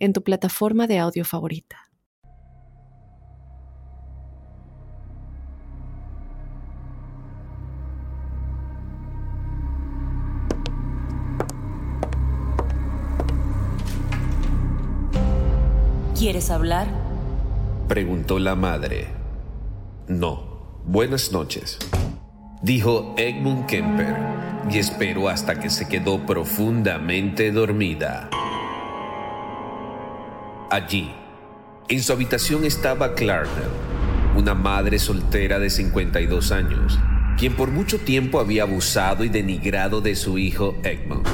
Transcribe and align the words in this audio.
en 0.00 0.12
tu 0.12 0.24
plataforma 0.24 0.86
de 0.86 0.98
audio 0.98 1.24
favorita. 1.24 1.90
¿Quieres 16.18 16.50
hablar? 16.50 16.86
Preguntó 17.88 18.38
la 18.38 18.54
madre. 18.54 19.08
No. 20.06 20.50
Buenas 20.84 21.32
noches. 21.32 21.78
Dijo 22.62 23.14
Edmund 23.16 23.66
Kemper 23.66 24.16
y 24.70 24.78
esperó 24.78 25.28
hasta 25.28 25.58
que 25.58 25.70
se 25.70 25.88
quedó 25.88 26.26
profundamente 26.26 27.52
dormida. 27.52 28.28
Allí, 30.70 31.10
en 31.88 32.00
su 32.00 32.12
habitación 32.12 32.64
estaba 32.64 33.16
Clarnell, 33.16 33.70
una 34.36 34.54
madre 34.54 35.00
soltera 35.00 35.58
de 35.58 35.68
52 35.68 36.52
años, 36.52 36.96
quien 37.36 37.56
por 37.56 37.72
mucho 37.72 37.98
tiempo 37.98 38.38
había 38.38 38.62
abusado 38.62 39.24
y 39.24 39.28
denigrado 39.28 40.00
de 40.00 40.14
su 40.14 40.38
hijo 40.38 40.76
Egmont. 40.84 41.26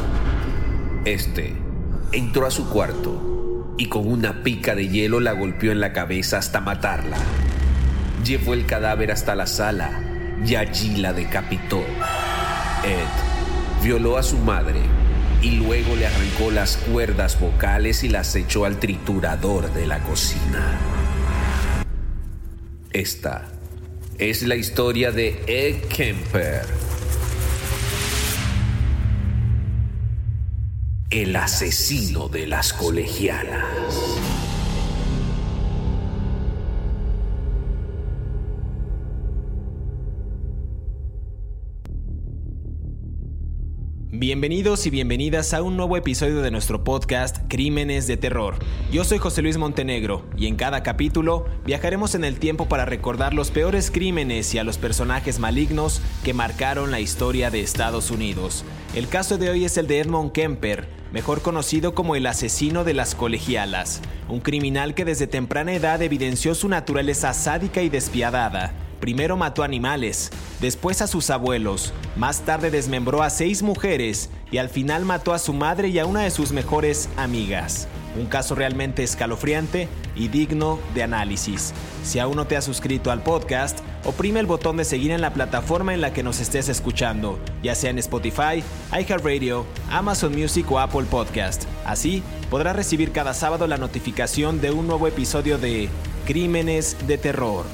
Este 1.05 1.53
entró 2.13 2.47
a 2.47 2.51
su 2.51 2.71
cuarto 2.71 3.75
y 3.77 3.91
con 3.91 4.11
una 4.11 4.43
pica 4.43 4.75
de 4.75 4.89
hielo 4.89 5.21
la 5.21 5.33
golpeó 5.33 5.71
en 5.71 5.81
la 5.81 5.93
cabeza 5.93 6.39
hasta 6.39 6.63
matarla. 6.63 7.19
Llevó 8.25 8.55
el 8.55 8.65
cadáver 8.65 9.13
hasta 9.13 9.35
la 9.35 9.47
sala 9.47 10.01
y 10.47 10.55
allí 10.55 10.97
la 10.97 11.13
decapitó. 11.13 11.81
Ed 12.85 13.85
violó 13.85 14.17
a 14.17 14.23
su 14.23 14.39
madre 14.39 14.81
y 15.43 15.53
luego 15.53 15.97
le 15.97 16.07
arrancó 16.07 16.51
las 16.51 16.77
cuerdas 16.77 17.39
vocales 17.41 18.05
y 18.05 18.09
las 18.09 18.35
echó 18.35 18.65
al 18.65 18.79
triturador 18.79 19.73
de 19.73 19.87
la 19.87 20.03
cocina. 20.03 20.79
Esta 22.93 23.49
es 24.19 24.43
la 24.43 24.57
historia 24.57 25.13
de 25.13 25.43
Ed 25.47 25.89
Kemper, 25.89 26.65
el 31.11 31.37
asesino 31.37 32.29
de 32.29 32.47
las 32.47 32.73
colegialas. 32.73 34.26
Bienvenidos 44.19 44.87
y 44.87 44.91
bienvenidas 44.91 45.53
a 45.53 45.61
un 45.61 45.77
nuevo 45.77 45.95
episodio 45.95 46.41
de 46.41 46.51
nuestro 46.51 46.83
podcast 46.83 47.37
Crímenes 47.49 48.07
de 48.07 48.17
Terror. 48.17 48.55
Yo 48.91 49.05
soy 49.05 49.19
José 49.19 49.43
Luis 49.43 49.59
Montenegro 49.59 50.25
y 50.39 50.47
en 50.47 50.57
cada 50.57 50.83
capítulo 50.83 51.45
viajaremos 51.67 52.15
en 52.15 52.25
el 52.25 52.39
tiempo 52.39 52.67
para 52.67 52.87
recordar 52.87 53.35
los 53.35 53.51
peores 53.51 53.91
crímenes 53.91 54.55
y 54.55 54.59
a 54.59 54.65
los 54.65 54.79
personajes 54.79 55.39
malignos 55.39 56.01
que 56.25 56.33
marcaron 56.33 56.91
la 56.91 57.01
historia 57.01 57.51
de 57.51 57.61
Estados 57.61 58.11
Unidos. 58.11 58.65
El 58.95 59.07
caso 59.07 59.37
de 59.37 59.51
hoy 59.51 59.67
es 59.67 59.77
el 59.77 59.87
de 59.87 60.01
Edmond 60.01 60.33
Kemper, 60.33 60.89
mejor 61.13 61.43
conocido 61.43 61.95
como 61.95 62.17
el 62.17 62.25
asesino 62.25 62.85
de 62.85 62.95
las 62.95 63.15
colegialas, 63.15 64.01
un 64.31 64.41
criminal 64.41 64.95
que 64.95 65.05
desde 65.05 65.27
temprana 65.27 65.75
edad 65.75 66.01
evidenció 66.01 66.55
su 66.55 66.71
naturaleza 66.71 67.35
sádica 67.35 67.83
y 67.83 67.91
despiadada 67.91 68.86
Primero 69.01 69.37
mató 69.37 69.63
animales, 69.63 70.31
después 70.61 71.03
a 71.03 71.07
sus 71.07 71.31
abuelos, 71.31 71.93
más 72.17 72.41
tarde 72.41 72.71
desmembró 72.71 73.23
a 73.23 73.31
seis 73.31 73.63
mujeres 73.63 74.31
y 74.51 74.59
al 74.59 74.71
final 74.71 75.05
mató 75.05 75.35
a 75.35 75.39
su 75.39 75.53
madre 75.53 75.89
y 75.89 75.99
a 75.99 76.07
una 76.07 76.23
de 76.23 76.31
sus 76.31 76.53
mejores 76.53 77.09
amigas. 77.17 77.89
Un 78.19 78.27
caso 78.27 78.55
realmente 78.55 79.03
escalofriante 79.03 79.89
y 80.15 80.29
digno 80.29 80.79
de 80.95 81.03
análisis. 81.03 81.75
Si 82.03 82.19
aún 82.19 82.37
no 82.37 82.47
te 82.47 82.57
has 82.57 82.65
suscrito 82.65 83.11
al 83.11 83.23
podcast, 83.23 83.81
oprime 84.05 84.41
el 84.41 84.47
botón 84.47 84.79
de 84.79 84.87
seguir 84.87 85.11
en 85.11 85.21
la 85.21 85.35
plataforma 85.35 85.93
en 85.93 86.01
la 86.01 86.15
que 86.15 86.23
nos 86.23 86.41
estés 86.41 86.71
escuchando, 86.71 87.39
ya 87.63 87.75
sea 87.75 87.91
en 87.91 87.99
Spotify, 87.99 88.65
iHeartRadio, 88.93 89.67
Amazon 89.91 90.35
Music 90.35 90.71
o 90.71 90.79
Apple 90.79 91.05
Podcast. 91.11 91.65
Así 91.85 92.23
podrás 92.49 92.75
recibir 92.75 93.13
cada 93.13 93.35
sábado 93.35 93.67
la 93.67 93.77
notificación 93.77 94.63
de 94.63 94.71
un 94.71 94.87
nuevo 94.87 95.07
episodio 95.07 95.59
de 95.59 95.91
Crímenes 96.25 96.97
de 97.07 97.19
Terror. 97.19 97.67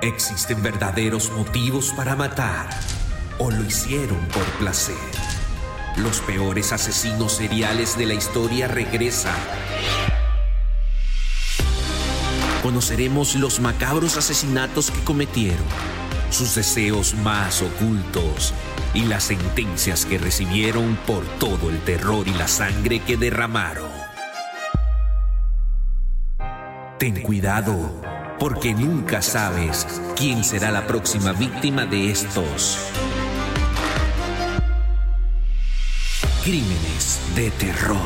¿Existen 0.00 0.62
verdaderos 0.62 1.32
motivos 1.32 1.92
para 1.92 2.14
matar 2.14 2.70
o 3.38 3.50
lo 3.50 3.64
hicieron 3.64 4.20
por 4.28 4.44
placer? 4.60 4.94
Los 5.96 6.20
peores 6.20 6.72
asesinos 6.72 7.32
seriales 7.32 7.98
de 7.98 8.06
la 8.06 8.14
historia 8.14 8.68
regresan. 8.68 9.34
Conoceremos 12.62 13.34
los 13.34 13.58
macabros 13.58 14.16
asesinatos 14.16 14.92
que 14.92 15.02
cometieron, 15.02 15.66
sus 16.30 16.54
deseos 16.54 17.14
más 17.14 17.60
ocultos 17.60 18.54
y 18.94 19.02
las 19.02 19.24
sentencias 19.24 20.04
que 20.04 20.18
recibieron 20.18 20.96
por 21.08 21.24
todo 21.40 21.70
el 21.70 21.80
terror 21.80 22.28
y 22.28 22.34
la 22.34 22.46
sangre 22.46 23.00
que 23.00 23.16
derramaron. 23.16 23.90
Ten 27.00 27.20
cuidado 27.20 28.08
porque 28.38 28.72
nunca 28.72 29.20
sabes 29.20 29.86
quién 30.16 30.44
será 30.44 30.70
la 30.70 30.86
próxima 30.86 31.32
víctima 31.32 31.86
de 31.86 32.10
estos 32.10 32.78
crímenes 36.44 37.20
de 37.34 37.50
terror. 37.50 37.98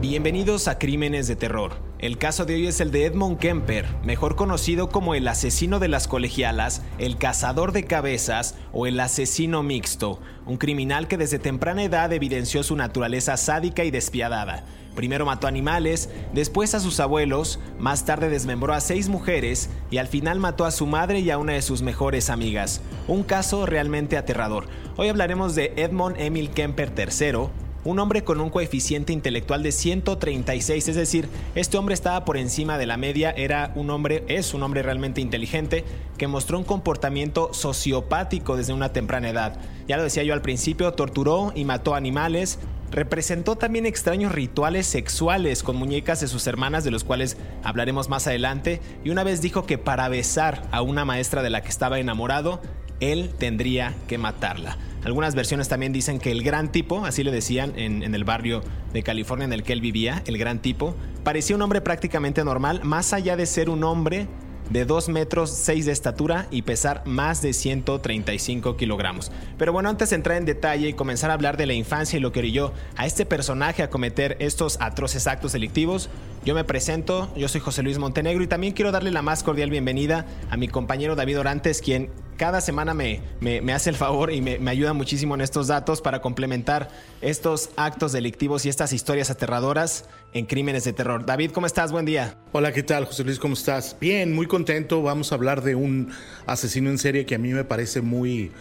Bienvenidos 0.00 0.68
a 0.68 0.78
Crímenes 0.78 1.26
de 1.26 1.34
Terror. 1.34 1.88
El 1.98 2.16
caso 2.16 2.44
de 2.44 2.54
hoy 2.54 2.68
es 2.68 2.80
el 2.80 2.92
de 2.92 3.06
Edmond 3.06 3.38
Kemper, 3.38 3.86
mejor 4.04 4.36
conocido 4.36 4.88
como 4.88 5.16
el 5.16 5.26
asesino 5.26 5.80
de 5.80 5.88
las 5.88 6.06
colegialas, 6.06 6.82
el 6.98 7.18
cazador 7.18 7.72
de 7.72 7.84
cabezas 7.84 8.54
o 8.72 8.86
el 8.86 9.00
asesino 9.00 9.64
mixto, 9.64 10.20
un 10.46 10.56
criminal 10.56 11.08
que 11.08 11.18
desde 11.18 11.40
temprana 11.40 11.82
edad 11.82 12.12
evidenció 12.12 12.62
su 12.62 12.76
naturaleza 12.76 13.36
sádica 13.36 13.82
y 13.82 13.90
despiadada. 13.90 14.64
Primero 14.98 15.24
mató 15.24 15.46
animales, 15.46 16.10
después 16.32 16.74
a 16.74 16.80
sus 16.80 16.98
abuelos, 16.98 17.60
más 17.78 18.04
tarde 18.04 18.28
desmembró 18.28 18.74
a 18.74 18.80
seis 18.80 19.08
mujeres 19.08 19.70
y 19.92 19.98
al 19.98 20.08
final 20.08 20.40
mató 20.40 20.64
a 20.64 20.72
su 20.72 20.88
madre 20.88 21.20
y 21.20 21.30
a 21.30 21.38
una 21.38 21.52
de 21.52 21.62
sus 21.62 21.82
mejores 21.82 22.30
amigas. 22.30 22.80
Un 23.06 23.22
caso 23.22 23.64
realmente 23.64 24.16
aterrador. 24.16 24.66
Hoy 24.96 25.06
hablaremos 25.06 25.54
de 25.54 25.72
Edmond 25.76 26.16
Emil 26.18 26.50
Kemper 26.50 26.92
III, 26.98 27.48
un 27.88 27.98
hombre 28.00 28.22
con 28.22 28.38
un 28.42 28.50
coeficiente 28.50 29.14
intelectual 29.14 29.62
de 29.62 29.72
136, 29.72 30.88
es 30.88 30.94
decir, 30.94 31.26
este 31.54 31.78
hombre 31.78 31.94
estaba 31.94 32.26
por 32.26 32.36
encima 32.36 32.76
de 32.76 32.84
la 32.84 32.98
media, 32.98 33.30
era 33.30 33.72
un 33.76 33.88
hombre, 33.88 34.24
es 34.28 34.52
un 34.52 34.62
hombre 34.62 34.82
realmente 34.82 35.22
inteligente 35.22 35.86
que 36.18 36.26
mostró 36.26 36.58
un 36.58 36.64
comportamiento 36.64 37.54
sociopático 37.54 38.58
desde 38.58 38.74
una 38.74 38.92
temprana 38.92 39.30
edad. 39.30 39.58
Ya 39.86 39.96
lo 39.96 40.02
decía 40.02 40.22
yo 40.22 40.34
al 40.34 40.42
principio, 40.42 40.92
torturó 40.92 41.52
y 41.54 41.64
mató 41.64 41.94
animales, 41.94 42.58
Representó 42.90 43.56
también 43.56 43.84
extraños 43.84 44.32
rituales 44.32 44.86
sexuales 44.86 45.62
con 45.62 45.76
muñecas 45.76 46.20
de 46.20 46.26
sus 46.26 46.46
hermanas, 46.46 46.84
de 46.84 46.90
los 46.90 47.04
cuales 47.04 47.36
hablaremos 47.62 48.08
más 48.08 48.26
adelante, 48.26 48.80
y 49.04 49.10
una 49.10 49.24
vez 49.24 49.42
dijo 49.42 49.66
que 49.66 49.76
para 49.76 50.08
besar 50.08 50.62
a 50.72 50.80
una 50.80 51.04
maestra 51.04 51.42
de 51.42 51.50
la 51.50 51.60
que 51.60 51.68
estaba 51.68 51.98
enamorado, 51.98 52.62
él 53.00 53.30
tendría 53.38 53.94
que 54.08 54.16
matarla. 54.16 54.78
Algunas 55.04 55.34
versiones 55.34 55.68
también 55.68 55.92
dicen 55.92 56.18
que 56.18 56.30
el 56.30 56.42
gran 56.42 56.72
tipo, 56.72 57.04
así 57.04 57.22
le 57.22 57.30
decían 57.30 57.72
en, 57.76 58.02
el 58.14 58.24
barrio 58.24 58.62
de 58.92 59.02
California 59.02 59.44
en 59.44 59.52
el 59.52 59.62
que 59.62 59.72
él 59.72 59.80
vivía, 59.80 60.22
el 60.26 60.38
gran 60.38 60.60
tipo, 60.60 60.94
parecía 61.24 61.56
un 61.56 61.62
hombre 61.62 61.80
prácticamente 61.80 62.44
normal, 62.44 62.80
más 62.84 63.12
allá 63.12 63.36
de 63.36 63.46
ser 63.46 63.70
un 63.70 63.84
hombre 63.84 64.26
de 64.70 64.84
2 64.84 65.08
metros 65.08 65.50
6 65.50 65.86
de 65.86 65.92
estatura 65.92 66.46
y 66.50 66.62
pesar 66.62 67.02
más 67.06 67.40
de 67.40 67.52
135 67.52 68.76
kilogramos. 68.76 69.30
Pero 69.56 69.72
bueno, 69.72 69.88
antes 69.88 70.10
de 70.10 70.16
entrar 70.16 70.36
en 70.36 70.44
detalle 70.44 70.88
y 70.88 70.92
comenzar 70.92 71.30
a 71.30 71.34
hablar 71.34 71.56
de 71.56 71.66
la 71.66 71.72
infancia 71.72 72.18
y 72.18 72.20
lo 72.20 72.32
que 72.32 72.40
orilló 72.40 72.72
a 72.96 73.06
este 73.06 73.24
personaje 73.24 73.82
a 73.82 73.88
cometer 73.88 74.36
estos 74.40 74.78
atroces 74.80 75.26
actos 75.26 75.52
delictivos, 75.52 76.10
yo 76.44 76.54
me 76.54 76.64
presento, 76.64 77.32
yo 77.36 77.48
soy 77.48 77.60
José 77.60 77.82
Luis 77.82 77.98
Montenegro 77.98 78.42
y 78.42 78.46
también 78.46 78.74
quiero 78.74 78.92
darle 78.92 79.10
la 79.10 79.22
más 79.22 79.42
cordial 79.42 79.70
bienvenida 79.70 80.26
a 80.50 80.56
mi 80.56 80.68
compañero 80.68 81.16
David 81.16 81.40
Orantes, 81.40 81.80
quien 81.80 82.10
cada 82.38 82.60
semana 82.60 82.94
me, 82.94 83.20
me, 83.40 83.72
hace 83.72 83.90
el 83.90 83.96
favor 83.96 84.32
y 84.32 84.40
me, 84.40 84.58
me, 84.58 84.70
ayuda 84.70 84.92
muchísimo 84.94 85.34
en 85.34 85.40
estos 85.40 85.66
datos 85.66 86.00
para 86.00 86.22
complementar 86.22 86.88
estos 87.20 87.70
actos 87.76 88.12
delictivos 88.12 88.64
y 88.64 88.68
estas 88.68 88.92
historias 88.92 89.28
aterradoras 89.28 90.06
en 90.32 90.46
crímenes 90.46 90.84
de 90.84 90.92
terror. 90.92 91.26
David, 91.26 91.50
¿cómo 91.50 91.66
estás? 91.66 91.90
Buen 91.90 92.06
día. 92.06 92.36
Hola, 92.52 92.72
¿qué 92.72 92.84
tal, 92.84 93.06
José 93.06 93.24
Luis? 93.24 93.40
¿Cómo 93.40 93.54
estás? 93.54 93.96
Bien, 94.00 94.32
muy 94.32 94.46
contento. 94.46 95.02
Vamos 95.02 95.32
a 95.32 95.34
hablar 95.34 95.62
de 95.62 95.74
un 95.74 96.12
asesino 96.46 96.88
en 96.90 96.98
serie 96.98 97.26
que 97.26 97.34
a 97.34 97.38
mí 97.38 97.52
me 97.52 97.64
parece 97.64 98.00
muy 98.00 98.52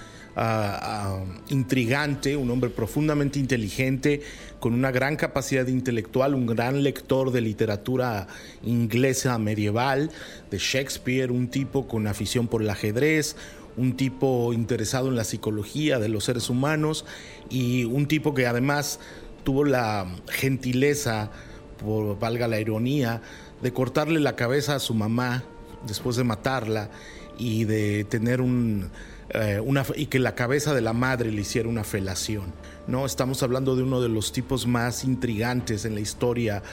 intrigante, 1.49 2.35
un 2.35 2.51
hombre 2.51 2.69
profundamente 2.69 3.39
inteligente, 3.39 4.21
con 4.59 4.73
una 4.73 4.91
gran 4.91 5.15
capacidad 5.15 5.65
intelectual, 5.67 6.35
un 6.35 6.45
gran 6.45 6.83
lector 6.83 7.31
de 7.31 7.41
literatura 7.41 8.27
inglesa 8.63 9.37
medieval, 9.39 10.11
de 10.51 10.57
Shakespeare, 10.59 11.31
un 11.31 11.47
tipo 11.47 11.87
con 11.87 12.05
afición 12.05 12.47
por 12.47 12.61
el 12.61 12.69
ajedrez, 12.69 13.35
un 13.77 13.95
tipo 13.95 14.51
interesado 14.53 15.07
en 15.07 15.15
la 15.15 15.23
psicología 15.23 15.99
de 15.99 16.09
los 16.09 16.25
seres 16.25 16.49
humanos 16.49 17.05
y 17.49 17.85
un 17.85 18.07
tipo 18.07 18.33
que 18.33 18.47
además 18.47 18.99
tuvo 19.43 19.63
la 19.63 20.07
gentileza, 20.27 21.31
por 21.77 22.19
valga 22.19 22.47
la 22.47 22.59
ironía, 22.59 23.21
de 23.61 23.71
cortarle 23.71 24.19
la 24.19 24.35
cabeza 24.35 24.75
a 24.75 24.79
su 24.79 24.93
mamá 24.93 25.43
después 25.85 26.15
de 26.15 26.23
matarla 26.23 26.89
y 27.37 27.63
de 27.65 28.03
tener 28.03 28.41
un 28.41 28.89
eh, 29.29 29.61
y 29.95 30.05
que 30.07 30.19
la 30.19 30.35
cabeza 30.35 30.73
de 30.73 30.81
la 30.81 30.93
madre 30.93 31.31
le 31.31 31.41
hiciera 31.41 31.69
una 31.69 31.83
felación. 31.83 32.53
¿No? 32.87 33.05
Estamos 33.05 33.43
hablando 33.43 33.75
de 33.75 33.83
uno 33.83 34.01
de 34.01 34.09
los 34.09 34.31
tipos 34.31 34.65
más 34.65 35.03
intrigantes 35.03 35.85
en 35.85 35.93
la 35.93 36.01
historia 36.01 36.63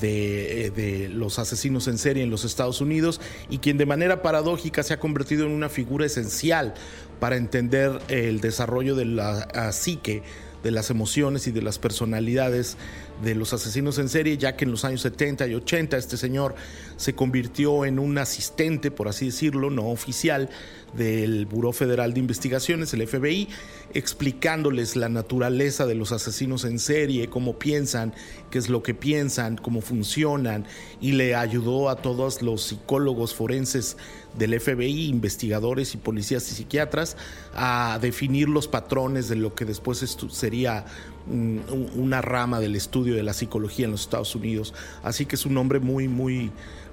de, 0.00 0.66
eh, 0.66 0.70
de, 0.70 1.08
los 1.08 1.38
asesinos 1.38 1.88
en 1.88 1.98
serie 1.98 2.22
en 2.22 2.30
los 2.30 2.44
Estados 2.44 2.80
Unidos 2.80 3.20
y 3.50 3.58
quien 3.58 3.78
de 3.78 3.86
manera 3.86 4.22
paradójica 4.22 4.82
se 4.82 4.94
ha 4.94 5.00
convertido 5.00 5.46
en 5.46 5.52
una 5.52 5.68
figura 5.68 6.06
esencial 6.06 6.74
para 7.20 7.36
entender 7.36 8.00
el 8.08 8.40
desarrollo 8.40 8.94
de 8.94 9.04
la 9.04 9.72
psique 9.72 10.22
de 10.62 10.70
las 10.70 10.90
emociones 10.90 11.46
y 11.46 11.52
de 11.52 11.62
las 11.62 11.78
personalidades 11.78 12.76
de 13.22 13.34
los 13.34 13.52
asesinos 13.52 13.98
en 13.98 14.08
serie, 14.08 14.38
ya 14.38 14.56
que 14.56 14.64
en 14.64 14.70
los 14.70 14.84
años 14.84 15.02
70 15.02 15.46
y 15.46 15.54
80 15.54 15.96
este 15.96 16.16
señor 16.16 16.54
se 16.96 17.14
convirtió 17.14 17.84
en 17.84 17.98
un 17.98 18.18
asistente, 18.18 18.90
por 18.90 19.08
así 19.08 19.26
decirlo, 19.26 19.70
no 19.70 19.88
oficial, 19.88 20.50
del 20.94 21.46
Buró 21.46 21.72
Federal 21.72 22.14
de 22.14 22.20
Investigaciones, 22.20 22.92
el 22.94 23.06
FBI, 23.06 23.48
explicándoles 23.94 24.96
la 24.96 25.08
naturaleza 25.08 25.86
de 25.86 25.94
los 25.94 26.12
asesinos 26.12 26.64
en 26.64 26.78
serie, 26.78 27.28
cómo 27.28 27.58
piensan, 27.58 28.14
qué 28.50 28.58
es 28.58 28.68
lo 28.68 28.82
que 28.82 28.94
piensan, 28.94 29.56
cómo 29.56 29.80
funcionan, 29.80 30.66
y 31.00 31.12
le 31.12 31.34
ayudó 31.34 31.88
a 31.88 31.96
todos 31.96 32.42
los 32.42 32.62
psicólogos 32.62 33.34
forenses 33.34 33.96
del 34.38 34.58
FBI, 34.60 35.08
investigadores 35.08 35.94
y 35.94 35.98
policías 35.98 36.50
y 36.50 36.54
psiquiatras, 36.54 37.16
a 37.54 37.98
definir 38.00 38.48
los 38.48 38.68
patrones 38.68 39.28
de 39.28 39.36
lo 39.36 39.54
que 39.54 39.64
después 39.64 39.98
sería 40.30 40.84
una 41.28 42.20
rama 42.20 42.60
del 42.60 42.76
estudio 42.76 43.14
de 43.14 43.22
la 43.22 43.32
psicología 43.32 43.84
en 43.84 43.92
los 43.92 44.02
Estados 44.02 44.34
Unidos. 44.34 44.74
Así 45.02 45.26
que 45.26 45.36
es 45.36 45.46
un 45.46 45.56
hombre 45.56 45.80
muy, 45.80 46.08
muy 46.08 46.50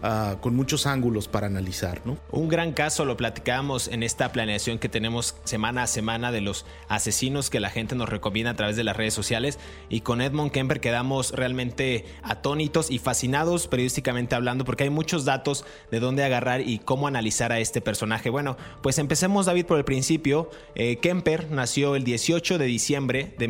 Ah, 0.08 0.38
con 0.40 0.56
muchos 0.56 0.86
ángulos 0.86 1.28
para 1.28 1.48
analizar. 1.48 2.02
¿no? 2.06 2.20
Un 2.30 2.48
gran 2.48 2.74
caso 2.74 3.06
lo 3.06 3.18
platicamos 3.18 3.88
en 3.88 4.04
esta 4.04 4.32
planeación 4.32 4.78
que 4.78 4.88
tenemos 4.88 5.36
semana 5.46 5.82
a 5.82 5.88
semana 5.88 6.32
de 6.32 6.42
los 6.42 6.68
asesinos 6.88 7.50
que 7.50 7.60
la 7.60 7.72
gente 7.72 7.96
nos 7.96 8.08
recomienda 8.08 8.52
a 8.52 8.56
través 8.56 8.76
de 8.76 8.84
las 8.84 8.96
redes 8.96 9.16
sociales 9.16 9.58
y 9.90 10.02
con 10.02 10.22
Edmond 10.22 10.52
Kemper 10.52 10.80
quedamos 10.80 11.32
realmente 11.32 12.06
atónitos 12.22 12.92
y 12.92 13.00
fascinados 13.00 13.68
periodísticamente 13.68 14.36
hablando 14.36 14.64
porque 14.64 14.84
hay 14.84 14.92
muchos 14.92 15.26
datos 15.26 15.66
de 15.90 16.00
dónde 16.00 16.24
agarrar 16.24 16.62
y 16.62 16.78
cómo 16.78 17.08
analizar 17.08 17.52
a 17.52 17.60
este 17.60 17.82
personaje. 17.82 18.30
Bueno, 18.30 18.58
pues 18.84 19.00
empecemos 19.00 19.48
David 19.48 19.66
por 19.66 19.80
el 19.80 19.86
principio. 19.86 20.52
Eh, 20.76 20.98
Kemper 20.98 21.50
nació 21.50 21.96
el 21.96 22.04
18 22.04 22.60
de 22.60 22.66
diciembre 22.66 23.34
de 23.40 23.48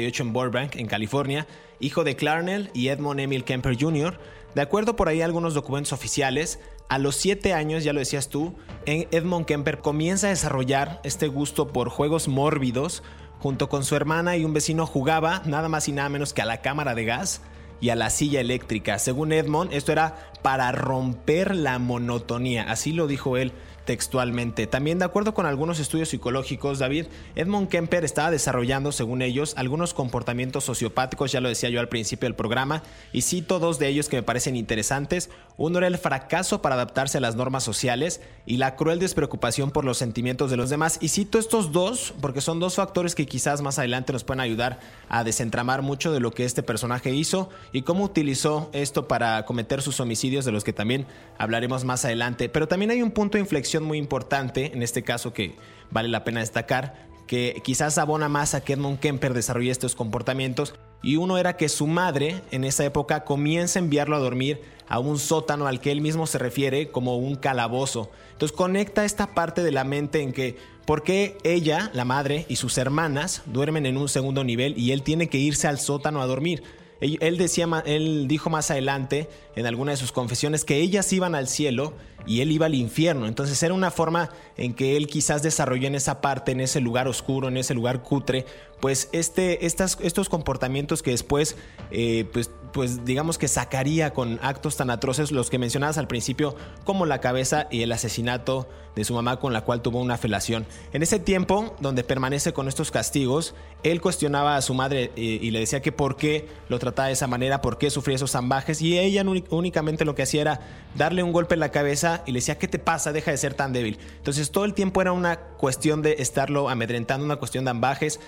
1948 0.00 0.22
en 0.22 0.32
Burbank, 0.32 0.76
en 0.76 0.86
California, 0.86 1.46
hijo 1.80 2.04
de 2.04 2.16
Clarnell 2.16 2.70
y 2.74 2.88
Edmond 2.88 3.20
Emil 3.20 3.44
Kemper 3.44 3.76
Jr. 3.78 4.18
De 4.54 4.62
acuerdo 4.62 4.96
por 4.96 5.08
ahí 5.08 5.22
a 5.22 5.24
algunos 5.24 5.54
documentos 5.54 5.92
oficiales, 5.92 6.60
a 6.88 6.98
los 6.98 7.16
7 7.16 7.52
años, 7.52 7.84
ya 7.84 7.92
lo 7.92 8.00
decías 8.00 8.28
tú, 8.28 8.54
Edmond 8.86 9.46
Kemper 9.46 9.78
comienza 9.78 10.28
a 10.28 10.30
desarrollar 10.30 11.00
este 11.04 11.28
gusto 11.28 11.68
por 11.68 11.88
juegos 11.88 12.28
mórbidos. 12.28 13.02
Junto 13.38 13.68
con 13.68 13.84
su 13.84 13.94
hermana 13.94 14.36
y 14.36 14.44
un 14.44 14.54
vecino 14.54 14.86
jugaba 14.86 15.42
nada 15.44 15.68
más 15.68 15.88
y 15.88 15.92
nada 15.92 16.08
menos 16.08 16.32
que 16.32 16.40
a 16.40 16.46
la 16.46 16.62
cámara 16.62 16.94
de 16.94 17.04
gas 17.04 17.42
y 17.80 17.90
a 17.90 17.94
la 17.94 18.08
silla 18.08 18.40
eléctrica. 18.40 18.98
Según 18.98 19.32
Edmond, 19.32 19.74
esto 19.74 19.92
era 19.92 20.30
para 20.42 20.72
romper 20.72 21.54
la 21.54 21.78
monotonía, 21.78 22.64
así 22.70 22.92
lo 22.92 23.06
dijo 23.06 23.36
él 23.36 23.52
textualmente. 23.86 24.66
También 24.66 24.98
de 24.98 25.06
acuerdo 25.06 25.32
con 25.32 25.46
algunos 25.46 25.78
estudios 25.78 26.10
psicológicos, 26.10 26.78
David, 26.78 27.06
Edmund 27.34 27.70
Kemper 27.70 28.04
estaba 28.04 28.30
desarrollando, 28.30 28.92
según 28.92 29.22
ellos, 29.22 29.54
algunos 29.56 29.94
comportamientos 29.94 30.64
sociopáticos, 30.64 31.32
ya 31.32 31.40
lo 31.40 31.48
decía 31.48 31.70
yo 31.70 31.80
al 31.80 31.88
principio 31.88 32.26
del 32.26 32.34
programa, 32.34 32.82
y 33.12 33.22
cito 33.22 33.58
dos 33.58 33.78
de 33.78 33.88
ellos 33.88 34.10
que 34.10 34.16
me 34.16 34.22
parecen 34.22 34.56
interesantes. 34.56 35.30
Uno 35.56 35.78
era 35.78 35.86
el 35.86 35.96
fracaso 35.96 36.60
para 36.60 36.74
adaptarse 36.74 37.16
a 37.16 37.20
las 37.22 37.36
normas 37.36 37.64
sociales 37.64 38.20
y 38.44 38.58
la 38.58 38.76
cruel 38.76 38.98
despreocupación 38.98 39.70
por 39.70 39.86
los 39.86 39.96
sentimientos 39.96 40.50
de 40.50 40.58
los 40.58 40.68
demás. 40.68 40.98
Y 41.00 41.08
cito 41.08 41.38
estos 41.38 41.72
dos 41.72 42.12
porque 42.20 42.42
son 42.42 42.60
dos 42.60 42.74
factores 42.74 43.14
que 43.14 43.24
quizás 43.24 43.62
más 43.62 43.78
adelante 43.78 44.12
nos 44.12 44.24
pueden 44.24 44.40
ayudar 44.40 44.80
a 45.08 45.24
desentramar 45.24 45.80
mucho 45.80 46.12
de 46.12 46.20
lo 46.20 46.32
que 46.32 46.44
este 46.44 46.62
personaje 46.62 47.14
hizo 47.14 47.48
y 47.72 47.82
cómo 47.82 48.04
utilizó 48.04 48.68
esto 48.72 49.08
para 49.08 49.44
cometer 49.46 49.80
sus 49.80 50.00
homicidios, 50.00 50.44
de 50.44 50.52
los 50.52 50.64
que 50.64 50.72
también 50.72 51.06
hablaremos 51.38 51.84
más 51.84 52.04
adelante. 52.04 52.48
Pero 52.48 52.68
también 52.68 52.90
hay 52.90 53.00
un 53.00 53.12
punto 53.12 53.38
de 53.38 53.42
inflexión 53.42 53.75
muy 53.82 53.98
importante, 53.98 54.72
en 54.72 54.82
este 54.82 55.02
caso 55.02 55.32
que 55.32 55.56
vale 55.90 56.08
la 56.08 56.24
pena 56.24 56.40
destacar, 56.40 57.06
que 57.26 57.60
quizás 57.64 57.98
abona 57.98 58.28
más 58.28 58.54
a 58.54 58.62
que 58.62 58.74
Edmund 58.74 59.00
Kemper 59.00 59.34
desarrolle 59.34 59.70
estos 59.70 59.94
comportamientos, 59.94 60.74
y 61.02 61.16
uno 61.16 61.38
era 61.38 61.56
que 61.56 61.68
su 61.68 61.86
madre 61.86 62.42
en 62.50 62.64
esa 62.64 62.84
época 62.84 63.24
comienza 63.24 63.78
a 63.78 63.82
enviarlo 63.82 64.16
a 64.16 64.20
dormir 64.20 64.60
a 64.88 64.98
un 64.98 65.18
sótano 65.18 65.66
al 65.66 65.80
que 65.80 65.92
él 65.92 66.00
mismo 66.00 66.26
se 66.26 66.38
refiere 66.38 66.88
como 66.88 67.16
un 67.16 67.36
calabozo. 67.36 68.10
Entonces 68.32 68.56
conecta 68.56 69.04
esta 69.04 69.34
parte 69.34 69.62
de 69.62 69.72
la 69.72 69.84
mente 69.84 70.22
en 70.22 70.32
que 70.32 70.56
por 70.84 71.02
qué 71.02 71.36
ella, 71.42 71.90
la 71.92 72.04
madre 72.04 72.46
y 72.48 72.56
sus 72.56 72.78
hermanas 72.78 73.42
duermen 73.46 73.86
en 73.86 73.96
un 73.96 74.08
segundo 74.08 74.44
nivel 74.44 74.78
y 74.78 74.92
él 74.92 75.02
tiene 75.02 75.28
que 75.28 75.38
irse 75.38 75.66
al 75.68 75.78
sótano 75.78 76.22
a 76.22 76.26
dormir. 76.26 76.62
Él, 77.00 77.36
decía, 77.36 77.68
él 77.84 78.26
dijo 78.26 78.48
más 78.48 78.70
adelante 78.70 79.28
en 79.54 79.66
alguna 79.66 79.90
de 79.90 79.98
sus 79.98 80.12
confesiones 80.12 80.64
que 80.64 80.76
ellas 80.78 81.12
iban 81.12 81.34
al 81.34 81.46
cielo 81.46 81.92
y 82.26 82.40
él 82.40 82.50
iba 82.52 82.66
al 82.66 82.74
infierno. 82.74 83.26
Entonces 83.26 83.62
era 83.62 83.72
una 83.72 83.90
forma 83.90 84.30
en 84.56 84.74
que 84.74 84.96
él 84.96 85.06
quizás 85.06 85.42
desarrolló 85.42 85.86
en 85.86 85.94
esa 85.94 86.20
parte, 86.20 86.52
en 86.52 86.60
ese 86.60 86.80
lugar 86.80 87.08
oscuro, 87.08 87.48
en 87.48 87.56
ese 87.56 87.74
lugar 87.74 88.02
cutre, 88.02 88.44
pues 88.80 89.08
este, 89.12 89.64
estas, 89.64 89.98
estos 90.02 90.28
comportamientos 90.28 91.02
que 91.02 91.12
después, 91.12 91.56
eh, 91.90 92.28
pues, 92.32 92.50
pues 92.76 93.06
digamos 93.06 93.38
que 93.38 93.48
sacaría 93.48 94.12
con 94.12 94.38
actos 94.42 94.76
tan 94.76 94.90
atroces, 94.90 95.32
los 95.32 95.48
que 95.48 95.58
mencionabas 95.58 95.96
al 95.96 96.08
principio, 96.08 96.54
como 96.84 97.06
la 97.06 97.22
cabeza 97.22 97.68
y 97.70 97.80
el 97.80 97.90
asesinato 97.90 98.68
de 98.94 99.02
su 99.02 99.14
mamá 99.14 99.40
con 99.40 99.54
la 99.54 99.62
cual 99.62 99.80
tuvo 99.80 99.98
una 99.98 100.18
felación. 100.18 100.66
En 100.92 101.02
ese 101.02 101.18
tiempo, 101.18 101.74
donde 101.80 102.04
permanece 102.04 102.52
con 102.52 102.68
estos 102.68 102.90
castigos, 102.90 103.54
él 103.82 104.02
cuestionaba 104.02 104.56
a 104.56 104.60
su 104.60 104.74
madre 104.74 105.10
eh, 105.16 105.38
y 105.40 105.50
le 105.52 105.60
decía 105.60 105.80
que 105.80 105.90
por 105.90 106.16
qué 106.16 106.50
lo 106.68 106.78
trataba 106.78 107.08
de 107.08 107.14
esa 107.14 107.26
manera, 107.26 107.62
por 107.62 107.78
qué 107.78 107.88
sufría 107.88 108.16
esos 108.16 108.32
zambajes, 108.32 108.82
y 108.82 108.98
ella 108.98 109.24
únicamente 109.48 110.04
lo 110.04 110.14
que 110.14 110.24
hacía 110.24 110.42
era 110.42 110.60
darle 110.96 111.22
un 111.22 111.32
golpe 111.32 111.54
en 111.54 111.60
la 111.60 111.70
cabeza 111.70 112.24
y 112.26 112.32
le 112.32 112.40
decía, 112.40 112.58
¿qué 112.58 112.68
te 112.68 112.78
pasa? 112.78 113.10
Deja 113.14 113.30
de 113.30 113.38
ser 113.38 113.54
tan 113.54 113.72
débil. 113.72 113.98
Entonces 114.18 114.50
todo 114.50 114.66
el 114.66 114.74
tiempo 114.74 115.00
era 115.00 115.12
una 115.12 115.38
cuestión 115.38 116.02
de 116.02 116.16
estarlo 116.18 116.68
amedrentando, 116.68 117.24
una 117.24 117.36
cuestión 117.36 117.64
de 117.64 117.70
ambajes. 117.70 118.20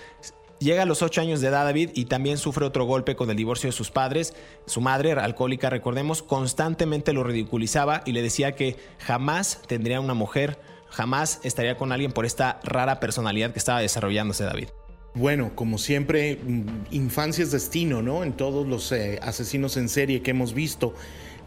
Llega 0.59 0.83
a 0.83 0.87
los 0.87 1.03
8 1.03 1.21
años 1.21 1.41
de 1.41 1.49
edad 1.49 1.65
David 1.65 1.91
y 1.95 2.07
también 2.07 2.37
sufre 2.37 2.65
otro 2.65 2.85
golpe 2.85 3.15
con 3.15 3.31
el 3.31 3.37
divorcio 3.37 3.69
de 3.69 3.73
sus 3.73 3.93
padres. 3.93 4.35
Su 4.67 4.81
madre, 4.81 5.13
alcohólica, 5.13 5.71
recordemos, 5.71 6.23
constantemente 6.23 7.13
lo 7.13 7.23
ridiculizaba 7.23 8.03
y 8.05 8.13
le 8.13 8.23
decía 8.23 8.57
que 8.57 8.77
jamás 8.99 9.63
tendría 9.69 10.01
una 10.01 10.15
mujer, 10.15 10.59
jamás 10.89 11.39
estaría 11.45 11.77
con 11.77 11.93
alguien 11.93 12.11
por 12.11 12.27
esta 12.27 12.59
rara 12.65 12.99
personalidad 12.99 13.53
que 13.53 13.61
estaba 13.61 13.81
desarrollándose 13.81 14.43
David. 14.43 14.69
Bueno, 15.15 15.53
como 15.55 15.79
siempre, 15.79 16.37
mm, 16.37 16.67
infancia 16.91 17.45
es 17.45 17.53
destino, 17.53 18.03
¿no? 18.03 18.25
En 18.25 18.33
todos 18.33 18.67
los 18.67 18.91
eh, 18.91 19.21
asesinos 19.23 19.77
en 19.77 19.89
serie 19.89 20.23
que 20.23 20.33
hemos 20.33 20.55
visto. 20.55 20.93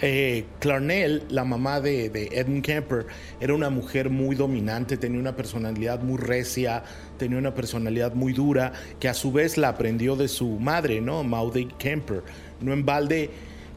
Eh, 0.04 0.46
Clarnell, 0.60 1.24
la 1.30 1.46
mamá 1.46 1.80
de, 1.80 2.10
de, 2.10 2.30
Edmund 2.32 2.64
Kemper, 2.64 3.06
era 3.40 3.54
una 3.54 3.70
mujer 3.70 4.10
muy 4.10 4.36
dominante, 4.36 4.98
tenía 4.98 5.20
una 5.20 5.36
personalidad 5.36 6.02
muy 6.02 6.18
recia, 6.18 6.84
tenía 7.20 7.38
una 7.38 7.54
personalidad 7.54 8.16
muy 8.16 8.34
dura, 8.34 8.74
que 9.00 9.08
a 9.08 9.14
su 9.14 9.32
vez 9.32 9.58
la 9.58 9.70
aprendió 9.70 10.16
de 10.16 10.28
su 10.28 10.60
madre, 10.60 11.02
¿no? 11.02 11.24
Maudie 11.24 11.68
Kemper. 11.78 12.24
No 12.62 12.74
en 12.74 12.84
balde, 12.84 13.30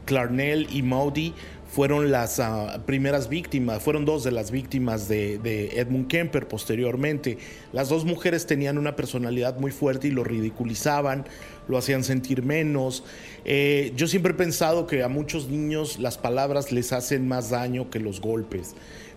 Clarnell 0.05 0.67
y 0.71 0.81
Maudie 0.81 1.33
fueron 1.75 2.09
las 2.09 2.39
ah, 2.39 2.83
primeras 2.85 3.27
víctimas, 3.27 3.83
fueron 3.83 4.05
dos 4.05 4.23
de 4.23 4.31
las 4.31 4.49
víctimas 4.49 5.09
de, 5.09 5.71
Edmund 5.75 6.07
Kemper 6.07 6.47
posteriormente. 6.47 7.37
Las 7.73 7.89
dos 7.89 8.05
mujeres 8.05 8.45
tenían 8.45 8.77
una 8.77 8.95
personalidad 8.95 9.59
muy 9.59 9.71
fuerte 9.71 10.07
y 10.07 10.11
lo 10.11 10.23
ridiculizaban, 10.23 11.25
lo 11.67 11.77
hacían 11.77 12.03
sentir 12.03 12.43
menos. 12.43 13.03
Eh, 13.45 13.93
yo 13.95 14.07
siempre 14.07 14.33
he 14.33 14.35
pensado 14.35 14.87
que 14.87 15.03
a 15.03 15.07
muchos 15.07 15.49
niños 15.49 15.99
las 15.99 16.17
palabras 16.17 16.71
les 16.71 16.93
hacen 16.93 17.27
más 17.27 17.49
daño 17.49 17.89
que 17.89 17.99
los 17.99 18.21
golpes 18.21 18.75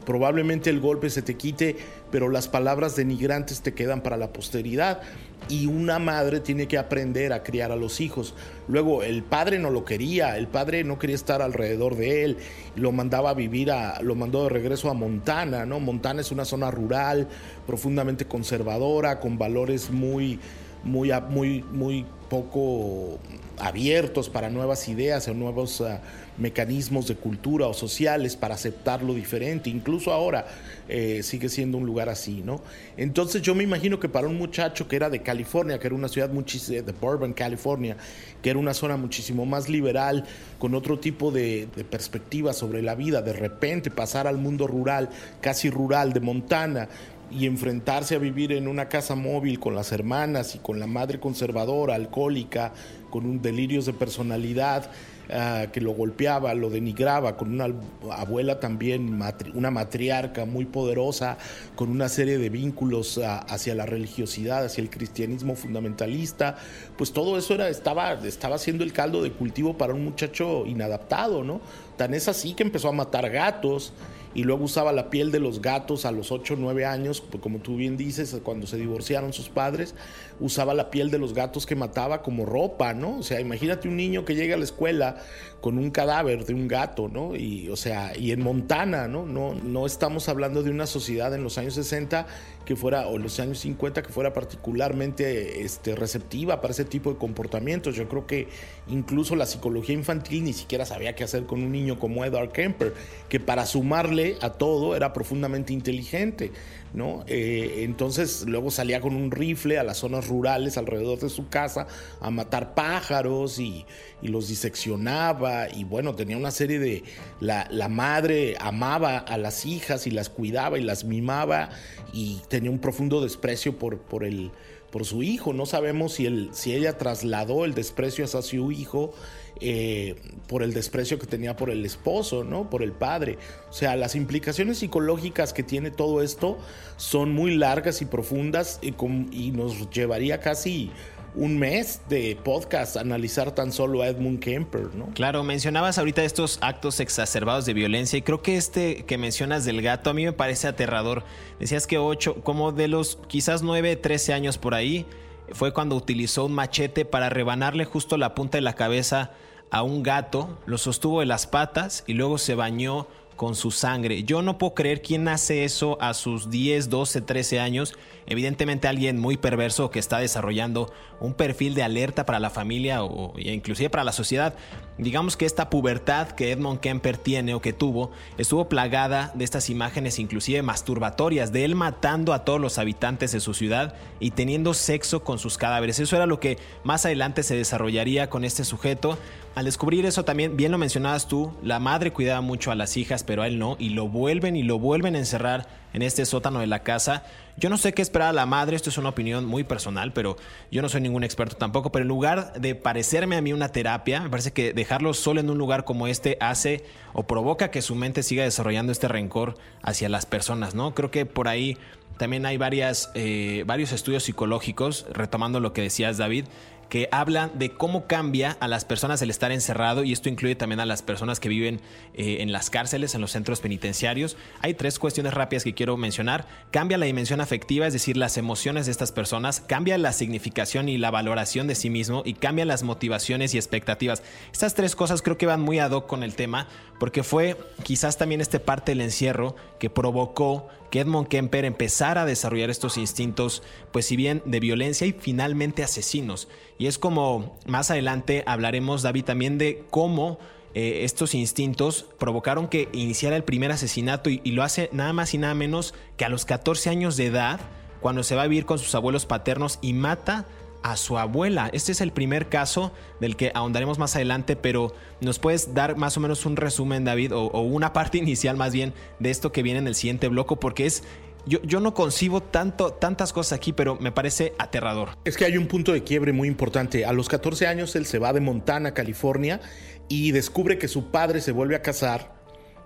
probablemente 0.09 0.71
el 0.71 0.81
golpe 0.81 1.11
se 1.11 1.21
te 1.21 1.35
quite, 1.35 1.77
pero 2.11 2.31
las 2.31 2.49
palabras 2.49 2.97
denigrantes 2.97 3.61
te 3.61 3.75
quedan 3.75 4.01
para 4.01 4.17
la 4.17 4.33
posteridad 4.33 5.03
y 5.51 5.67
una 5.67 5.99
madre 5.99 6.41
tiene 6.41 6.67
que 6.67 6.79
aprender 6.79 7.35
a 7.35 7.43
criar 7.43 7.73
a 7.73 7.77
los 7.77 8.01
hijos. 8.01 8.35
Luego 8.69 9.03
el 9.03 9.23
padre 9.23 9.59
no 9.59 9.69
lo 9.69 9.85
quería, 9.85 10.39
el 10.39 10.49
padre 10.49 10.83
no 10.83 10.99
quería 10.99 11.15
estar 11.15 11.43
alrededor 11.43 11.95
de 11.95 12.25
él, 12.25 12.39
lo 12.75 12.91
mandaba 12.91 13.29
a 13.29 13.35
vivir 13.35 13.71
a 13.71 14.01
lo 14.01 14.15
mandó 14.15 14.45
de 14.45 14.49
regreso 14.49 14.89
a 14.89 14.95
Montana, 14.95 15.67
¿no? 15.67 15.79
Montana 15.79 16.23
es 16.23 16.33
una 16.33 16.47
zona 16.47 16.71
rural, 16.71 17.29
profundamente 17.67 18.25
conservadora, 18.25 19.21
con 19.21 19.37
valores 19.37 19.91
muy 19.91 20.41
muy 20.85 21.11
muy 21.31 21.63
muy 21.73 22.07
poco 22.29 23.19
abiertos 23.59 24.29
para 24.29 24.51
nuevas 24.51 24.89
ideas 24.89 25.27
o 25.29 25.35
nuevos 25.35 25.81
ah, 25.81 26.01
mecanismos 26.37 27.09
de 27.09 27.17
cultura 27.17 27.67
o 27.67 27.75
sociales 27.75 28.37
para 28.37 28.55
aceptar 28.55 29.03
lo 29.03 29.15
diferente. 29.15 29.71
Incluso 29.71 30.13
ahora 30.13 30.47
eh, 30.89 31.23
sigue 31.23 31.49
siendo 31.49 31.79
un 31.79 31.87
lugar 31.87 32.09
así, 32.09 32.43
¿no? 32.45 32.63
Entonces 32.97 33.43
yo 33.43 33.55
me 33.55 33.65
imagino 33.65 33.99
que 33.99 34.09
para 34.09 34.29
un 34.29 34.37
muchacho 34.37 34.87
que 34.87 34.97
era 34.97 35.11
de 35.11 35.23
California, 35.23 35.79
que 35.79 35.89
era 35.89 35.97
una 35.97 36.09
ciudad 36.09 36.31
muchísimo, 36.31 36.83
de 36.83 36.93
Bourbon, 36.93 37.33
California, 37.33 37.97
que 38.43 38.51
era 38.51 38.59
una 38.59 38.75
zona 38.75 38.97
muchísimo 38.97 39.45
más 39.47 39.69
liberal, 39.69 40.25
con 40.59 40.75
otro 40.75 40.99
tipo 40.99 41.31
de, 41.31 41.69
de 41.75 41.85
perspectiva 41.85 42.53
sobre 42.53 42.83
la 42.83 42.95
vida, 42.95 43.23
de 43.23 43.33
repente 43.33 43.91
pasar 43.91 44.27
al 44.27 44.39
mundo 44.39 44.67
rural, 44.67 45.09
casi 45.41 45.71
rural 45.71 46.13
de 46.13 46.21
Montana, 46.21 46.89
y 47.31 47.47
enfrentarse 47.47 48.15
a 48.15 48.19
vivir 48.19 48.53
en 48.53 48.69
una 48.69 48.89
casa 48.89 49.15
móvil 49.15 49.59
con 49.61 49.75
las 49.75 49.93
hermanas 49.93 50.55
y 50.55 50.59
con 50.59 50.81
la 50.81 50.87
madre 50.87 51.21
conservadora, 51.21 51.95
alcohólica, 51.95 52.73
con 53.11 53.27
un 53.27 53.41
delirios 53.43 53.87
de 53.87 53.93
personalidad 53.93 54.91
ah, 55.31 55.67
que 55.73 55.81
lo 55.81 55.93
golpeaba, 55.93 56.55
lo 56.55 56.71
denigraba, 56.71 57.37
con 57.37 57.53
una 57.53 57.75
abuela 58.11 58.61
también, 58.61 59.21
una 59.55 59.71
matriarca 59.71 60.45
muy 60.45 60.65
poderosa, 60.65 61.39
con 61.75 61.91
una 61.91 62.09
serie 62.09 62.39
de 62.39 62.49
vínculos 62.49 63.19
ah, 63.19 63.41
hacia 63.41 63.75
la 63.75 63.87
religiosidad, 63.87 64.65
hacia 64.65 64.83
el 64.83 64.91
cristianismo 64.91 65.55
fundamentalista, 65.55 66.57
pues 66.97 67.13
todo 67.13 67.39
eso 67.39 67.55
era, 67.55 67.69
estaba, 67.69 68.13
estaba 68.13 68.59
siendo 68.59 68.85
el 68.85 68.93
caldo 68.93 69.23
de 69.23 69.33
cultivo 69.33 69.77
para 69.77 69.95
un 69.95 70.05
muchacho 70.05 70.67
inadaptado, 70.67 71.45
¿no? 71.45 71.61
Tan 71.99 72.15
es 72.15 72.29
así 72.29 72.55
que 72.55 72.63
empezó 72.63 72.89
a 72.89 72.93
matar 72.93 73.29
gatos 73.29 73.93
y 74.35 74.45
luego 74.45 74.65
usaba 74.65 74.93
la 74.93 75.11
piel 75.11 75.33
de 75.33 75.41
los 75.41 75.61
gatos 75.61 76.05
a 76.05 76.13
los 76.13 76.31
8 76.31 76.55
o 76.55 76.57
9 76.57 76.85
años, 76.87 77.21
pues, 77.21 77.43
como 77.43 77.59
tú 77.59 77.77
bien 77.77 77.97
dices, 77.97 78.37
cuando 78.45 78.69
se 78.69 78.77
divorciaron 78.77 79.33
sus 79.33 79.49
padres, 79.49 79.97
usaba 80.39 80.75
la 80.75 80.91
piel 80.91 81.11
de 81.11 81.19
los 81.19 81.35
gatos 81.35 81.67
que 81.67 81.75
mataba 81.75 82.23
como 82.23 82.47
ropa, 82.47 82.95
¿no? 82.95 83.19
O 83.19 83.23
sea, 83.23 83.41
imagínate 83.41 83.89
un 83.89 83.97
niño 83.97 84.25
que 84.25 84.37
llega 84.37 84.55
a 84.55 84.59
la 84.59 84.65
escuela 84.65 85.17
con 85.61 85.77
un 85.77 85.91
cadáver 85.91 86.45
de 86.45 86.55
un 86.55 86.69
gato, 86.69 87.09
¿no? 87.09 87.35
Y, 87.35 87.69
o 87.69 87.77
sea, 87.77 88.17
y 88.17 88.31
en 88.31 88.43
Montana, 88.43 89.09
¿no? 89.09 89.27
No, 89.27 89.55
no 89.55 89.87
estamos 89.87 90.29
hablando 90.29 90.63
de 90.63 90.71
una 90.71 90.87
sociedad 90.87 91.35
en 91.35 91.43
los 91.43 91.59
años 91.59 91.75
60 91.75 92.27
que 92.69 92.77
fuera, 92.77 93.09
o 93.09 93.17
los 93.17 93.41
años 93.41 93.61
50 93.61 94.03
que 94.03 94.11
fuera 94.11 94.35
particularmente 94.35 95.63
este, 95.63 95.97
receptiva 95.97 96.61
para 96.61 96.73
ese 96.73 96.85
tipo 96.85 97.11
de 97.11 97.17
comportamientos. 97.17 97.97
Yo 97.97 98.07
creo 98.11 98.27
que 98.27 98.49
incluso 98.89 99.37
la 99.37 99.47
psicología 99.47 99.95
infantil 99.95 100.45
ni 100.45 100.53
siquiera 100.53 100.85
sabía 100.85 101.15
qué 101.15 101.25
hacer 101.25 101.47
con 101.47 101.63
un 101.63 101.73
niño 101.73 101.99
como 101.99 102.27
Edward 102.27 102.53
Kemper, 102.53 102.93
que 103.31 103.41
para 103.41 103.65
sumarle 103.65 104.37
a 104.43 104.51
todo 104.51 104.95
era 104.95 105.15
profundamente 105.15 105.73
inteligente. 105.73 106.53
¿No? 106.95 107.25
Eh, 107.27 107.81
entonces 107.85 108.45
luego 108.47 108.71
salía 108.71 109.01
con 109.01 109.15
un 109.15 109.31
rifle 109.31 109.79
a 109.79 109.83
las 109.83 109.99
zonas 109.99 110.29
rurales 110.29 110.77
alrededor 110.79 111.19
de 111.19 111.29
su 111.29 111.49
casa 111.49 111.87
a 112.21 112.31
matar 112.31 112.75
pájaros 112.75 113.59
y, 113.59 113.85
los 114.21 114.49
diseccionaba 114.49 115.69
y 115.69 115.85
bueno, 115.85 116.15
tenía 116.17 116.37
una 116.37 116.51
serie 116.51 116.81
de... 116.81 117.05
La, 117.41 117.69
la, 117.71 117.89
madre 117.89 118.57
amaba 118.59 119.19
a 119.19 119.39
las 119.39 119.65
hijas 119.65 120.09
y 120.09 120.11
las 120.11 120.29
cuidaba 120.29 120.77
y 120.77 120.83
las 120.83 121.05
mimaba 121.05 121.71
y 122.13 122.41
tenía 122.49 122.71
un 122.71 122.81
profundo 122.81 123.21
desprecio 123.21 123.79
por, 123.79 123.99
por, 123.99 124.25
el, 124.25 124.51
por 124.91 125.05
su 125.05 125.23
hijo. 125.23 125.53
No 125.53 125.67
sabemos 125.67 126.15
si, 126.15 126.27
él, 126.27 126.51
si 126.53 126.75
ella 126.75 126.99
trasladó 126.99 127.65
el 127.65 127.75
desprecio 127.75 128.25
hacia 128.25 128.43
su 128.43 128.73
hijo 128.73 129.13
eh, 129.61 130.17
por 130.47 130.63
el 130.63 130.73
desprecio 130.73 131.19
que 131.19 131.27
tenía 131.27 131.57
por 131.57 131.71
el 131.71 131.85
esposo, 131.85 132.45
¿no? 132.45 132.71
Por 132.71 132.83
el 132.83 132.93
padre. 132.93 133.39
O 133.69 133.73
sea, 133.73 133.97
las 133.97 134.15
implicaciones 134.15 134.79
psicológicas 134.79 135.53
que 135.53 135.63
tiene 135.63 135.91
todo 135.91 136.23
esto 136.23 136.59
son 136.97 137.33
muy 137.33 137.57
largas 137.57 138.01
y 138.03 138.05
profundas 138.05 138.79
y, 138.83 138.95
y 139.33 139.51
nos 139.51 139.91
llevaría 139.91 140.41
casi 140.41 140.91
un 141.39 141.57
mes 141.57 142.03
de 142.09 142.37
podcast 142.43 142.97
analizar 142.97 143.53
tan 143.53 143.71
solo 143.71 144.03
a 144.03 144.09
Edmund 144.09 144.41
Kemper, 144.41 144.93
¿no? 144.97 145.07
Claro, 145.15 145.45
mencionabas 145.45 145.97
ahorita 145.97 146.25
estos 146.25 146.59
actos 146.63 146.99
exacerbados 146.99 147.65
de 147.65 147.75
violencia 147.75 148.19
y 148.19 148.23
creo 148.23 148.43
que 148.43 148.57
este 148.57 149.05
que 149.05 149.19
mencionas 149.19 149.65
del 149.65 149.81
gato 149.81 150.11
a 150.11 150.15
mí 150.15 150.25
me 150.25 150.33
parece 150.33 150.67
aterrador. 150.67 151.23
Decías 151.61 151.87
que 151.87 151.97
ocho, 151.97 152.43
como 152.43 152.73
de 152.73 152.89
los 152.89 153.21
quizás 153.29 153.63
nueve, 153.63 153.95
trece 153.95 154.33
años 154.33 154.59
por 154.59 154.75
ahí, 154.75 155.07
fue 155.53 155.73
cuando 155.73 155.95
utilizó 155.95 156.45
un 156.47 156.55
machete 156.55 157.05
para 157.05 157.31
rebanarle 157.31 157.85
justo 157.85 158.17
la 158.17 158.35
punta 158.35 158.59
de 158.59 158.63
la 158.63 158.75
cabeza 158.75 159.31
a 159.71 159.83
un 159.83 160.03
gato, 160.03 160.59
lo 160.67 160.77
sostuvo 160.77 161.21
de 161.21 161.27
las 161.27 161.47
patas 161.47 162.03
y 162.09 162.15
luego 162.15 162.39
se 162.39 162.57
bañó 162.57 163.07
con 163.37 163.55
su 163.55 163.71
sangre. 163.71 164.25
Yo 164.25 164.43
no 164.43 164.59
puedo 164.59 164.75
creer 164.75 165.01
quién 165.01 165.29
hace 165.29 165.65
eso 165.65 165.97
a 166.01 166.13
sus 166.13 166.51
10, 166.51 166.91
12, 166.91 167.21
13 167.23 167.61
años. 167.61 167.95
Evidentemente 168.29 168.89
alguien 168.89 169.19
muy 169.19 169.37
perverso 169.37 169.91
que 169.91 169.99
está 169.99 170.19
desarrollando 170.19 170.93
un 171.19 171.35
perfil 171.35 171.75
de 171.75 171.83
alerta 171.83 172.27
para 172.27 172.39
la 172.39 172.51
familia 172.51 173.03
o 173.03 173.33
inclusive 173.39 173.91
para 173.91 174.05
la 174.05 174.13
sociedad. 174.13 174.55
Digamos 174.99 175.37
que 175.37 175.47
esta 175.47 175.71
pubertad 175.71 176.31
que 176.33 176.51
Edmond 176.51 176.81
Kemper 176.81 177.17
tiene 177.17 177.55
o 177.55 177.61
que 177.61 177.73
tuvo 177.73 178.11
estuvo 178.37 178.69
plagada 178.69 179.33
de 179.35 179.45
estas 179.45 179.71
imágenes 179.71 180.19
inclusive 180.19 180.61
masturbatorias 180.63 181.53
de 181.53 181.65
él 181.65 181.75
matando 181.75 182.33
a 182.33 182.45
todos 182.45 182.61
los 182.61 182.79
habitantes 182.79 183.33
de 183.33 183.41
su 183.41 183.55
ciudad 183.55 183.95
y 184.21 184.33
teniendo 184.33 184.75
sexo 184.75 185.25
con 185.25 185.39
sus 185.39 185.57
cadáveres. 185.57 185.99
Eso 185.99 186.17
era 186.17 186.27
lo 186.27 186.41
que 186.41 186.59
más 186.85 187.07
adelante 187.07 187.43
se 187.43 187.57
desarrollaría 187.57 188.29
con 188.29 188.45
este 188.45 188.65
sujeto. 188.65 189.19
Al 189.59 189.65
descubrir 189.65 190.07
eso 190.07 190.25
también, 190.25 190.57
bien 190.57 190.71
lo 190.71 190.79
mencionabas 190.79 191.27
tú, 191.27 191.53
la 191.65 191.81
madre 191.81 192.13
cuidaba 192.13 192.41
mucho 192.41 192.71
a 192.71 192.77
las 192.77 192.97
hijas, 192.97 193.25
pero 193.25 193.43
a 193.43 193.49
él 193.49 193.59
no, 193.59 193.75
y 193.81 193.89
lo 193.89 194.07
vuelven 194.07 194.55
y 194.55 194.63
lo 194.63 194.79
vuelven 194.79 195.17
a 195.17 195.19
encerrar 195.19 195.67
en 195.93 196.03
este 196.03 196.25
sótano 196.27 196.61
de 196.61 196.69
la 196.69 196.85
casa. 196.85 197.25
Yo 197.57 197.69
no 197.69 197.77
sé 197.77 197.93
qué 197.93 198.01
esperar 198.01 198.29
a 198.29 198.33
la 198.33 198.47
madre, 198.47 198.77
esto 198.77 198.89
es 198.89 198.99
una 198.99 199.09
opinión 199.09 199.47
muy 199.47 199.65
personal, 199.65 200.13
pero 200.13 200.37
yo 200.71 200.81
no 200.81 200.89
soy 200.89 201.01
ningún 201.01 201.25
experto 201.25 201.57
tampoco, 201.57 201.91
pero 201.91 202.05
en 202.05 202.09
lugar 202.09 202.53
de 202.53 202.77
parecerme 202.77 203.35
a 203.35 203.41
mí 203.41 203.53
una 203.53 203.71
terapia, 203.71 204.21
me 204.21 204.31
parece 204.31 204.53
que 204.53 204.73
dejarlo 204.73 205.13
solo 205.13 205.41
en 205.41 205.51
un 205.51 205.59
lugar 205.59 205.85
como 205.85 206.07
este 206.07 206.37
hace 206.41 206.85
o 207.13 207.27
provoca 207.27 207.73
que 207.73 207.83
su 207.83 207.97
mente 207.97 208.23
siga 208.23 208.45
desarrollando 208.45 208.93
este 208.93 209.09
rencor 209.09 209.57
hacia 209.83 210.09
las 210.09 210.25
personas, 210.25 210.77
¿no? 210.77 210.95
Creo 210.95 211.11
que 211.11 211.27
por 211.27 211.49
ahí 211.49 211.77
también 212.17 212.47
hay 212.47 212.59
varias, 212.59 213.11
eh, 213.15 213.65
varios 213.67 213.93
estudios 213.93 214.23
psicológicos, 214.25 215.07
retomando 215.13 215.59
lo 215.59 215.73
que 215.73 215.83
decías 215.83 216.17
David, 216.17 216.45
que 216.89 217.09
habla 217.13 217.51
de 217.55 217.71
cómo 217.71 218.07
cambia 218.07 218.57
a 218.61 218.69
las 218.69 218.85
personas 218.85 219.21
el 219.23 219.31
estar 219.31 219.53
encerrado 219.53 220.05
y 220.05 220.13
esto 220.13 220.29
incluye 220.29 220.55
también 220.55 220.81
a 220.81 220.87
las 220.87 221.03
personas 221.03 221.41
que 221.41 221.49
viven 221.49 221.81
eh, 222.15 222.39
en 222.41 222.53
las 222.53 222.71
cárceles, 222.71 223.15
en 223.15 223.21
los 223.21 223.33
centros 223.33 223.61
penitenciarios. 223.61 224.37
Hay 224.61 224.75
tres 224.75 224.99
cuestiones 224.99 225.35
rápidas 225.35 225.65
que 225.65 225.75
quiero 225.75 225.97
mencionar. 225.97 226.47
Cambia 226.71 226.99
la 226.99 227.07
dimensión 227.07 227.41
afectiva, 227.41 227.87
es 227.87 227.93
decir, 227.93 228.17
las 228.17 228.39
emociones 228.39 228.87
de 228.87 228.93
estas 228.93 229.13
personas, 229.13 229.61
cambia 229.61 229.99
la 229.99 230.13
significación 230.13 230.89
y 230.89 230.99
la 230.99 231.11
valoración 231.11 231.67
de 231.67 231.75
sí 231.75 231.91
mismo 231.91 232.23
y 232.25 232.35
cambia 232.35 232.65
las 232.65 232.83
motivaciones 232.83 233.55
y 233.55 233.59
expectativas. 233.59 234.23
Estas 234.53 234.75
tres 234.75 234.97
cosas 234.97 235.23
creo 235.23 235.37
que 235.37 235.47
van 235.47 235.61
muy 235.61 235.79
ad 235.79 235.91
hoc 235.91 236.07
con 236.07 236.23
el 236.23 236.35
tema 236.35 236.69
porque 236.99 237.23
fue 237.23 237.57
quizás 237.83 238.19
también 238.19 238.41
este 238.41 238.61
parte 238.61 238.93
del 238.93 239.03
encierro 239.03 239.57
que 239.79 239.91
provocó 239.91 240.69
que 240.91 241.01
Edmond 241.01 241.29
Kemper 241.29 241.65
empezara 241.65 242.23
a 242.23 242.27
desarrollar 242.27 242.71
estos 242.71 242.97
instintos, 242.97 243.63
pues 243.93 244.07
si 244.07 244.17
bien 244.17 244.43
de 244.45 244.61
violencia 244.61 245.07
y 245.07 245.13
finalmente 245.13 245.83
asesinos. 245.83 246.49
Y 246.79 246.87
es 246.87 246.99
como 246.99 247.57
más 247.67 247.91
adelante 247.91 248.43
hablaremos, 248.47 249.03
David, 249.03 249.25
también 249.25 249.59
de 249.59 249.85
cómo 249.91 250.39
eh, 250.75 251.05
estos 251.05 251.35
instintos 251.35 252.07
provocaron 252.19 252.69
que 252.69 252.89
iniciara 252.93 253.37
el 253.37 253.45
primer 253.45 253.73
asesinato 253.73 254.31
y, 254.31 254.41
y, 254.45 254.53
lo 254.53 254.63
hace 254.63 254.91
nada 254.93 255.13
más 255.13 255.35
y 255.35 255.39
nada 255.39 255.55
menos 255.55 255.95
que 256.17 256.25
a 256.25 256.29
los 256.29 256.45
14 256.45 256.91
años 256.91 257.17
de 257.17 257.27
edad, 257.27 257.61
cuando 258.01 258.23
se 258.23 258.35
va 258.35 258.43
a 258.43 258.47
vivir 258.47 258.67
con 258.67 258.79
sus 258.79 258.95
abuelos 258.95 259.27
paternos 259.27 259.79
y 259.83 259.93
mata 259.93 260.47
a 260.83 260.97
su 260.97 261.19
abuela. 261.19 261.71
Este 261.73 261.93
es 261.93 262.01
el 262.01 262.13
primer 262.13 262.49
caso 262.49 262.93
del 263.21 263.37
que 263.37 263.53
ahondaremos 263.55 263.99
más 263.99 264.17
adelante, 264.17 264.57
pero 264.57 264.95
¿nos 265.21 265.39
puedes 265.39 265.75
dar 265.75 265.97
más 265.97 266.17
o 266.17 266.21
menos 266.21 266.47
un 266.47 266.57
resumen, 266.57 267.05
David, 267.05 267.35
o, 267.35 267.61
una 267.61 267.93
parte 267.93 268.19
inicial 268.19 268.57
más 268.57 268.73
bien 268.73 268.95
de 269.19 269.31
esto 269.31 269.53
que 269.53 269.63
viene 269.63 269.81
en 269.81 269.87
el 269.87 269.95
siguiente 269.95 270.29
bloque? 270.29 270.57
Porque 270.57 270.87
es 270.87 271.05
yo, 271.47 271.63
yo, 271.63 271.81
no 271.81 271.95
concibo 271.95 272.43
tanto, 272.43 272.93
tantas 272.93 273.33
cosas 273.33 273.57
aquí, 273.57 273.73
pero 273.73 273.97
me 273.97 274.13
parece 274.13 274.53
aterrador. 274.59 275.11
Es 275.25 275.37
que 275.37 275.47
hay 275.47 275.57
un 275.57 275.67
punto 275.67 275.93
de 275.93 276.05
quiebre 276.05 276.33
muy 276.33 276.47
importante. 276.47 277.07
A 277.07 277.13
los 277.13 277.29
14 277.29 277.67
años 277.67 277.97
él 277.97 278.05
se 278.05 278.19
va 278.19 278.35
de 278.35 278.41
Montana, 278.41 278.93
California, 278.93 279.61
y 280.09 280.33
descubre 280.33 280.79
que 280.79 280.89
su 280.89 281.11
padre 281.11 281.41
se 281.41 281.53
vuelve 281.53 281.75
a 281.75 281.81
casar 281.81 282.38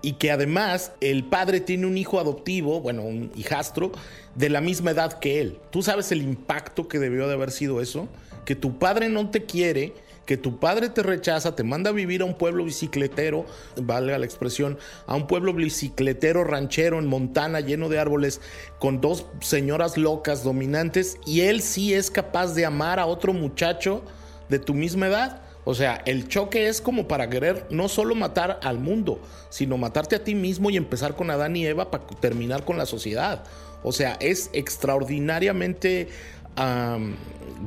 y 0.03 0.13
que 0.13 0.31
además 0.31 0.91
el 1.01 1.23
padre 1.23 1.61
tiene 1.61 1.87
un 1.87 1.97
hijo 1.97 2.19
adoptivo, 2.19 2.81
bueno, 2.81 3.01
un 3.03 3.31
hijastro, 3.35 3.91
de 4.35 4.49
la 4.49 4.61
misma 4.61 4.91
edad 4.91 5.13
que 5.13 5.39
él. 5.39 5.57
¿Tú 5.71 5.81
sabes 5.81 6.11
el 6.11 6.21
impacto 6.21 6.87
que 6.87 6.99
debió 6.99 7.27
de 7.27 7.33
haber 7.33 7.51
sido 7.51 7.81
eso? 7.81 8.09
Que 8.45 8.55
tu 8.55 8.77
padre 8.77 9.07
no 9.07 9.29
te 9.29 9.45
quiere, 9.45 9.93
que 10.25 10.35
tu 10.35 10.59
padre 10.59 10.89
te 10.89 11.03
rechaza, 11.03 11.55
te 11.55 11.63
manda 11.63 11.91
a 11.91 11.93
vivir 11.93 12.21
a 12.21 12.25
un 12.25 12.37
pueblo 12.37 12.65
bicicletero, 12.65 13.45
valga 13.81 14.17
la 14.17 14.25
expresión, 14.25 14.77
a 15.07 15.15
un 15.15 15.25
pueblo 15.25 15.53
bicicletero 15.53 16.43
ranchero 16.43 16.99
en 16.99 17.07
Montana 17.07 17.61
lleno 17.61 17.87
de 17.87 17.99
árboles, 17.99 18.41
con 18.79 18.99
dos 18.99 19.25
señoras 19.39 19.97
locas 19.97 20.43
dominantes, 20.43 21.17
y 21.25 21.41
él 21.41 21.61
sí 21.61 21.93
es 21.93 22.11
capaz 22.11 22.55
de 22.55 22.65
amar 22.65 22.99
a 22.99 23.05
otro 23.05 23.31
muchacho 23.31 24.03
de 24.49 24.59
tu 24.59 24.73
misma 24.73 25.07
edad. 25.07 25.41
O 25.65 25.75
sea, 25.75 26.01
el 26.05 26.27
choque 26.27 26.67
es 26.67 26.81
como 26.81 27.07
para 27.07 27.29
querer 27.29 27.65
no 27.69 27.87
solo 27.87 28.15
matar 28.15 28.59
al 28.63 28.79
mundo, 28.79 29.21
sino 29.49 29.77
matarte 29.77 30.15
a 30.15 30.23
ti 30.23 30.35
mismo 30.35 30.69
y 30.69 30.77
empezar 30.77 31.15
con 31.15 31.29
Adán 31.29 31.55
y 31.55 31.65
Eva 31.65 31.89
para 31.91 32.05
terminar 32.05 32.65
con 32.65 32.77
la 32.77 32.85
sociedad. 32.85 33.43
O 33.83 33.91
sea, 33.91 34.17
es 34.19 34.49
extraordinariamente 34.53 36.09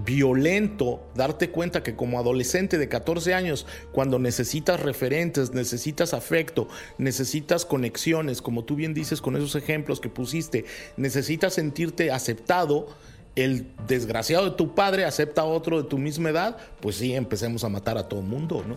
violento 0.04 1.00
darte 1.14 1.50
cuenta 1.50 1.82
que 1.82 1.96
como 1.96 2.18
adolescente 2.18 2.78
de 2.78 2.88
14 2.88 3.34
años, 3.34 3.66
cuando 3.92 4.18
necesitas 4.18 4.80
referentes, 4.80 5.52
necesitas 5.52 6.14
afecto, 6.14 6.68
necesitas 6.98 7.64
conexiones, 7.64 8.42
como 8.42 8.64
tú 8.64 8.76
bien 8.76 8.94
dices 8.94 9.20
con 9.20 9.36
esos 9.36 9.56
ejemplos 9.56 10.00
que 10.00 10.08
pusiste, 10.08 10.66
necesitas 10.96 11.54
sentirte 11.54 12.12
aceptado, 12.12 12.88
el 13.36 13.66
desgraciado 13.86 14.50
de 14.50 14.56
tu 14.56 14.74
padre 14.74 15.04
acepta 15.04 15.42
a 15.42 15.44
otro 15.44 15.82
de 15.82 15.88
tu 15.88 15.98
misma 15.98 16.30
edad, 16.30 16.56
pues 16.80 16.96
sí, 16.96 17.14
empecemos 17.14 17.62
a 17.62 17.68
matar 17.68 17.98
a 17.98 18.08
todo 18.08 18.22
mundo, 18.22 18.64
¿no? 18.66 18.76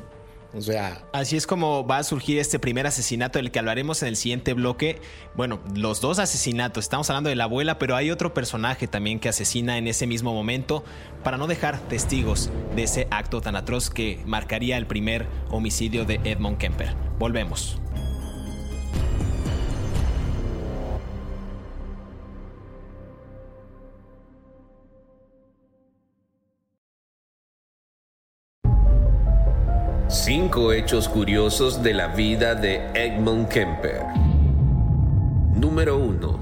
O 0.54 0.62
sea. 0.62 1.04
Así 1.14 1.38
es 1.38 1.46
como 1.46 1.86
va 1.86 2.00
a 2.00 2.04
surgir 2.04 2.40
este 2.40 2.58
primer 2.60 2.88
asesinato 2.88 3.38
del 3.38 3.52
que 3.52 3.60
hablaremos 3.60 4.02
en 4.02 4.10
el 4.10 4.16
siguiente 4.16 4.54
bloque. 4.54 5.00
Bueno, 5.36 5.60
los 5.76 6.02
dos 6.02 6.18
asesinatos. 6.18 6.86
Estamos 6.86 7.10
hablando 7.10 7.30
de 7.30 7.36
la 7.36 7.44
abuela, 7.44 7.78
pero 7.78 7.96
hay 7.96 8.10
otro 8.10 8.34
personaje 8.34 8.88
también 8.88 9.20
que 9.20 9.30
asesina 9.30 9.78
en 9.78 9.88
ese 9.88 10.08
mismo 10.08 10.34
momento 10.34 10.84
para 11.24 11.38
no 11.38 11.46
dejar 11.46 11.80
testigos 11.88 12.50
de 12.76 12.84
ese 12.84 13.08
acto 13.12 13.42
tan 13.42 13.56
atroz 13.56 13.90
que 13.90 14.22
marcaría 14.26 14.78
el 14.78 14.88
primer 14.88 15.28
homicidio 15.52 16.06
de 16.06 16.20
Edmond 16.24 16.58
Kemper. 16.58 16.96
Volvemos. 17.20 17.80
Cinco 30.10 30.74
hechos 30.74 31.08
curiosos 31.08 31.84
de 31.84 31.94
la 31.94 32.08
vida 32.08 32.56
de 32.56 32.82
Egmont 32.96 33.48
Kemper. 33.48 34.02
Número 35.54 35.98
1. 35.98 36.40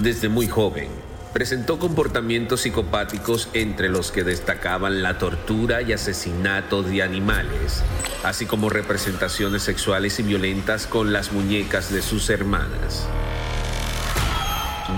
Desde 0.00 0.28
muy 0.28 0.46
joven, 0.46 0.88
presentó 1.32 1.78
comportamientos 1.78 2.60
psicopáticos 2.60 3.48
entre 3.54 3.88
los 3.88 4.12
que 4.12 4.22
destacaban 4.22 5.02
la 5.02 5.16
tortura 5.16 5.80
y 5.80 5.94
asesinato 5.94 6.82
de 6.82 7.02
animales, 7.02 7.82
así 8.22 8.44
como 8.44 8.68
representaciones 8.68 9.62
sexuales 9.62 10.18
y 10.18 10.22
violentas 10.22 10.86
con 10.86 11.14
las 11.14 11.32
muñecas 11.32 11.90
de 11.90 12.02
sus 12.02 12.28
hermanas. 12.28 13.08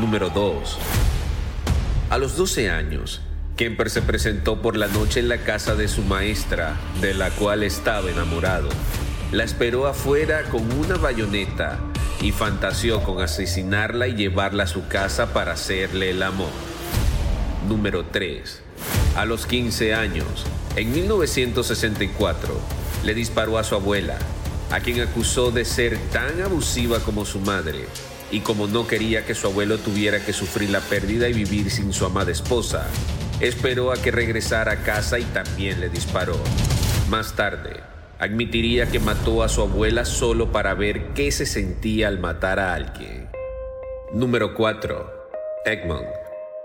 Número 0.00 0.28
2. 0.30 0.76
A 2.10 2.18
los 2.18 2.36
12 2.36 2.68
años, 2.68 3.20
Kemper 3.58 3.90
se 3.90 4.02
presentó 4.02 4.62
por 4.62 4.76
la 4.76 4.86
noche 4.86 5.18
en 5.18 5.28
la 5.28 5.38
casa 5.38 5.74
de 5.74 5.88
su 5.88 6.02
maestra, 6.02 6.76
de 7.00 7.12
la 7.12 7.30
cual 7.30 7.64
estaba 7.64 8.08
enamorado. 8.08 8.68
La 9.32 9.42
esperó 9.42 9.88
afuera 9.88 10.44
con 10.44 10.72
una 10.78 10.94
bayoneta 10.94 11.80
y 12.20 12.30
fantaseó 12.30 13.02
con 13.02 13.20
asesinarla 13.20 14.06
y 14.06 14.14
llevarla 14.14 14.62
a 14.62 14.68
su 14.68 14.86
casa 14.86 15.32
para 15.32 15.54
hacerle 15.54 16.10
el 16.10 16.22
amor. 16.22 16.52
Número 17.68 18.04
3. 18.04 18.60
A 19.16 19.24
los 19.24 19.44
15 19.46 19.92
años, 19.92 20.46
en 20.76 20.92
1964, 20.92 22.60
le 23.02 23.12
disparó 23.12 23.58
a 23.58 23.64
su 23.64 23.74
abuela, 23.74 24.18
a 24.70 24.78
quien 24.78 25.00
acusó 25.00 25.50
de 25.50 25.64
ser 25.64 25.98
tan 26.12 26.42
abusiva 26.42 27.00
como 27.00 27.24
su 27.24 27.40
madre, 27.40 27.86
y 28.30 28.38
como 28.38 28.68
no 28.68 28.86
quería 28.86 29.26
que 29.26 29.34
su 29.34 29.48
abuelo 29.48 29.78
tuviera 29.78 30.24
que 30.24 30.32
sufrir 30.32 30.70
la 30.70 30.80
pérdida 30.80 31.28
y 31.28 31.32
vivir 31.32 31.72
sin 31.72 31.92
su 31.92 32.06
amada 32.06 32.30
esposa, 32.30 32.86
Esperó 33.40 33.92
a 33.92 33.96
que 33.96 34.10
regresara 34.10 34.72
a 34.72 34.82
casa 34.82 35.20
y 35.20 35.22
también 35.22 35.80
le 35.80 35.88
disparó. 35.88 36.34
Más 37.08 37.36
tarde, 37.36 37.80
admitiría 38.18 38.86
que 38.86 38.98
mató 38.98 39.44
a 39.44 39.48
su 39.48 39.62
abuela 39.62 40.04
solo 40.04 40.50
para 40.50 40.74
ver 40.74 41.12
qué 41.14 41.30
se 41.30 41.46
sentía 41.46 42.08
al 42.08 42.18
matar 42.18 42.58
a 42.58 42.74
alguien. 42.74 43.28
Número 44.12 44.54
4. 44.54 45.28
Egmont. 45.66 46.08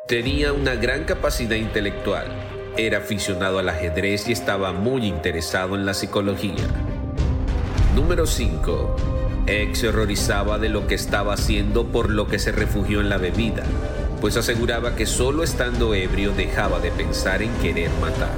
Tenía 0.08 0.52
una 0.52 0.74
gran 0.74 1.04
capacidad 1.04 1.58
intelectual. 1.58 2.26
Era 2.76 2.98
aficionado 2.98 3.60
al 3.60 3.70
ajedrez 3.70 4.28
y 4.28 4.32
estaba 4.32 4.74
muy 4.74 5.06
interesado 5.06 5.76
en 5.76 5.86
la 5.86 5.94
psicología. 5.94 6.66
Número 7.94 8.26
5. 8.26 8.96
Egg 9.46 9.76
se 9.76 9.90
horrorizaba 9.90 10.58
de 10.58 10.70
lo 10.70 10.88
que 10.88 10.96
estaba 10.96 11.36
haciendo 11.36 11.86
por 11.92 12.10
lo 12.10 12.28
que 12.28 12.40
se 12.40 12.52
refugió 12.52 13.00
en 13.00 13.10
la 13.10 13.18
bebida 13.18 13.64
pues 14.24 14.38
aseguraba 14.38 14.96
que 14.96 15.06
solo 15.06 15.44
estando 15.44 15.94
ebrio 15.94 16.32
dejaba 16.32 16.80
de 16.80 16.92
pensar 16.92 17.42
en 17.42 17.54
querer 17.56 17.92
matar. 18.00 18.32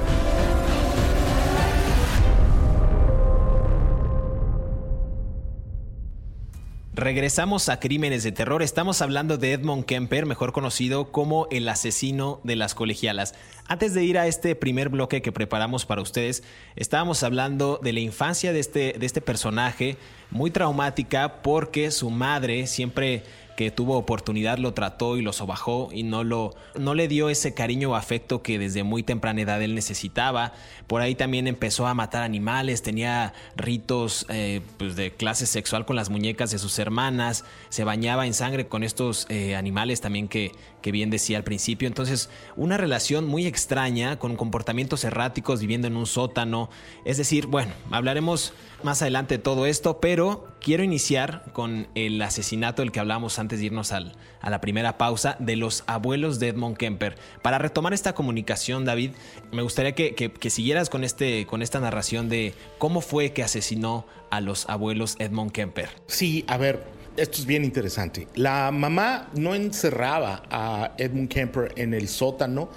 Regresamos 6.92 7.68
a 7.68 7.78
Crímenes 7.78 8.24
de 8.24 8.32
Terror. 8.32 8.64
Estamos 8.64 9.00
hablando 9.00 9.38
de 9.38 9.52
Edmond 9.52 9.84
Kemper, 9.84 10.26
mejor 10.26 10.52
conocido 10.52 11.12
como 11.12 11.46
el 11.52 11.68
asesino 11.68 12.40
de 12.42 12.56
las 12.56 12.74
colegialas. 12.74 13.36
Antes 13.68 13.94
de 13.94 14.02
ir 14.02 14.18
a 14.18 14.26
este 14.26 14.56
primer 14.56 14.88
bloque 14.88 15.22
que 15.22 15.30
preparamos 15.30 15.86
para 15.86 16.02
ustedes, 16.02 16.42
estábamos 16.74 17.22
hablando 17.22 17.78
de 17.80 17.92
la 17.92 18.00
infancia 18.00 18.52
de 18.52 18.58
este, 18.58 18.96
de 18.98 19.06
este 19.06 19.20
personaje, 19.20 19.98
muy 20.32 20.50
traumática 20.50 21.42
porque 21.42 21.92
su 21.92 22.10
madre 22.10 22.66
siempre 22.66 23.22
que 23.56 23.70
tuvo 23.70 23.96
oportunidad 23.96 24.58
lo 24.58 24.74
trató 24.74 25.16
y 25.16 25.22
lo 25.22 25.32
sobajó 25.32 25.88
y 25.90 26.02
no, 26.02 26.22
lo, 26.22 26.54
no 26.78 26.94
le 26.94 27.08
dio 27.08 27.30
ese 27.30 27.54
cariño 27.54 27.90
o 27.90 27.94
afecto 27.96 28.42
que 28.42 28.58
desde 28.58 28.84
muy 28.84 29.02
temprana 29.02 29.40
edad 29.40 29.60
él 29.62 29.74
necesitaba. 29.74 30.52
Por 30.86 31.00
ahí 31.00 31.14
también 31.14 31.48
empezó 31.48 31.86
a 31.86 31.94
matar 31.94 32.22
animales, 32.22 32.82
tenía 32.82 33.32
ritos 33.56 34.26
eh, 34.28 34.60
pues 34.76 34.94
de 34.94 35.10
clase 35.12 35.46
sexual 35.46 35.86
con 35.86 35.96
las 35.96 36.10
muñecas 36.10 36.50
de 36.50 36.58
sus 36.58 36.78
hermanas, 36.78 37.44
se 37.70 37.82
bañaba 37.82 38.26
en 38.26 38.34
sangre 38.34 38.68
con 38.68 38.84
estos 38.84 39.26
eh, 39.30 39.56
animales 39.56 40.00
también 40.00 40.28
que, 40.28 40.52
que 40.86 40.92
bien 40.92 41.10
decía 41.10 41.36
al 41.36 41.42
principio. 41.42 41.88
Entonces, 41.88 42.30
una 42.54 42.76
relación 42.76 43.26
muy 43.26 43.44
extraña, 43.44 44.20
con 44.20 44.36
comportamientos 44.36 45.02
erráticos, 45.02 45.58
viviendo 45.58 45.88
en 45.88 45.96
un 45.96 46.06
sótano. 46.06 46.70
Es 47.04 47.16
decir, 47.16 47.48
bueno, 47.48 47.72
hablaremos 47.90 48.52
más 48.84 49.02
adelante 49.02 49.38
de 49.38 49.42
todo 49.42 49.66
esto, 49.66 49.98
pero 49.98 50.46
quiero 50.60 50.84
iniciar 50.84 51.42
con 51.52 51.88
el 51.96 52.22
asesinato 52.22 52.82
del 52.82 52.92
que 52.92 53.00
hablamos 53.00 53.40
antes 53.40 53.58
de 53.58 53.66
irnos 53.66 53.90
al, 53.90 54.14
a 54.40 54.48
la 54.48 54.60
primera 54.60 54.96
pausa 54.96 55.34
de 55.40 55.56
los 55.56 55.82
abuelos 55.88 56.38
de 56.38 56.50
Edmond 56.50 56.76
Kemper. 56.76 57.16
Para 57.42 57.58
retomar 57.58 57.92
esta 57.92 58.14
comunicación, 58.14 58.84
David, 58.84 59.10
me 59.50 59.62
gustaría 59.62 59.92
que, 59.96 60.14
que, 60.14 60.50
siguieras 60.50 60.88
con, 60.88 61.02
este, 61.02 61.46
con 61.46 61.62
esta 61.62 61.80
narración 61.80 62.28
de 62.28 62.54
cómo 62.78 63.00
fue 63.00 63.32
que 63.32 63.42
asesinó 63.42 64.06
a 64.30 64.40
los 64.40 64.68
abuelos 64.68 65.16
Edmond 65.18 65.50
Kemper. 65.50 65.88
Sí, 66.06 66.44
a 66.46 66.56
ver, 66.58 66.95
esto 67.16 67.38
es 67.38 67.46
bien 67.46 67.64
interesante. 67.64 68.28
La 68.34 68.70
mamá 68.70 69.28
no 69.34 69.54
encerraba 69.54 70.42
a 70.50 70.92
Edmund 70.98 71.28
Kemper 71.28 71.72
en 71.76 71.94
el 71.94 72.08
sótano 72.08 72.68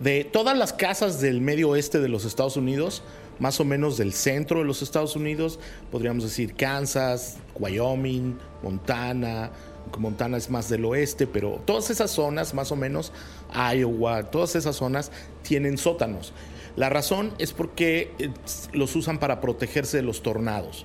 de 0.00 0.24
todas 0.24 0.56
las 0.56 0.72
casas 0.72 1.20
del 1.20 1.40
medio 1.40 1.70
oeste 1.70 2.00
de 2.00 2.08
los 2.08 2.24
Estados 2.24 2.56
Unidos 2.56 3.02
más 3.38 3.60
o 3.60 3.64
menos 3.64 3.96
del 3.96 4.12
centro 4.12 4.60
de 4.60 4.64
los 4.64 4.82
Estados 4.82 5.16
Unidos, 5.16 5.58
podríamos 5.90 6.24
decir 6.24 6.54
Kansas, 6.54 7.36
Wyoming, 7.58 8.38
Montana, 8.62 9.50
Montana 9.98 10.36
es 10.36 10.50
más 10.50 10.68
del 10.68 10.84
oeste, 10.84 11.26
pero 11.26 11.60
todas 11.64 11.90
esas 11.90 12.10
zonas, 12.10 12.54
más 12.54 12.72
o 12.72 12.76
menos, 12.76 13.12
Iowa, 13.54 14.24
todas 14.30 14.56
esas 14.56 14.76
zonas 14.76 15.12
tienen 15.42 15.78
sótanos. 15.78 16.32
La 16.76 16.88
razón 16.90 17.32
es 17.38 17.52
porque 17.52 18.12
eh, 18.18 18.30
los 18.72 18.94
usan 18.96 19.18
para 19.18 19.40
protegerse 19.40 19.96
de 19.96 20.02
los 20.02 20.22
tornados. 20.22 20.84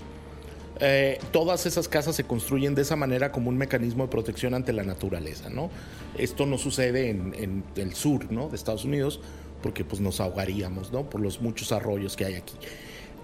Eh, 0.83 1.19
todas 1.31 1.67
esas 1.67 1.87
casas 1.87 2.15
se 2.15 2.23
construyen 2.23 2.73
de 2.73 2.81
esa 2.81 2.95
manera 2.95 3.31
como 3.31 3.49
un 3.49 3.57
mecanismo 3.57 4.05
de 4.05 4.09
protección 4.09 4.55
ante 4.55 4.73
la 4.73 4.83
naturaleza, 4.83 5.49
¿no? 5.51 5.69
Esto 6.17 6.47
no 6.47 6.57
sucede 6.57 7.09
en, 7.09 7.63
el 7.75 7.93
sur, 7.93 8.27
De 8.27 8.55
Estados 8.55 8.83
Unidos, 8.83 9.21
porque 9.61 9.85
pues 9.85 10.01
nos 10.01 10.19
ahogaríamos, 10.19 10.91
¿no? 10.91 11.07
Por 11.07 11.21
los 11.21 11.39
muchos 11.39 11.71
arroyos 11.71 12.15
que 12.15 12.25
hay 12.25 12.33
aquí. 12.33 12.55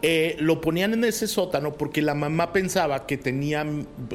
Eh, 0.03 0.35
lo 0.39 0.61
ponían 0.61 0.93
en 0.93 1.03
ese 1.03 1.25
sótano 1.25 1.73
porque 1.73 2.03
la 2.03 2.13
mamá 2.13 2.53
pensaba 2.53 3.07
que 3.07 3.17
tenía, 3.17 3.65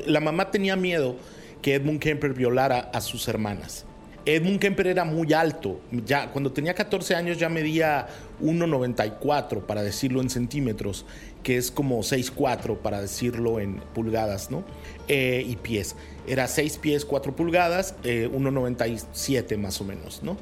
la 0.07 0.21
mamá 0.21 0.53
tenía 0.53 0.77
miedo 0.77 1.17
que 1.61 1.75
Edmund 1.75 1.99
Kemper 1.99 2.35
violara 2.35 2.91
a 2.93 3.01
sus 3.01 3.27
hermanas. 3.27 3.85
Edmund 4.25 4.61
Kemper 4.61 4.87
era 4.87 5.05
muy 5.05 5.33
alto, 5.33 5.81
ya 6.07 6.31
cuando 6.31 6.53
tenía 6.53 6.75
14 6.75 7.17
años 7.17 7.39
ya 7.39 7.49
medía 7.49 8.07
1,94 8.41 9.63
para 9.67 9.83
decirlo 9.83 10.21
en 10.21 10.31
centímetros, 10.31 11.05
que 11.43 11.57
es 11.57 11.71
como 11.71 12.01
6,4 12.01 12.79
para 12.79 13.01
decirlo 13.01 13.61
en 13.61 13.77
pulgadas, 13.95 14.51
¿no? 14.51 14.65
Eh, 15.09 15.45
y 15.47 15.57
pies. 15.57 15.97
Era 16.27 16.47
6 16.47 16.79
pies 16.79 17.05
4 17.05 17.35
pulgadas, 17.35 17.97
1,97 18.05 19.53
eh, 19.53 19.57
más 19.57 19.81
o 19.81 19.85
menos, 19.85 20.23
¿no? 20.23 20.37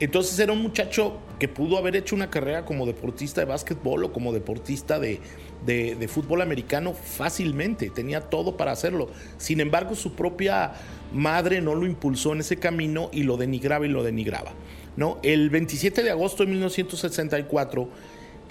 Entonces 0.00 0.38
era 0.38 0.52
un 0.52 0.62
muchacho 0.62 1.18
que 1.38 1.46
pudo 1.48 1.78
haber 1.78 1.94
hecho 1.94 2.16
una 2.16 2.28
carrera 2.28 2.64
como 2.64 2.86
deportista 2.86 3.40
de 3.40 3.44
básquetbol 3.46 4.04
o 4.04 4.12
como 4.12 4.32
deportista 4.32 4.98
de, 4.98 5.20
de, 5.64 6.08
fútbol 6.08 6.42
americano 6.42 6.92
fácilmente, 6.92 7.88
tenía 7.90 8.22
todo 8.22 8.56
para 8.56 8.72
hacerlo. 8.72 9.10
Sin 9.38 9.60
embargo, 9.60 9.94
su 9.94 10.14
propia 10.14 10.72
madre 11.12 11.60
no 11.60 11.74
lo 11.74 11.86
impulsó 11.86 12.32
en 12.32 12.40
ese 12.40 12.56
camino 12.56 13.10
y 13.12 13.22
lo 13.22 13.36
denigraba 13.36 13.86
y 13.86 13.90
lo 13.90 14.02
denigraba. 14.02 14.52
¿no? 14.96 15.18
El 15.22 15.50
27 15.50 16.02
de 16.02 16.10
agosto 16.10 16.44
de 16.44 16.50
1964, 16.50 17.88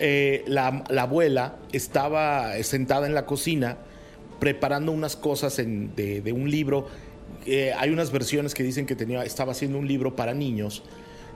eh, 0.03 0.43
la, 0.47 0.83
abuela 0.97 1.57
estaba 1.71 2.51
sentada 2.63 3.05
en 3.05 3.13
la 3.13 3.27
cocina 3.27 3.77
preparando 4.39 4.91
unas 4.91 5.15
cosas 5.15 5.55
de, 5.57 6.33
un 6.35 6.49
libro. 6.49 6.87
Eh, 7.45 7.71
hay 7.77 7.91
unas 7.91 8.11
versiones 8.11 8.55
que 8.55 8.63
dicen 8.63 8.87
que 8.87 8.95
tenía, 8.95 9.23
estaba 9.23 9.51
haciendo 9.51 9.77
un 9.77 9.87
libro 9.87 10.15
para 10.15 10.33
niños. 10.33 10.83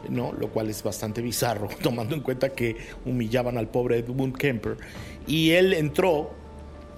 ¿no? 0.09 0.33
lo 0.33 0.49
cual 0.49 0.69
es 0.69 0.83
bastante 0.83 1.21
bizarro, 1.21 1.67
tomando 1.81 2.13
en 2.13 2.21
cuenta 2.21 2.49
que 2.49 2.75
humillaban 3.05 3.57
al 3.57 3.67
pobre 3.69 3.99
Edmund 3.99 4.37
Kemper. 4.37 4.77
Y 5.25 5.51
él 5.51 5.73
entró 5.73 6.31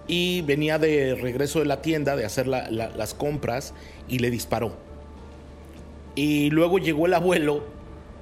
y 0.08 0.42
venía 0.42 0.78
de 0.78 1.16
regreso 1.16 1.60
de 1.60 1.66
la 1.66 1.82
tienda 1.82 2.16
de 2.16 2.26
hacer 2.26 2.48
las 2.48 3.14
compras 3.14 3.74
y 4.08 4.20
le 4.20 4.30
disparó. 4.30 4.76
Y 6.16 6.50
luego 6.50 6.80
llegó 6.80 7.06
el 7.06 7.14
abuelo, 7.14 7.64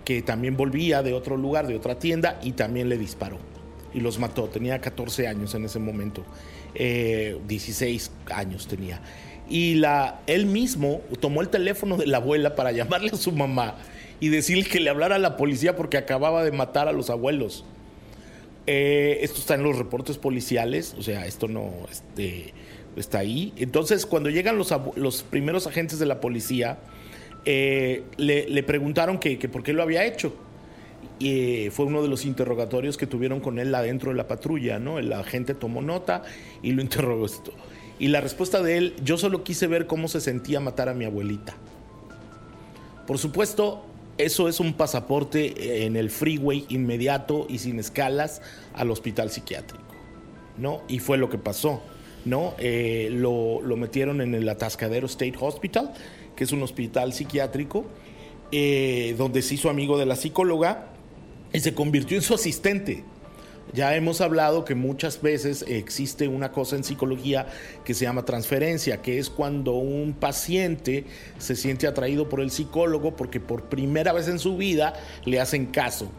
que 0.06 0.22
también 0.22 0.56
volvía 0.56 1.04
de 1.04 1.13
otro 1.13 1.36
lugar, 1.36 1.68
de 1.68 1.76
otra 1.76 2.00
tienda, 2.00 2.39
y 2.44 2.52
también 2.54 2.88
le 2.88 2.98
disparó. 2.98 3.39
Y 3.94 4.00
los 4.00 4.20
mató. 4.20 4.46
Tenía 4.46 4.80
14 4.80 5.28
años 5.28 5.56
en 5.56 5.65
ese 5.65 5.80
momento. 5.80 6.24
16 6.76 8.12
eh, 8.30 8.34
años 8.34 8.68
tenía. 8.68 9.02
Y 9.50 9.82
él 10.28 10.46
mismo 10.46 11.02
tomó 11.20 11.41
el 11.41 11.50
teléfono 11.50 11.98
de 11.98 12.08
la 12.08 12.18
abuela 12.18 12.56
para 12.56 12.72
llamarle 12.72 13.12
a 13.13 13.18
su 13.18 13.32
mamá 13.32 13.76
y 14.20 14.30
decirle 14.30 14.65
que 14.65 14.80
le 14.80 14.89
hablara 14.89 15.15
a 15.15 15.20
la 15.20 15.38
policía 15.38 15.76
porque 15.76 15.98
acababa 15.98 16.44
de 16.44 16.52
matar 16.52 16.88
a 16.88 16.91
los 16.91 17.10
abuelos. 17.10 17.63
Eh, 18.68 19.20
esto 19.22 19.39
está 19.39 19.54
en 19.54 19.63
los 19.63 19.78
reportes 19.78 20.18
policiales, 20.18 20.96
o 20.98 21.04
sea, 21.04 21.28
esto 21.28 21.48
no 21.48 21.72
este, 21.91 22.54
está 22.96 23.20
ahí. 23.20 23.54
Entonces, 23.58 24.06
cuando 24.06 24.30
llegan 24.30 24.58
los 24.58 25.24
primeros 25.30 25.68
agentes 25.68 26.00
de 26.00 26.08
la 26.08 26.20
policía, 26.20 26.80
eh, 27.45 28.03
le, 28.17 28.63
preguntaron 28.63 29.19
que, 29.19 29.38
por 29.49 29.63
qué 29.63 29.73
lo 29.73 29.84
había 29.84 30.05
hecho. 30.05 30.36
Y 31.19 31.67
eh, 31.67 31.71
fue 31.71 31.86
uno 31.86 32.01
de 32.01 32.10
los 32.10 32.25
interrogatorios 32.25 32.97
que 32.97 33.08
tuvieron 33.08 33.39
con 33.39 33.60
él 33.60 33.73
adentro 33.73 34.12
de 34.12 34.17
la 34.17 34.27
patrulla, 34.27 34.79
¿no? 34.79 34.99
El 34.99 35.13
agente 35.13 35.53
tomó 35.53 35.81
nota 35.81 36.23
y 36.62 36.71
lo 36.71 36.81
interrogó. 36.84 37.27
Y 37.99 38.10
la 38.10 38.19
respuesta 38.21 38.62
de 38.62 38.77
él, 38.77 38.95
yo 39.03 39.17
solo 39.17 39.43
quise 39.43 39.67
ver 39.67 39.88
cómo 39.88 40.08
se 40.08 40.19
sentía 40.19 40.60
matar 40.60 40.89
a 40.89 40.93
mi 40.93 41.05
abuelita. 41.05 41.55
Por 43.08 43.17
supuesto, 43.17 43.86
eso 44.17 44.47
es 44.47 44.60
un 44.60 44.73
pasaporte 44.73 45.86
en 45.86 45.95
el 45.95 46.10
freeway 46.10 46.65
inmediato 46.69 47.45
y 47.49 47.60
sin 47.60 47.79
escalas 47.79 48.41
al 48.73 48.89
hospital 48.89 49.29
psiquiátrico, 49.29 49.84
¿no? 50.58 50.81
Y 50.88 50.99
fue 50.99 51.17
lo 51.17 51.29
que 51.29 51.38
pasó, 51.38 51.81
¿no? 52.25 52.55
Eh, 52.58 53.10
lo, 53.12 53.62
metieron 53.77 54.21
en 54.21 54.34
el 54.34 54.47
Atascadero 54.49 55.05
State 55.05 55.36
Hospital, 55.39 55.93
que 56.36 56.43
es 56.43 56.52
un 56.52 56.63
hospital 56.63 57.13
psiquiátrico, 57.13 57.86
eh, 58.52 59.15
donde 59.17 59.41
se 59.41 59.56
hizo 59.56 59.69
amigo 59.69 59.98
de 59.98 60.06
la 60.06 60.15
psicóloga 60.15 60.88
y 61.52 61.60
se 61.60 61.74
convirtió 61.74 62.17
en 62.17 62.24
su 62.24 62.34
asistente. 62.34 63.04
Ya 63.74 63.95
hemos 63.95 64.21
hablado 64.21 64.63
que 64.63 64.76
muchas 64.76 65.21
veces 65.21 65.65
existe 65.67 66.28
una 66.28 66.52
cosa 66.52 66.76
en 66.76 66.84
psicología 66.84 67.48
que 67.84 67.93
se 67.93 68.06
llama 68.06 68.24
transferencia, 68.24 69.02
que 69.02 69.17
es 69.17 69.30
cuando 69.30 69.74
un 69.74 70.13
paciente 70.13 71.06
se 71.39 71.56
siente 71.56 71.88
atraído 71.88 72.30
por 72.30 72.41
el 72.41 72.52
psicólogo 72.52 73.15
porque 73.15 73.39
por 73.39 73.63
primera 73.63 74.13
vez 74.13 74.28
en 74.28 74.39
su 74.39 74.56
vida 74.56 74.93
le 75.26 75.41
hacen 75.41 75.65
caso, 75.65 76.10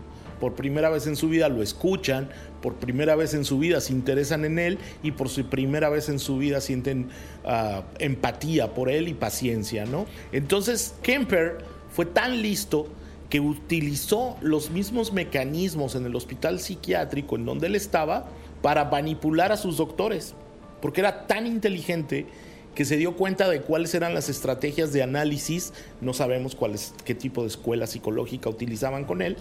por 0.40 0.54
primera 0.54 0.90
vez 0.90 1.06
en 1.06 1.16
su 1.16 1.28
vida 1.28 1.48
lo 1.48 1.62
escuchan, 1.62 2.28
por 2.66 2.74
primera 2.74 3.14
vez 3.14 3.32
en 3.32 3.44
su 3.44 3.60
vida 3.60 3.80
se 3.80 3.92
interesan 3.92 4.44
en 4.44 4.58
él 4.58 4.78
y 5.04 5.12
por 5.12 5.28
su 5.28 5.44
primera 5.46 5.88
vez 5.88 6.08
en 6.08 6.18
su 6.18 6.36
vida 6.36 6.60
sienten 6.60 7.10
ah, 7.44 7.84
empatía 8.00 8.74
por 8.74 8.90
él 8.90 9.06
y 9.06 9.14
paciencia, 9.14 9.86
¿no? 9.86 10.06
Entonces 10.32 10.96
Kemper 11.00 11.58
fue 11.92 12.06
tan 12.06 12.42
listo 12.42 12.88
que 13.30 13.38
utilizó 13.38 14.36
los 14.40 14.70
mismos 14.70 15.12
mecanismos 15.12 15.94
en 15.94 16.06
el 16.06 16.16
hospital 16.16 16.58
psiquiátrico 16.58 17.36
en 17.36 17.44
donde 17.44 17.68
él 17.68 17.76
estaba 17.76 18.26
para 18.62 18.86
manipular 18.86 19.52
a 19.52 19.56
sus 19.56 19.76
doctores, 19.76 20.34
porque 20.82 21.02
era 21.02 21.28
tan 21.28 21.46
inteligente 21.46 22.26
que 22.74 22.84
se 22.84 22.96
dio 22.96 23.14
cuenta 23.14 23.48
de 23.48 23.60
cuáles 23.60 23.94
eran 23.94 24.12
las 24.12 24.28
estrategias 24.28 24.92
de 24.92 25.04
análisis, 25.04 25.72
no 26.00 26.12
sabemos 26.12 26.56
cuáles, 26.56 26.94
qué 27.04 27.14
tipo 27.14 27.42
de 27.42 27.46
escuela 27.46 27.86
psicológica 27.86 28.50
utilizaban 28.50 29.04
con 29.04 29.22
él, 29.22 29.36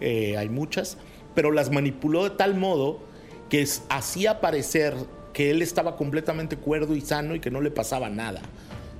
eh, 0.00 0.36
hay 0.36 0.48
muchas, 0.48 0.98
pero 1.34 1.52
las 1.52 1.70
manipuló 1.70 2.24
de 2.24 2.30
tal 2.30 2.54
modo 2.54 3.00
que 3.48 3.66
hacía 3.88 4.40
parecer 4.40 4.94
que 5.32 5.50
él 5.50 5.62
estaba 5.62 5.96
completamente 5.96 6.56
cuerdo 6.56 6.94
y 6.94 7.00
sano 7.00 7.34
y 7.34 7.40
que 7.40 7.50
no 7.50 7.60
le 7.60 7.70
pasaba 7.70 8.08
nada. 8.08 8.40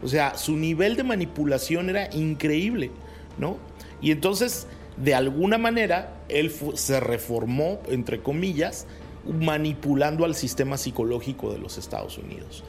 O 0.02 0.08
sea, 0.08 0.36
su 0.36 0.56
nivel 0.56 0.96
de 0.96 1.04
manipulación 1.04 1.88
era 1.88 2.14
increíble, 2.14 2.90
¿no? 3.38 3.56
Y 4.02 4.10
entonces, 4.10 4.66
de 4.96 5.14
alguna 5.14 5.56
manera, 5.56 6.20
él 6.28 6.52
se 6.74 7.00
reformó, 7.00 7.80
entre 7.88 8.20
comillas, 8.20 8.86
manipulando 9.24 10.24
al 10.24 10.34
sistema 10.34 10.76
psicológico 10.76 11.52
de 11.52 11.58
los 11.58 11.78
Estados 11.78 12.18
Unidos. 12.18 12.64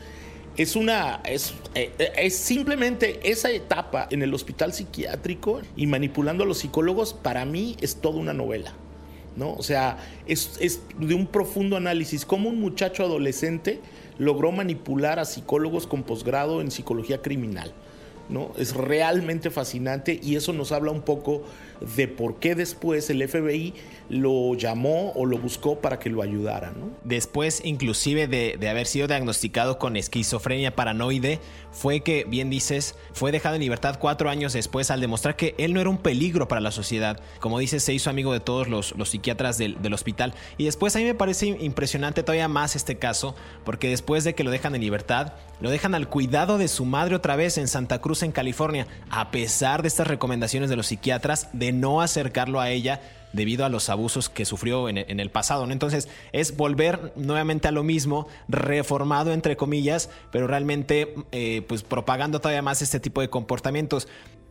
Es 0.56 0.78
una. 0.78 1.20
Es, 1.26 1.54
eh, 1.74 1.92
es, 2.16 2.38
simplemente 2.38 3.20
esa 3.30 3.52
etapa 3.52 4.08
en 4.10 4.22
el 4.22 4.34
hospital 4.34 4.72
psiquiátrico 4.72 5.62
y 5.76 5.88
manipulando 5.88 6.46
a 6.46 6.48
los 6.48 6.60
psicólogos, 6.60 7.14
para 7.14 7.44
mí 7.44 7.76
es 7.82 7.98
toda 7.98 8.20
una 8.20 8.34
novela. 8.34 8.74
¿No? 9.36 9.54
O 9.54 9.64
sea, 9.64 9.98
es, 10.28 10.58
es 10.60 10.82
de 11.00 11.14
un 11.14 11.28
profundo 11.28 11.78
análisis. 11.78 12.26
Cómo 12.26 12.50
un 12.50 12.60
muchacho 12.60 13.04
adolescente 13.04 13.80
logró 14.18 14.52
manipular 14.52 15.20
a 15.20 15.26
psicólogos 15.26 15.88
con 15.88 16.04
posgrado 16.04 16.62
en 16.62 16.72
psicología 16.72 17.22
criminal. 17.22 17.74
¿no? 18.30 18.52
Es 18.58 18.76
realmente 18.76 19.52
fascinante 19.52 20.20
y 20.22 20.36
eso 20.36 20.54
nos 20.54 20.72
habla 20.72 20.92
un 20.92 21.02
poco 21.02 21.44
de 21.82 22.08
por 22.08 22.40
qué 22.40 22.56
después 22.56 23.10
el 23.10 23.28
FBI 23.28 23.74
lo 24.10 24.54
llamó 24.54 25.12
o 25.16 25.26
lo 25.26 25.38
buscó 25.38 25.80
para 25.80 26.00
que 26.00 26.10
lo 26.10 26.22
ayudara. 26.22 26.74
Después, 27.04 27.62
inclusive 27.64 28.28
de, 28.28 28.58
de, 28.60 28.70
haber 28.70 28.86
sido 28.86 29.08
diagnosticado 29.08 29.80
con 29.80 29.98
esquizofrenia 29.98 30.76
paranoide, 30.76 31.40
fue 31.72 32.02
que, 32.02 32.24
bien 32.26 32.50
dices, 32.50 32.96
fue 33.14 33.32
dejado 33.32 33.56
en 33.56 33.62
libertad 33.62 33.98
cuatro 34.00 34.30
años 34.30 34.54
después 34.54 34.92
al 34.92 35.02
demostrar 35.02 35.36
que 35.36 35.56
él 35.58 35.74
no 35.74 35.82
era 35.82 35.90
un 35.90 35.98
peligro 35.98 36.48
para 36.48 36.62
la 36.62 36.72
sociedad. 36.72 37.20
Como 37.40 37.60
dices, 37.60 37.84
se 37.84 37.94
hizo 37.94 38.10
amigo 38.10 38.32
de 38.32 38.40
todos 38.40 38.68
los, 38.68 38.96
los 38.96 39.10
psiquiatras 39.10 39.58
del, 39.58 39.82
del 39.82 39.94
hospital. 39.94 40.34
Y 40.58 40.66
después 40.66 40.96
a 40.96 41.00
mí 41.00 41.06
me 41.06 41.16
parece 41.16 41.48
impresionante 41.48 42.24
todavía 42.24 42.48
más 42.48 42.76
este 42.76 42.98
caso, 42.98 43.36
porque 43.64 43.90
después 43.90 44.24
de 44.24 44.36
que 44.36 44.44
lo 44.44 44.52
dejan 44.52 44.76
en 44.76 44.82
libertad, 44.82 45.34
lo 45.60 45.70
dejan 45.70 45.96
al 45.96 46.10
cuidado 46.10 46.58
de 46.58 46.68
su 46.68 46.86
madre 46.86 47.16
otra 47.16 47.36
vez 47.36 47.58
en 47.58 47.68
Santa 47.68 48.00
Cruz, 48.00 48.24
en 48.24 48.32
California, 48.32 48.88
a 49.10 49.32
pesar 49.32 49.82
de 49.82 49.88
estas 49.88 50.08
recomendaciones 50.08 50.70
de 50.70 50.76
los 50.76 50.88
psiquiatras 50.88 51.50
no 51.72 52.02
acercarlo 52.02 52.60
a 52.60 52.70
ella 52.70 53.02
debido 53.34 53.66
a 53.66 53.70
los 53.70 53.90
abusos 53.90 54.30
que 54.30 54.46
sufrió 54.46 54.88
en, 54.88 54.98
el 54.98 55.30
pasado. 55.30 55.70
Entonces 55.70 56.08
es 56.32 56.56
volver 56.56 57.12
nuevamente 57.16 57.68
a 57.68 57.72
lo 57.72 57.84
mismo, 57.84 58.28
reformado 58.48 59.34
entre 59.34 59.58
comillas, 59.58 60.10
pero 60.32 60.48
realmente 60.48 61.14
eh, 61.32 61.64
pues 61.68 61.84
propagando 61.84 62.40
todavía 62.40 62.62
más 62.62 62.82
este 62.82 63.00
tipo 63.00 63.22
de 63.22 63.30
comportamientos. 63.30 64.08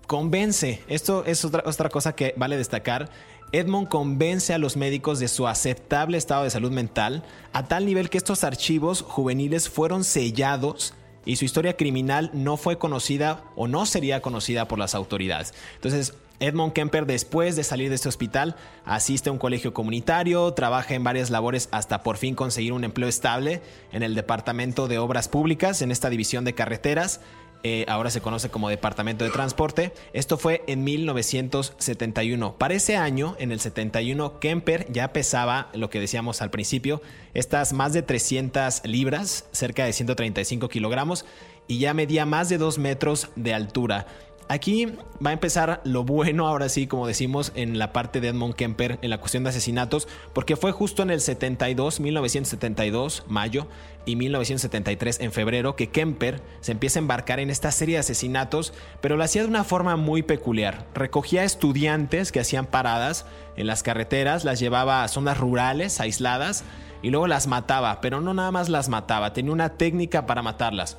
Convence, 0.07 0.83
esto 0.89 1.25
es 1.25 1.45
otra, 1.47 1.63
otra 1.65 1.89
cosa 1.89 2.15
que 2.15 2.35
vale 2.37 2.59
destacar, 2.59 3.11
Edmond 3.53 3.89
convence 3.89 4.53
a 4.53 4.59
los 4.59 4.77
médicos 4.77 5.21
de 5.21 5.29
su 5.29 5.47
aceptable 5.47 6.19
estado 6.19 6.43
de 6.43 6.51
salud 6.51 6.73
mental 6.73 7.23
a 7.53 7.69
tal 7.69 7.87
nivel 7.87 8.11
que 8.11 8.19
estos 8.19 8.43
archivos 8.43 9.03
juveniles 9.03 9.69
fueron 9.69 10.03
sellados 10.03 10.93
y 11.25 11.37
su 11.37 11.45
historia 11.45 11.77
criminal 11.77 12.31
no 12.33 12.57
fue 12.57 12.79
conocida 12.79 13.45
o 13.55 13.69
no 13.69 13.87
sería 13.87 14.21
conocida 14.21 14.67
por 14.67 14.79
las 14.79 14.95
autoridades. 14.95 15.55
Entonces, 15.77 16.15
Edmond 16.41 16.73
Kemper, 16.73 17.07
después 17.07 17.57
de 17.57 17.65
salir 17.65 17.89
de 17.89 17.95
este 17.95 18.09
hospital, 18.09 18.57
asiste 18.85 19.29
a 19.29 19.33
un 19.33 19.39
colegio 19.39 19.73
comunitario, 19.73 20.53
trabaja 20.53 20.95
en 20.95 21.05
varias 21.05 21.31
labores 21.31 21.69
hasta 21.71 22.03
por 22.03 22.17
fin 22.17 22.35
conseguir 22.35 22.73
un 22.73 22.85
empleo 22.85 23.09
estable 23.09 23.63
en 23.93 24.03
el 24.03 24.15
Departamento 24.15 24.89
de 24.89 24.99
Obras 24.99 25.29
Públicas, 25.29 25.83
en 25.83 25.91
esta 25.91 26.11
división 26.11 26.45
de 26.45 26.55
carreteras. 26.55 27.21
Eh, 27.67 27.87
ahora 27.89 28.11
se 28.11 28.21
conoce 28.21 28.51
como 28.51 28.69
Departamento 28.69 29.25
de 29.25 29.31
Transporte. 29.31 29.95
Esto 30.13 30.37
fue 30.37 30.63
en 30.67 30.85
1971. 30.85 32.59
Para 32.59 32.75
ese 32.75 32.99
año, 32.99 33.37
en 33.39 33.53
el 33.53 33.61
71, 33.61 34.39
Kemper 34.39 34.87
ya 34.93 35.15
pesaba, 35.15 35.71
lo 35.73 35.89
que 35.89 35.99
decíamos 35.99 36.43
al 36.43 36.51
principio, 36.51 37.01
estas 37.33 37.73
más 37.73 37.95
de 37.95 38.03
300 38.03 38.83
libras, 38.85 39.47
cerca 39.53 39.87
de 39.87 39.95
135 39.95 40.69
kilogramos, 40.69 41.25
y 41.67 41.79
ya 41.79 41.95
medía 41.95 42.27
más 42.27 42.51
de 42.51 42.59
2 42.59 42.79
metros 42.79 43.31
de 43.35 43.55
altura. 43.55 44.07
Aquí 44.49 44.87
va 45.25 45.31
a 45.31 45.33
empezar 45.33 45.81
lo 45.85 46.05
bueno, 46.05 46.47
ahora 46.47 46.69
sí, 46.69 46.87
como 46.87 47.07
decimos, 47.07 47.53
en 47.55 47.79
la 47.79 47.93
parte 47.93 48.21
de 48.21 48.29
Edmond 48.29 48.55
Kemper, 48.55 48.99
en 49.03 49.11
la 49.11 49.19
cuestión 49.19 49.45
de 49.45 49.51
asesinatos, 49.51 50.09
porque 50.33 50.57
fue 50.57 50.73
justo 50.73 51.03
en 51.03 51.11
el 51.11 51.21
72, 51.21 52.01
1972, 52.01 53.25
mayo, 53.29 53.67
y 54.07 54.17
1973, 54.17 55.21
en 55.21 55.33
febrero, 55.33 55.77
que 55.77 55.89
Kemper 55.89 56.43
se 56.61 56.73
empieza 56.73 56.99
a 56.99 57.03
embarcar 57.03 57.41
en 57.41 57.51
esta 57.51 57.71
serie 57.71 57.95
de 57.95 58.01
asesinatos, 58.01 58.75
pero 59.01 59.17
lo 59.17 59.25
hacía 59.25 59.43
de 59.43 59.49
una 59.49 59.65
forma 59.65 59.97
muy 59.97 60.23
peculiar. 60.23 60.87
Recogía 60.95 61.45
estudiantes 61.45 62.31
que 62.31 62.41
hacían 62.41 62.67
paradas 62.67 63.27
en 63.57 63.67
las 63.67 63.83
carreteras, 63.83 64.45
las 64.45 64.61
llevaba 64.61 65.05
a 65.05 65.09
zonas 65.09 65.39
rurales, 65.39 66.01
aisladas, 66.01 66.65
y 67.03 67.11
luego 67.11 67.27
las 67.27 67.47
mataba, 67.47 68.01
pero 68.01 68.21
no 68.21 68.35
nada 68.35 68.51
más 68.51 68.69
las 68.69 68.89
mataba, 68.89 69.33
tenía 69.33 69.53
una 69.53 69.71
técnica 69.71 70.27
para 70.27 70.43
matarlas. 70.43 70.97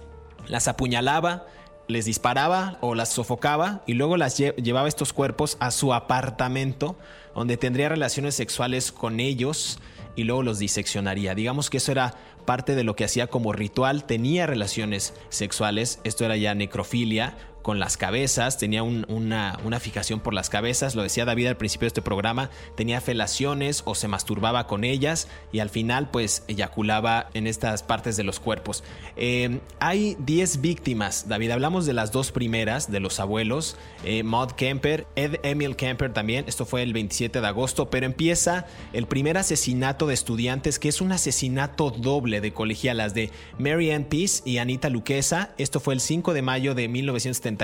Las 0.47 0.67
apuñalaba, 0.67 1.47
les 1.87 2.05
disparaba 2.05 2.77
o 2.81 2.95
las 2.95 3.09
sofocaba 3.09 3.83
y 3.85 3.93
luego 3.93 4.17
las 4.17 4.37
llevaba 4.37 4.87
estos 4.87 5.13
cuerpos 5.13 5.57
a 5.59 5.71
su 5.71 5.93
apartamento 5.93 6.97
donde 7.33 7.57
tendría 7.57 7.89
relaciones 7.89 8.35
sexuales 8.35 8.91
con 8.91 9.19
ellos 9.19 9.79
y 10.15 10.23
luego 10.23 10.43
los 10.43 10.59
diseccionaría. 10.59 11.35
Digamos 11.35 11.69
que 11.69 11.77
eso 11.77 11.91
era 11.91 12.15
parte 12.45 12.75
de 12.75 12.83
lo 12.83 12.95
que 12.95 13.03
hacía 13.03 13.27
como 13.27 13.53
ritual, 13.53 14.05
tenía 14.05 14.45
relaciones 14.45 15.13
sexuales, 15.29 15.99
esto 16.03 16.25
era 16.25 16.37
ya 16.37 16.55
necrofilia, 16.55 17.35
con 17.65 17.79
las 17.79 17.97
cabezas, 17.97 18.59
tenía 18.59 18.83
una, 18.83 19.57
una, 19.63 19.79
fijación 19.79 20.19
por 20.19 20.35
las 20.35 20.51
cabezas, 20.51 20.93
lo 20.93 21.01
decía 21.01 21.25
David 21.25 21.47
al 21.47 21.57
principio 21.57 21.85
de 21.85 21.87
este 21.87 22.03
programa, 22.03 22.51
tenía 22.75 23.01
felaciones 23.01 23.81
o 23.85 23.95
se 23.95 24.07
masturbaba 24.07 24.67
con 24.67 24.83
ellas 24.83 25.27
y 25.51 25.61
al 25.61 25.71
final 25.71 26.11
pues 26.11 26.43
eyaculaba 26.47 27.27
en 27.33 27.47
estas 27.47 27.81
partes 27.81 28.17
de 28.17 28.23
los 28.23 28.39
cuerpos. 28.39 28.83
Eh, 29.15 29.61
hay 29.79 30.15
10 30.19 30.61
víctimas, 30.61 31.27
David, 31.27 31.49
hablamos 31.49 31.87
de 31.87 31.93
las 31.93 32.11
dos 32.11 32.31
primeras, 32.31 32.91
de 32.91 32.99
los 32.99 33.19
abuelos, 33.19 33.77
eh, 34.03 34.21
Maud 34.21 34.51
Kemper, 34.51 35.07
Ed 35.15 35.39
Emil 35.41 35.75
Kemper 35.75 36.13
también, 36.13 36.45
esto 36.47 36.67
fue 36.67 36.83
el 36.83 36.93
27 36.93 37.41
de 37.41 37.47
agosto, 37.47 37.89
pero 37.89 38.05
empieza 38.05 38.67
el 38.93 39.07
primer 39.07 39.39
asesinato 39.39 40.05
de 40.05 40.13
estudiantes, 40.13 40.77
que 40.77 40.89
es 40.89 41.01
un 41.01 41.11
asesinato 41.11 41.89
doble 41.89 42.41
de 42.41 42.53
colegialas 42.53 43.15
de 43.15 43.31
Mary 43.57 43.89
Ann 43.89 44.03
Peace 44.03 44.43
y 44.45 44.59
Anita 44.59 44.89
Luquesa, 44.89 45.55
esto 45.57 45.79
fue 45.79 45.95
el 45.95 45.99
5 45.99 46.35
de 46.35 46.43
mayo 46.43 46.75
de 46.75 46.87
1970 46.87 47.54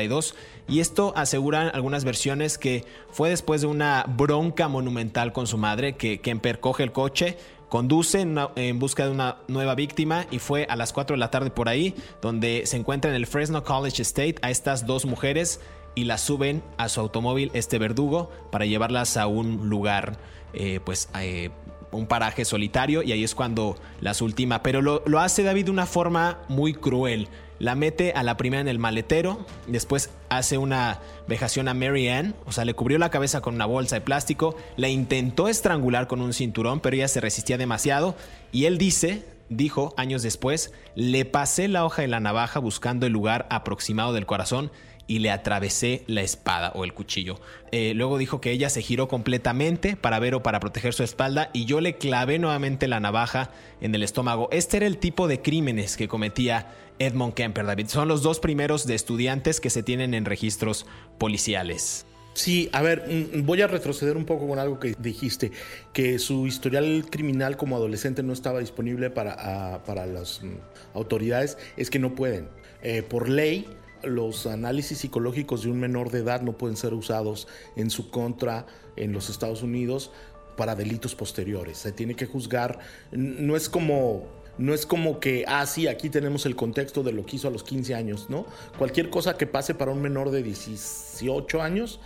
y 0.68 0.80
esto 0.80 1.14
aseguran 1.16 1.72
algunas 1.74 2.04
versiones 2.04 2.58
que 2.58 2.86
fue 3.12 3.30
después 3.30 3.62
de 3.62 3.68
una 3.68 4.06
bronca 4.08 4.68
monumental 4.68 5.34
con 5.34 5.48
su 5.48 5.58
madre 5.58 5.96
que 5.96 6.22
Kemper 6.22 6.60
el 6.80 6.92
coche, 6.92 7.38
conduce 7.70 8.22
en, 8.22 8.80
busca 8.80 9.06
de 9.06 9.12
una 9.12 9.38
nueva 9.48 9.76
víctima 9.76 10.26
y 10.32 10.40
fue 10.40 10.66
a 10.70 10.76
las 10.76 10.94
4 10.94 11.16
de 11.16 11.20
la 11.20 11.32
tarde 11.32 11.52
por 11.52 11.70
ahí 11.70 11.96
donde 12.22 12.64
se 12.66 12.78
encuentra 12.78 13.10
en 13.12 13.16
el 13.16 13.28
Fresno 13.28 13.64
College 13.64 14.02
State 14.02 14.36
a 14.42 14.50
estas 14.50 14.86
dos 14.86 15.06
mujeres 15.06 15.60
y 15.96 16.06
las 16.06 16.22
suben 16.22 16.64
a 16.78 16.90
su 16.90 17.00
automóvil 17.00 17.52
este 17.54 17.78
verdugo 17.78 18.32
para 18.52 18.66
llevarlas 18.66 19.18
a 19.18 19.28
un 19.28 19.70
lugar 19.70 20.18
eh, 20.54 20.80
pues 20.84 21.10
eh, 21.20 21.50
un 21.92 22.08
paraje 22.08 22.46
solitario 22.46 23.04
y 23.04 23.12
ahí 23.12 23.24
es 23.24 23.36
cuando 23.36 23.78
las 24.00 24.22
ultima. 24.22 24.64
Pero 24.64 24.82
lo 24.82 25.20
hace 25.20 25.44
David 25.44 25.66
de 25.66 25.72
una 25.72 25.86
forma 25.86 26.40
muy 26.48 26.74
cruel 26.74 27.28
la 27.62 27.76
mete 27.76 28.14
a 28.14 28.24
la 28.24 28.38
primera 28.38 28.60
en 28.60 28.68
el 28.68 28.80
maletero, 28.80 29.46
después 29.68 30.10
hace 30.30 30.58
una 30.58 31.00
vejación 31.28 31.68
a 31.68 31.76
Mary 31.76 32.10
Ann, 32.10 32.34
o 32.46 32.52
sea, 32.52 32.66
le 32.66 32.74
cubrió 32.74 32.98
la 32.98 33.12
cabeza 33.12 33.42
con 33.42 33.54
una 33.54 33.68
bolsa 33.68 33.98
de 33.98 34.02
plástico, 34.02 34.56
la 34.78 34.90
intentó 34.90 35.48
estrangular 35.48 36.08
con 36.08 36.22
un 36.22 36.34
cinturón, 36.34 36.80
pero 36.80 36.96
ella 36.96 37.08
se 37.08 37.22
resistía 37.22 37.60
demasiado 37.60 38.16
y 38.52 38.66
él 38.66 38.80
dice, 38.80 39.24
dijo 39.50 39.94
años 39.96 40.24
después, 40.24 40.74
le 40.96 41.24
pasé 41.24 41.68
la 41.68 41.86
hoja 41.86 42.02
de 42.02 42.08
la 42.08 42.20
navaja 42.20 42.60
buscando 42.60 43.06
el 43.06 43.14
lugar 43.14 43.46
aproximado 43.52 44.12
del 44.12 44.26
corazón 44.26 44.72
y 45.06 45.20
le 45.20 45.30
atravesé 45.30 46.04
la 46.08 46.22
espada 46.22 46.72
o 46.74 46.84
el 46.84 46.94
cuchillo. 46.94 47.40
Eh, 47.72 47.94
luego 47.96 48.18
dijo 48.18 48.40
que 48.40 48.52
ella 48.52 48.70
se 48.70 48.82
giró 48.82 49.08
completamente 49.08 49.98
para 49.98 50.20
ver 50.20 50.36
o 50.36 50.42
para 50.42 50.60
proteger 50.62 50.94
su 50.94 51.04
espalda 51.04 51.50
y 51.54 51.66
yo 51.66 51.82
le 51.82 51.98
clavé 51.98 52.40
nuevamente 52.40 52.88
la 52.88 53.02
navaja 53.02 53.52
en 53.82 53.94
el 53.94 54.04
estómago. 54.04 54.48
Este 54.52 54.78
era 54.78 54.88
el 54.88 54.98
tipo 54.98 55.28
de 55.28 55.42
crímenes 55.42 55.98
que 55.98 56.08
cometía 56.08 56.74
Edmond 57.02 57.34
Kemper, 57.34 57.66
David. 57.66 57.88
Son 57.88 58.08
los 58.08 58.22
dos 58.22 58.40
primeros 58.40 58.86
de 58.86 58.94
estudiantes 58.94 59.60
que 59.60 59.72
se 59.72 59.82
tienen 59.82 60.14
en 60.14 60.26
registros 60.26 60.86
policiales. 61.18 62.06
Sí, 62.34 62.70
a 62.72 62.82
ver, 62.82 63.06
mm, 63.34 63.46
voy 63.46 63.62
a 63.62 63.68
retroceder 63.68 64.16
un 64.16 64.26
poco 64.26 64.48
con 64.48 64.60
algo 64.60 64.80
que 64.80 64.96
dijiste, 65.00 65.52
que 65.94 66.20
su 66.20 66.46
historial 66.46 67.06
criminal 67.10 67.58
como 67.58 67.76
adolescente 67.76 68.22
no 68.24 68.34
estaba 68.34 68.60
disponible 68.60 69.10
para, 69.10 69.84
para 69.84 70.06
las 70.06 70.44
mm, 70.44 70.54
autoridades, 70.94 71.58
es 71.76 71.90
que 71.90 72.00
no 72.00 72.14
pueden. 72.14 72.48
Eh, 72.84 73.02
por 73.02 73.30
ley, 73.30 73.68
los 74.04 74.46
análisis 74.46 75.00
psicológicos 75.00 75.64
de 75.64 75.72
un 75.72 75.80
menor 75.80 76.12
de 76.12 76.20
edad 76.20 76.42
no 76.42 76.58
pueden 76.58 76.78
ser 76.78 76.94
usados 76.94 77.48
en 77.76 77.90
su 77.90 78.12
contra 78.12 78.68
en 78.96 79.12
los 79.12 79.30
Estados 79.30 79.64
Unidos 79.64 80.12
para 80.56 80.76
delitos 80.76 81.16
posteriores. 81.16 81.80
Se 81.80 81.92
tiene 81.92 82.16
que 82.16 82.28
juzgar, 82.28 82.80
no 83.12 83.56
es 83.56 83.70
como 83.70 84.41
no 84.62 84.76
es 84.76 84.86
como 84.86 85.20
que, 85.20 85.44
ah, 85.48 85.66
sí, 85.66 85.88
aquí 85.88 86.10
tenemos 86.12 86.46
el 86.46 86.56
contexto 86.56 87.02
de 87.02 87.12
lo 87.12 87.26
que 87.26 87.38
hizo 87.38 87.48
a 87.48 87.52
los 87.52 87.64
15 87.64 87.96
años, 87.96 88.28
¿no? 88.30 88.46
Cualquier 88.78 89.10
cosa 89.10 89.36
que 89.36 89.48
pase 89.48 89.74
para 89.74 89.92
un 89.92 90.02
menor 90.02 90.30
de 90.30 90.44
18 90.44 91.62
años 91.62 92.00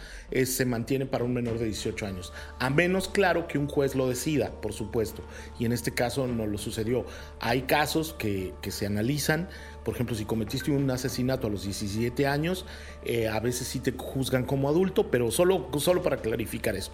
se 0.45 0.65
mantiene 0.65 1.05
para 1.05 1.23
un 1.23 1.33
menor 1.33 1.59
de 1.59 1.65
18 1.65 2.05
años. 2.05 2.33
A 2.59 2.69
menos, 2.69 3.09
claro, 3.09 3.47
que 3.47 3.57
un 3.57 3.67
juez 3.67 3.93
lo 3.93 4.07
decida, 4.07 4.51
por 4.61 4.73
supuesto. 4.73 5.21
Y 5.59 5.65
en 5.65 5.73
este 5.73 5.91
caso 5.91 6.27
no 6.27 6.47
lo 6.47 6.57
sucedió. 6.57 7.05
Hay 7.39 7.63
casos 7.63 8.13
que, 8.13 8.53
se 8.69 8.85
analizan. 8.85 9.49
Por 9.83 9.93
ejemplo, 9.93 10.15
si 10.15 10.25
cometiste 10.25 10.71
un 10.71 10.89
asesinato 10.89 11.47
a 11.47 11.49
los 11.49 11.63
17 11.63 12.25
años, 12.25 12.65
eh, 13.03 13.27
a 13.27 13.39
veces 13.39 13.67
sí 13.67 13.79
te 13.79 13.91
juzgan 13.91 14.45
como 14.45 14.69
adulto, 14.69 15.11
pero 15.11 15.29
solo, 15.29 15.69
solo 15.77 16.01
para 16.01 16.17
clarificar 16.17 16.75
eso. 16.75 16.91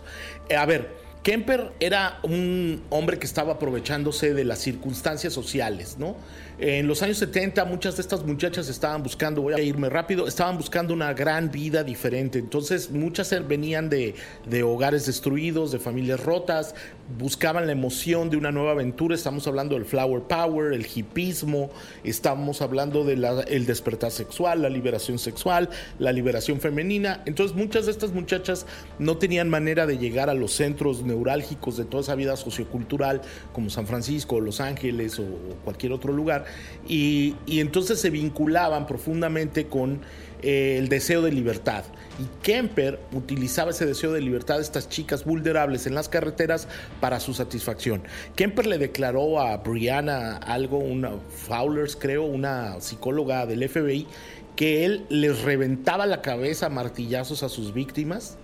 Eh, 0.50 0.56
a 0.56 0.66
ver, 0.66 1.11
Kemper 1.24 1.72
era 1.80 2.20
un 2.24 2.82
hombre 2.90 3.20
que 3.20 3.28
estaba 3.28 3.54
aprovechándose 3.54 4.34
de 4.34 4.44
las 4.44 4.58
circunstancias 4.58 5.32
sociales, 5.32 5.98
¿no? 6.00 6.16
En 6.58 6.88
los 6.88 7.04
años 7.04 7.18
70 7.18 7.64
muchas 7.66 7.96
de 7.98 8.02
estas 8.02 8.26
muchachas 8.26 8.70
estaban 8.70 9.04
buscando, 9.04 9.44
voy 9.44 9.54
a 9.54 9.60
irme 9.60 9.88
rápido, 9.90 10.28
estaban 10.28 10.58
buscando 10.58 10.96
una 10.96 11.14
gran 11.14 11.52
vida 11.52 11.84
diferente. 11.84 12.40
Entonces 12.40 12.90
muchas 12.90 13.36
venían 13.48 13.88
de, 13.90 14.16
hogares 14.64 15.06
destruidos, 15.06 15.72
de 15.72 15.78
familias 15.78 16.20
rotas, 16.24 16.74
buscaban 17.18 17.66
la 17.66 17.72
emoción 17.72 18.30
de 18.30 18.38
una 18.38 18.52
nueva 18.52 18.72
aventura. 18.72 19.16
Estamos 19.16 19.48
hablando 19.48 19.76
del 19.76 19.86
flower 19.86 20.24
power, 20.24 20.74
el 20.74 20.86
hipismo, 20.94 21.70
estamos 22.04 22.62
hablando 22.62 23.04
del 23.04 23.66
despertar 23.66 24.12
sexual, 24.12 24.62
la 24.62 24.70
liberación 24.70 25.20
sexual, 25.20 25.70
la 26.00 26.12
liberación 26.12 26.60
femenina. 26.60 27.22
Entonces 27.26 27.56
muchas 27.56 27.86
de 27.86 27.92
estas 27.92 28.12
muchachas 28.12 28.66
no 29.00 29.18
tenían 29.18 29.50
manera 29.50 29.86
de 29.86 29.98
llegar 29.98 30.30
a 30.30 30.34
los 30.34 30.54
centros 30.54 31.04
neurálgicos 31.04 31.78
de 31.78 31.86
toda 31.86 32.02
esa 32.02 32.16
vida 32.16 32.36
sociocultural 32.38 33.22
como 33.54 33.70
San 33.70 33.88
Francisco, 33.88 34.40
Los 34.40 34.60
Ángeles 34.60 35.20
o 35.20 35.26
cualquier 35.64 35.94
otro 35.94 36.14
lugar 36.14 36.46
y, 36.88 37.36
entonces 37.48 38.00
se 38.00 38.10
vinculaban 38.10 38.88
profundamente 38.88 39.68
con 39.68 40.02
eh, 40.42 40.78
el 40.78 40.90
deseo 40.90 41.22
de 41.22 41.32
libertad. 41.32 41.84
Y 42.20 42.26
Kemper 42.44 43.00
utilizaba 43.14 43.72
ese 43.72 43.86
deseo 43.86 44.12
de 44.12 44.22
libertad 44.22 44.58
de 44.58 44.62
estas 44.62 44.90
chicas 44.90 45.26
vulnerables 45.26 45.88
en 45.88 45.96
las 45.96 46.10
carreteras 46.10 46.68
para 47.00 47.20
su 47.20 47.34
satisfacción. 47.34 48.04
Kemper 48.36 48.68
le 48.68 48.78
declaró 48.78 49.40
a 49.40 49.58
Brianna 49.58 50.38
algo, 50.38 50.78
una 50.78 51.12
Fowlers 51.48 51.96
creo, 51.96 52.24
una 52.24 52.80
psicóloga 52.82 53.46
del 53.46 53.68
FBI, 53.68 54.08
que 54.56 54.86
él 54.86 55.06
les 55.10 55.42
reventaba 55.42 56.06
la 56.06 56.22
cabeza 56.22 56.68
a 56.68 56.70
martillazos 56.70 57.44
a 57.44 57.50
sus 57.50 57.74
víctimas 57.74 58.38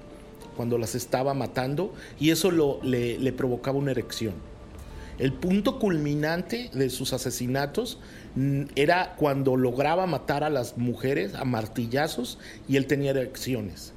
cuando 0.55 0.77
las 0.77 0.95
estaba 0.95 1.33
matando 1.33 1.93
y 2.19 2.31
eso 2.31 2.51
le 2.51 3.33
provocaba 3.33 3.77
una 3.77 3.91
erección. 3.91 4.33
El 5.19 5.33
punto 5.33 5.79
culminante 5.79 6.69
de 6.73 6.89
sus 6.91 7.11
asesinatos 7.11 7.97
mm, 8.35 8.63
era 8.75 9.15
cuando 9.17 9.55
lograba 9.55 10.05
matar 10.05 10.43
a 10.43 10.49
las 10.49 10.77
mujeres 10.77 11.33
a 11.33 11.43
martillazos 11.43 12.37
y 12.67 12.77
él 12.77 12.85
tenía 12.85 13.11
erecciones. 13.11 13.93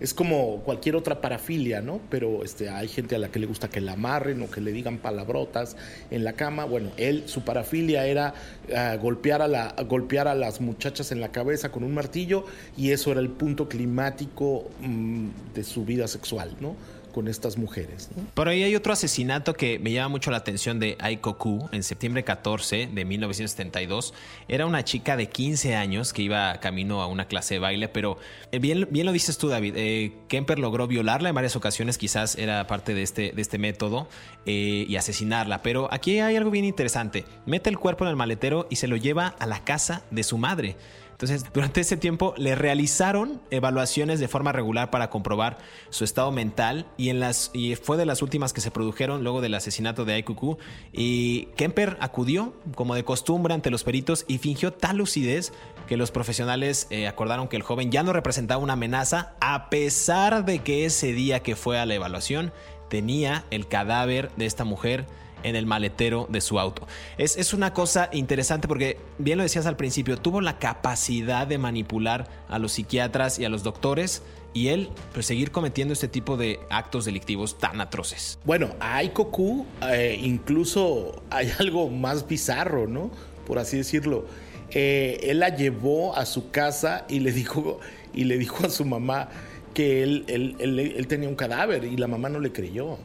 Es 0.00 0.12
como 0.12 0.58
cualquier 0.64 0.96
otra 0.96 1.20
parafilia, 1.20 1.80
¿no? 1.80 2.00
Pero 2.10 2.42
este, 2.42 2.68
hay 2.68 2.88
gente 2.88 3.14
a 3.14 3.18
la 3.18 3.28
que 3.28 3.38
le 3.38 3.46
gusta 3.46 3.68
que 3.68 3.80
la 3.80 3.92
amarren 3.92 4.42
o 4.42 4.50
que 4.50 4.60
le 4.60 4.72
digan 4.72 4.98
palabrotas 4.98 5.76
en 6.10 6.24
la 6.24 6.32
cama. 6.32 6.64
Bueno, 6.64 6.90
él, 6.96 7.22
su 7.26 7.42
parafilia 7.42 8.04
era 8.04 8.34
ah, 8.76 8.96
golpear, 9.00 9.40
a 9.42 9.48
la, 9.48 9.76
golpear 9.88 10.26
a 10.26 10.34
las 10.34 10.60
muchachas 10.60 11.12
en 11.12 11.20
la 11.20 11.30
cabeza 11.30 11.70
con 11.70 11.84
un 11.84 11.94
martillo 11.94 12.44
y 12.76 12.90
eso 12.90 13.12
era 13.12 13.20
el 13.20 13.30
punto 13.30 13.68
climático 13.68 14.68
mm, 14.80 15.28
de 15.54 15.62
su 15.62 15.84
vida 15.84 16.08
sexual, 16.08 16.56
¿no? 16.60 16.74
Con 17.14 17.28
estas 17.28 17.56
mujeres. 17.56 18.10
Pero 18.34 18.50
ahí 18.50 18.64
hay 18.64 18.74
otro 18.74 18.92
asesinato 18.92 19.54
que 19.54 19.78
me 19.78 19.92
llama 19.92 20.08
mucho 20.08 20.32
la 20.32 20.38
atención 20.38 20.80
de 20.80 20.96
Aiko 20.98 21.38
Ku 21.38 21.68
en 21.70 21.84
septiembre 21.84 22.24
14 22.24 22.88
de 22.92 23.04
1972. 23.04 24.12
Era 24.48 24.66
una 24.66 24.84
chica 24.84 25.16
de 25.16 25.28
15 25.28 25.76
años 25.76 26.12
que 26.12 26.22
iba 26.22 26.58
camino 26.58 27.00
a 27.02 27.06
una 27.06 27.26
clase 27.26 27.54
de 27.54 27.60
baile, 27.60 27.88
pero 27.88 28.18
eh, 28.50 28.58
bien, 28.58 28.88
bien 28.90 29.06
lo 29.06 29.12
dices 29.12 29.38
tú, 29.38 29.48
David. 29.48 29.74
Eh, 29.76 30.12
Kemper 30.26 30.58
logró 30.58 30.88
violarla 30.88 31.28
en 31.28 31.34
varias 31.36 31.54
ocasiones, 31.54 31.98
quizás 31.98 32.36
era 32.36 32.66
parte 32.66 32.94
de 32.94 33.04
este, 33.04 33.30
de 33.30 33.40
este 33.40 33.58
método, 33.58 34.08
eh, 34.44 34.84
y 34.88 34.96
asesinarla. 34.96 35.62
Pero 35.62 35.88
aquí 35.92 36.18
hay 36.18 36.34
algo 36.34 36.50
bien 36.50 36.64
interesante. 36.64 37.24
Mete 37.46 37.70
el 37.70 37.78
cuerpo 37.78 38.04
en 38.04 38.10
el 38.10 38.16
maletero 38.16 38.66
y 38.70 38.76
se 38.76 38.88
lo 38.88 38.96
lleva 38.96 39.28
a 39.38 39.46
la 39.46 39.62
casa 39.62 40.02
de 40.10 40.24
su 40.24 40.36
madre. 40.36 40.76
Entonces, 41.24 41.50
durante 41.54 41.80
ese 41.80 41.96
tiempo 41.96 42.34
le 42.36 42.54
realizaron 42.54 43.40
evaluaciones 43.50 44.20
de 44.20 44.28
forma 44.28 44.52
regular 44.52 44.90
para 44.90 45.08
comprobar 45.08 45.56
su 45.88 46.04
estado 46.04 46.30
mental 46.32 46.84
y, 46.98 47.08
en 47.08 47.18
las, 47.18 47.50
fue 47.82 47.96
de 47.96 48.04
las 48.04 48.20
últimas 48.20 48.52
que 48.52 48.60
se 48.60 48.70
produjeron 48.70 49.22
luego 49.22 49.40
del 49.40 49.54
asesinato 49.54 50.04
de 50.04 50.12
Aikuku. 50.14 50.58
Y 50.92 51.46
Kemper 51.56 51.96
acudió, 52.00 52.52
como 52.74 52.94
de 52.94 53.04
costumbre, 53.04 53.54
ante 53.54 53.70
los 53.70 53.84
peritos 53.84 54.26
y 54.28 54.36
fingió 54.36 54.74
tal 54.74 54.98
lucidez 54.98 55.54
que 55.86 55.96
los 55.96 56.10
profesionales 56.10 56.88
eh, 56.90 57.08
acordaron 57.08 57.48
que 57.48 57.56
el 57.56 57.62
joven 57.62 57.90
ya 57.90 58.02
no 58.02 58.12
representaba 58.12 58.62
una 58.62 58.74
amenaza, 58.74 59.32
a 59.40 59.70
pesar 59.70 60.44
de 60.44 60.58
que 60.58 60.84
ese 60.84 61.14
día 61.14 61.40
que 61.40 61.56
fue 61.56 61.78
a 61.78 61.86
la 61.86 61.94
evaluación 61.94 62.52
tenía 62.90 63.46
el 63.50 63.66
cadáver 63.66 64.30
de 64.36 64.44
esta 64.44 64.64
mujer 64.64 65.06
en 65.44 65.54
el 65.54 65.66
maletero 65.66 66.26
de 66.28 66.40
su 66.40 66.58
auto. 66.58 66.88
Es, 67.18 67.36
es, 67.36 67.54
una 67.54 67.72
cosa 67.72 68.10
interesante 68.12 68.66
porque, 68.66 68.98
bien 69.18 69.38
lo 69.38 69.44
decías 69.44 69.66
al 69.66 69.76
principio, 69.76 70.16
tuvo 70.16 70.40
la 70.40 70.58
capacidad 70.58 71.46
de 71.46 71.58
manipular 71.58 72.28
a 72.48 72.58
los 72.58 72.72
psiquiatras 72.72 73.38
y 73.38 73.44
a 73.44 73.48
los 73.48 73.62
doctores 73.62 74.22
y 74.54 74.68
él 74.68 74.88
pues, 75.12 75.26
seguir 75.26 75.50
cometiendo 75.50 75.92
este 75.92 76.08
tipo 76.08 76.36
de 76.36 76.60
actos 76.70 77.04
delictivos 77.04 77.58
tan 77.58 77.80
atroces. 77.80 78.38
Bueno, 78.44 78.70
a 78.80 78.96
Aikoku 78.96 79.66
eh, 79.90 80.18
incluso 80.22 81.22
hay 81.28 81.50
algo 81.58 81.90
más 81.90 82.26
bizarro, 82.26 82.86
¿no? 82.86 83.10
Por 83.46 83.58
así 83.58 83.76
decirlo. 83.76 84.26
Eh, 84.70 85.20
él 85.24 85.40
la 85.40 85.54
llevó 85.54 86.16
a 86.16 86.24
su 86.24 86.50
casa 86.50 87.04
y 87.08 87.20
le 87.20 87.32
dijo, 87.32 87.80
y 88.14 88.24
le 88.24 88.38
dijo 88.38 88.64
a 88.64 88.70
su 88.70 88.84
mamá 88.84 89.28
que 89.74 90.02
él, 90.02 90.24
él, 90.28 90.56
él 90.58 91.06
tenía 91.06 91.28
un 91.28 91.34
cadáver 91.34 91.84
y 91.84 91.96
la 91.96 92.06
mamá 92.06 92.28
no 92.28 92.40
le 92.40 92.52
creyó. 92.52 92.98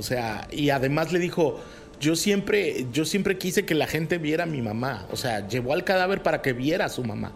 O 0.00 0.02
sea, 0.02 0.48
y 0.50 0.70
además 0.70 1.12
le 1.12 1.18
dijo, 1.18 1.60
yo 2.00 2.16
siempre, 2.16 2.86
yo 2.90 3.04
siempre 3.04 3.36
quise 3.36 3.66
que 3.66 3.74
la 3.74 3.86
gente 3.86 4.16
viera 4.16 4.44
a 4.44 4.46
mi 4.46 4.62
mamá. 4.62 5.06
O 5.12 5.16
sea, 5.16 5.46
llevó 5.46 5.74
al 5.74 5.84
cadáver 5.84 6.22
para 6.22 6.40
que 6.40 6.54
viera 6.54 6.86
a 6.86 6.88
su 6.88 7.04
mamá. 7.04 7.32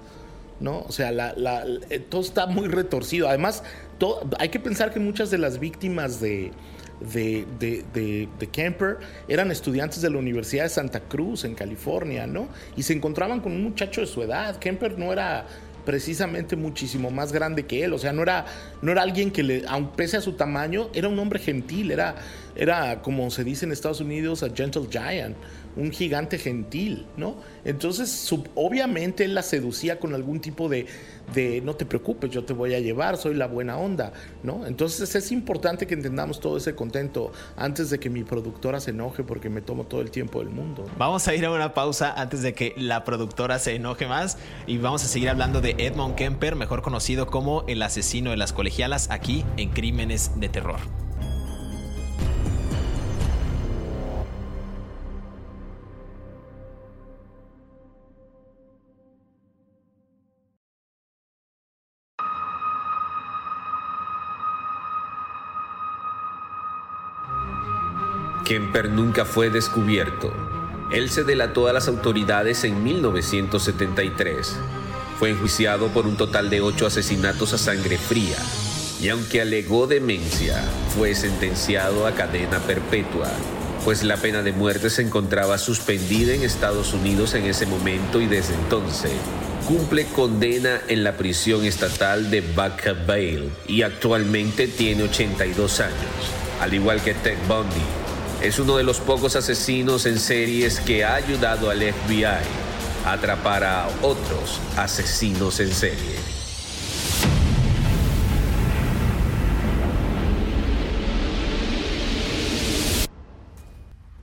¿No? 0.60 0.80
O 0.88 0.92
sea, 0.92 1.12
eh, 1.90 1.98
todo 1.98 2.22
está 2.22 2.46
muy 2.46 2.68
retorcido. 2.68 3.28
Además, 3.28 3.62
hay 4.38 4.48
que 4.48 4.58
pensar 4.58 4.94
que 4.94 4.98
muchas 4.98 5.30
de 5.30 5.36
las 5.36 5.58
víctimas 5.58 6.20
de, 6.20 6.52
de, 7.00 7.46
de, 7.58 8.28
de, 8.38 8.46
Kemper 8.46 8.96
eran 9.28 9.50
estudiantes 9.50 10.00
de 10.00 10.08
la 10.08 10.16
Universidad 10.16 10.62
de 10.62 10.70
Santa 10.70 11.00
Cruz 11.00 11.44
en 11.44 11.54
California, 11.54 12.26
¿no? 12.26 12.48
Y 12.76 12.84
se 12.84 12.94
encontraban 12.94 13.40
con 13.40 13.52
un 13.52 13.62
muchacho 13.62 14.00
de 14.00 14.06
su 14.06 14.22
edad. 14.22 14.56
Kemper 14.56 14.98
no 14.98 15.12
era 15.12 15.44
precisamente 15.84 16.56
muchísimo 16.56 17.10
más 17.10 17.32
grande 17.32 17.66
que 17.66 17.84
él. 17.84 17.92
O 17.92 17.98
sea, 17.98 18.12
no 18.12 18.22
era, 18.22 18.46
no 18.82 18.90
era 18.90 19.02
alguien 19.02 19.30
que, 19.30 19.42
le, 19.42 19.64
pese 19.96 20.16
a 20.16 20.20
su 20.20 20.32
tamaño, 20.32 20.88
era 20.94 21.08
un 21.08 21.18
hombre 21.18 21.38
gentil, 21.38 21.90
era, 21.90 22.16
era 22.56 23.02
como 23.02 23.30
se 23.30 23.44
dice 23.44 23.64
en 23.64 23.72
Estados 23.72 24.00
Unidos, 24.00 24.42
a 24.42 24.50
gentle 24.50 24.86
giant, 24.90 25.36
un 25.76 25.90
gigante 25.90 26.38
gentil, 26.38 27.06
¿no? 27.16 27.36
Entonces, 27.64 28.32
obviamente 28.54 29.24
él 29.24 29.34
la 29.34 29.42
seducía 29.42 29.98
con 29.98 30.14
algún 30.14 30.40
tipo 30.40 30.68
de, 30.68 30.86
de, 31.34 31.60
no 31.62 31.74
te 31.74 31.84
preocupes, 31.84 32.30
yo 32.30 32.44
te 32.44 32.52
voy 32.52 32.74
a 32.74 32.80
llevar, 32.80 33.16
soy 33.16 33.34
la 33.34 33.46
buena 33.46 33.76
onda, 33.76 34.12
¿no? 34.42 34.66
Entonces 34.66 35.14
es 35.14 35.32
importante 35.32 35.86
que 35.86 35.94
entendamos 35.94 36.40
todo 36.40 36.56
ese 36.56 36.74
contento 36.74 37.32
antes 37.56 37.90
de 37.90 37.98
que 37.98 38.10
mi 38.10 38.22
productora 38.22 38.80
se 38.80 38.90
enoje 38.90 39.24
porque 39.24 39.48
me 39.50 39.62
tomo 39.62 39.84
todo 39.84 40.00
el 40.00 40.10
tiempo 40.10 40.38
del 40.38 40.50
mundo. 40.50 40.84
Vamos 40.96 41.26
a 41.26 41.34
ir 41.34 41.44
a 41.44 41.50
una 41.50 41.74
pausa 41.74 42.14
antes 42.16 42.42
de 42.42 42.54
que 42.54 42.74
la 42.76 43.04
productora 43.04 43.58
se 43.58 43.74
enoje 43.74 44.06
más 44.06 44.38
y 44.66 44.78
vamos 44.78 45.04
a 45.04 45.08
seguir 45.08 45.28
hablando 45.28 45.60
de 45.60 45.74
Edmond 45.78 46.14
Kemper, 46.14 46.54
mejor 46.54 46.82
conocido 46.82 47.26
como 47.26 47.64
el 47.66 47.82
asesino 47.82 48.30
de 48.30 48.36
las 48.36 48.52
colegialas, 48.52 49.10
aquí 49.10 49.44
en 49.56 49.70
Crímenes 49.70 50.30
de 50.36 50.48
Terror. 50.48 50.78
Kemper 68.54 68.88
nunca 68.88 69.24
fue 69.24 69.50
descubierto. 69.50 70.32
Él 70.92 71.10
se 71.10 71.24
delató 71.24 71.66
a 71.66 71.72
las 71.72 71.88
autoridades 71.88 72.62
en 72.62 72.84
1973. 72.84 74.54
Fue 75.18 75.30
enjuiciado 75.30 75.88
por 75.88 76.06
un 76.06 76.16
total 76.16 76.50
de 76.50 76.60
ocho 76.60 76.86
asesinatos 76.86 77.52
a 77.52 77.58
sangre 77.58 77.98
fría 77.98 78.36
y 79.02 79.08
aunque 79.08 79.40
alegó 79.40 79.88
demencia, 79.88 80.62
fue 80.96 81.16
sentenciado 81.16 82.06
a 82.06 82.12
cadena 82.12 82.60
perpetua, 82.60 83.26
pues 83.84 84.04
la 84.04 84.18
pena 84.18 84.42
de 84.42 84.52
muerte 84.52 84.88
se 84.88 85.02
encontraba 85.02 85.58
suspendida 85.58 86.32
en 86.32 86.44
Estados 86.44 86.92
Unidos 86.92 87.34
en 87.34 87.46
ese 87.46 87.66
momento 87.66 88.20
y 88.20 88.28
desde 88.28 88.54
entonces 88.54 89.10
cumple 89.66 90.06
condena 90.06 90.80
en 90.86 91.02
la 91.02 91.16
prisión 91.16 91.64
estatal 91.64 92.30
de 92.30 92.40
Baca 92.40 92.94
y 93.66 93.82
actualmente 93.82 94.68
tiene 94.68 95.02
82 95.02 95.80
años, 95.80 95.94
al 96.60 96.72
igual 96.72 97.02
que 97.02 97.14
Ted 97.14 97.38
Bundy, 97.48 98.03
es 98.44 98.58
uno 98.58 98.76
de 98.76 98.82
los 98.82 99.00
pocos 99.00 99.36
asesinos 99.36 100.04
en 100.04 100.20
series 100.20 100.78
que 100.80 101.02
ha 101.02 101.14
ayudado 101.14 101.70
al 101.70 101.80
FBI 101.80 102.24
a 102.24 102.42
atrapar 103.12 103.64
a 103.64 103.88
otros 104.02 104.60
asesinos 104.76 105.60
en 105.60 105.72
serie. 105.72 106.33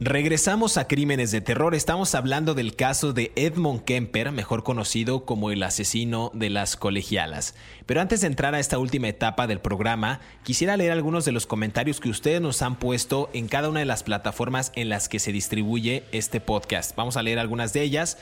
Regresamos 0.04 0.78
a 0.78 0.88
Crímenes 0.88 1.30
de 1.30 1.42
Terror. 1.42 1.76
Estamos 1.76 2.16
hablando 2.16 2.56
del 2.56 2.76
caso 2.76 3.14
de 3.14 3.32
Edmond 3.36 3.84
Kemper, 3.84 4.32
mejor 4.32 4.64
conocido 4.64 5.26
como 5.26 5.52
el 5.52 5.62
asesino 5.62 6.32
de 6.34 6.50
las 6.50 6.76
colegialas. 6.76 7.54
Pero 7.86 8.02
antes 8.02 8.22
de 8.22 8.26
entrar 8.26 8.56
a 8.56 8.60
esta 8.60 8.80
última 8.80 9.10
etapa 9.10 9.46
del 9.46 9.60
programa, 9.60 10.20
quisiera 10.42 10.76
leer 10.76 10.92
algunos 10.92 11.24
de 11.24 11.32
los 11.32 11.46
comentarios 11.46 12.00
que 12.00 12.10
ustedes 12.10 12.42
nos 12.42 12.64
han 12.64 12.80
puesto 12.80 13.30
en 13.34 13.48
cada 13.48 13.70
una 13.70 13.82
de 13.82 13.86
las 13.86 14.02
plataformas 14.02 14.72
en 14.76 14.90
las 14.90 15.08
que 15.08 15.20
se 15.20 15.32
distribuye 15.32 16.04
este 16.12 16.42
podcast. 16.42 16.96
Vamos 16.96 17.16
a 17.16 17.22
leer 17.22 17.38
algunas 17.38 17.72
de 17.72 17.84
ellas. 17.84 18.18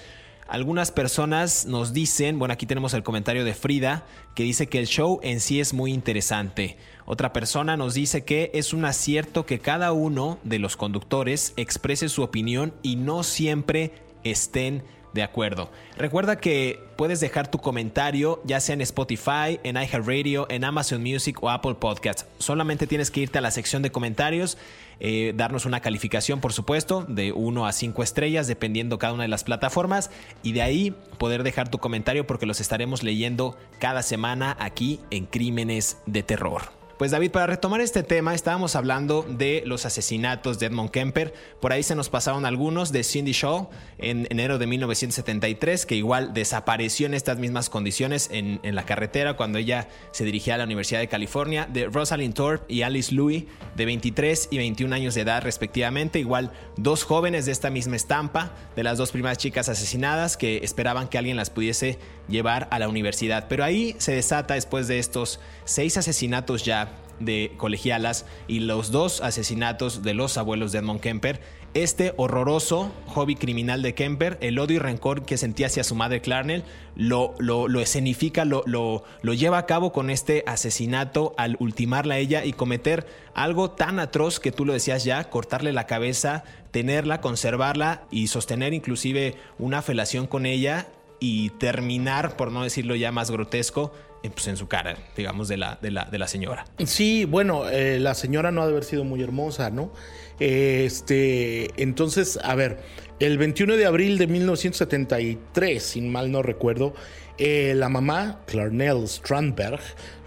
Algunas 0.49 0.91
personas 0.91 1.67
nos 1.67 1.93
dicen, 1.93 2.39
bueno, 2.39 2.55
aquí 2.55 2.65
tenemos 2.65 2.95
el 2.95 3.03
comentario 3.03 3.45
de 3.45 3.53
Frida, 3.53 4.03
que 4.33 4.41
dice 4.41 4.65
que 4.65 4.79
el 4.79 4.87
show 4.87 5.19
en 5.21 5.41
sí 5.41 5.59
es 5.59 5.75
muy 5.75 5.93
interesante. 5.93 6.75
Otra 7.05 7.33
persona 7.33 7.77
nos 7.77 7.93
dice 7.93 8.25
que 8.25 8.49
es 8.55 8.73
un 8.73 8.83
acierto 8.85 9.45
que 9.45 9.59
cada 9.59 9.91
uno 9.91 10.39
de 10.43 10.57
los 10.57 10.75
conductores 10.75 11.53
exprese 11.55 12.09
su 12.09 12.23
opinión 12.23 12.73
y 12.81 12.95
no 12.95 13.21
siempre 13.21 13.93
estén 14.23 14.83
de 15.13 15.23
acuerdo. 15.23 15.69
Recuerda 15.97 16.39
que 16.39 16.79
puedes 16.97 17.19
dejar 17.19 17.49
tu 17.49 17.59
comentario 17.59 18.41
ya 18.43 18.59
sea 18.59 18.73
en 18.73 18.81
Spotify, 18.81 19.59
en 19.63 19.75
iHeartRadio, 19.75 20.47
en 20.49 20.63
Amazon 20.63 21.01
Music 21.03 21.41
o 21.41 21.49
Apple 21.49 21.75
Podcasts. 21.75 22.25
Solamente 22.37 22.87
tienes 22.87 23.11
que 23.11 23.21
irte 23.21 23.37
a 23.37 23.41
la 23.41 23.51
sección 23.51 23.81
de 23.81 23.91
comentarios, 23.91 24.57
eh, 24.99 25.33
darnos 25.35 25.65
una 25.65 25.79
calificación, 25.79 26.41
por 26.41 26.53
supuesto, 26.53 27.05
de 27.07 27.31
1 27.31 27.65
a 27.65 27.71
5 27.71 28.03
estrellas, 28.03 28.47
dependiendo 28.47 28.99
cada 28.99 29.13
una 29.13 29.23
de 29.23 29.29
las 29.29 29.43
plataformas, 29.43 30.11
y 30.43 30.53
de 30.53 30.61
ahí 30.61 30.95
poder 31.17 31.43
dejar 31.43 31.69
tu 31.69 31.79
comentario 31.79 32.25
porque 32.27 32.45
los 32.45 32.59
estaremos 32.59 33.03
leyendo 33.03 33.57
cada 33.79 34.01
semana 34.01 34.55
aquí 34.59 34.99
en 35.11 35.25
Crímenes 35.25 35.97
de 36.05 36.23
Terror. 36.23 36.78
Pues 36.99 37.11
David, 37.11 37.31
para 37.31 37.47
retomar 37.47 37.79
este 37.79 38.03
tema, 38.03 38.35
estábamos 38.35 38.75
hablando 38.75 39.23
de 39.23 39.63
los 39.65 39.85
asesinatos 39.85 40.59
de 40.59 40.65
Edmond 40.65 40.91
Kemper. 40.91 41.33
Por 41.61 41.71
ahí 41.71 41.81
se 41.81 41.95
nos 41.95 42.09
pasaron 42.09 42.45
algunos 42.45 42.91
de 42.91 43.05
Cindy 43.05 43.31
Shaw 43.31 43.69
en 43.99 44.27
enero 44.29 44.57
de 44.57 44.67
1973, 44.67 45.85
que 45.85 45.95
igual 45.95 46.33
desapareció 46.33 47.05
en 47.05 47.13
estas 47.13 47.39
mismas 47.39 47.69
condiciones 47.69 48.27
en, 48.33 48.59
la 48.75 48.83
carretera 48.83 49.37
cuando 49.37 49.59
ella 49.59 49.87
se 50.11 50.25
dirigía 50.25 50.55
a 50.55 50.57
la 50.57 50.65
Universidad 50.65 50.99
de 50.99 51.07
California, 51.07 51.69
de 51.71 51.85
Rosalind 51.85 52.33
Thorpe 52.33 52.65
y 52.67 52.81
Alice 52.81 53.15
Louis, 53.15 53.45
de 53.77 53.85
23 53.85 54.49
y 54.51 54.57
21 54.57 54.93
años 54.93 55.15
de 55.15 55.21
edad 55.21 55.41
respectivamente. 55.41 56.19
Igual 56.19 56.51
dos 56.75 57.05
jóvenes 57.05 57.45
de 57.45 57.53
esta 57.53 57.69
misma 57.69 57.95
estampa, 57.95 58.51
de 58.75 58.83
las 58.83 58.97
dos 58.97 59.13
primeras 59.13 59.37
chicas 59.37 59.69
asesinadas 59.69 60.35
que 60.35 60.57
esperaban 60.65 61.07
que 61.07 61.17
alguien 61.17 61.37
las 61.37 61.49
pudiese 61.49 61.97
llevar 62.29 62.67
a 62.71 62.79
la 62.79 62.87
universidad. 62.87 63.47
Pero 63.49 63.63
ahí 63.63 63.95
se 63.97 64.13
desata 64.13 64.53
después 64.53 64.87
de 64.87 64.99
estos 64.99 65.39
seis 65.65 65.97
asesinatos 65.97 66.63
ya 66.63 66.91
de 67.19 67.53
colegialas 67.57 68.25
y 68.47 68.59
los 68.61 68.91
dos 68.91 69.21
asesinatos 69.21 70.03
de 70.03 70.13
los 70.13 70.37
abuelos 70.37 70.71
de 70.71 70.79
Edmond 70.79 71.01
Kemper, 71.01 71.41
este 71.75 72.13
horroroso 72.17 72.91
hobby 73.07 73.35
criminal 73.35 73.83
de 73.83 73.93
Kemper, 73.93 74.39
el 74.41 74.57
odio 74.57 74.77
y 74.77 74.79
rencor 74.79 75.23
que 75.23 75.37
sentía 75.37 75.67
hacia 75.67 75.83
su 75.83 75.93
madre 75.93 76.21
Clarnell, 76.21 76.63
lo, 76.95 77.35
lo, 77.37 77.67
lo 77.67 77.79
escenifica, 77.79 78.43
lo, 78.43 78.63
lo, 78.65 79.03
lo, 79.21 79.33
lleva 79.35 79.59
a 79.59 79.65
cabo 79.67 79.91
con 79.91 80.09
este 80.09 80.43
asesinato 80.47 81.35
al 81.37 81.57
ultimarla 81.59 82.15
a 82.15 82.17
ella 82.17 82.43
y 82.43 82.53
cometer 82.53 83.05
algo 83.35 83.69
tan 83.71 83.99
atroz 83.99 84.39
que 84.39 84.51
tú 84.51 84.65
lo 84.65 84.73
decías 84.73 85.03
ya, 85.03 85.29
cortarle 85.29 85.71
la 85.71 85.85
cabeza, 85.85 86.43
tenerla, 86.71 87.21
conservarla 87.21 88.03
y 88.09 88.27
sostener 88.27 88.73
inclusive 88.73 89.35
una 89.59 89.83
felación 89.83 90.25
con 90.25 90.47
ella 90.47 90.87
y 91.19 91.49
terminar, 91.51 92.35
por 92.35 92.51
no 92.51 92.63
decirlo 92.63 92.95
ya 92.95 93.11
más 93.11 93.31
grotesco, 93.31 93.91
pues, 94.21 94.47
en 94.47 94.57
su 94.57 94.67
cara, 94.67 94.97
digamos, 95.15 95.47
de 95.47 95.57
la, 95.57 95.77
de 95.81 95.91
la, 95.91 96.05
de 96.05 96.17
la 96.17 96.27
señora. 96.27 96.65
Sí, 96.85 97.25
bueno, 97.25 97.69
eh, 97.69 97.99
la 97.99 98.13
señora 98.15 98.51
no 98.51 98.61
ha 98.61 98.65
de 98.65 98.71
haber 98.71 98.83
sido 98.83 99.03
muy 99.03 99.21
hermosa, 99.21 99.69
¿no? 99.69 99.93
Este, 100.39 101.69
entonces, 101.81 102.39
a 102.43 102.55
ver, 102.55 102.79
El 103.19 103.37
21 103.37 103.75
de 103.75 103.85
abril 103.85 104.17
de 104.17 104.27
1973, 104.27 105.83
sin 105.83 106.09
mal 106.09 106.31
no 106.31 106.41
recuerdo, 106.41 106.93
eh, 107.37 107.73
la 107.75 107.89
mamá, 107.89 108.41
Clarnell 108.47 109.07
Strandberg, 109.07 109.79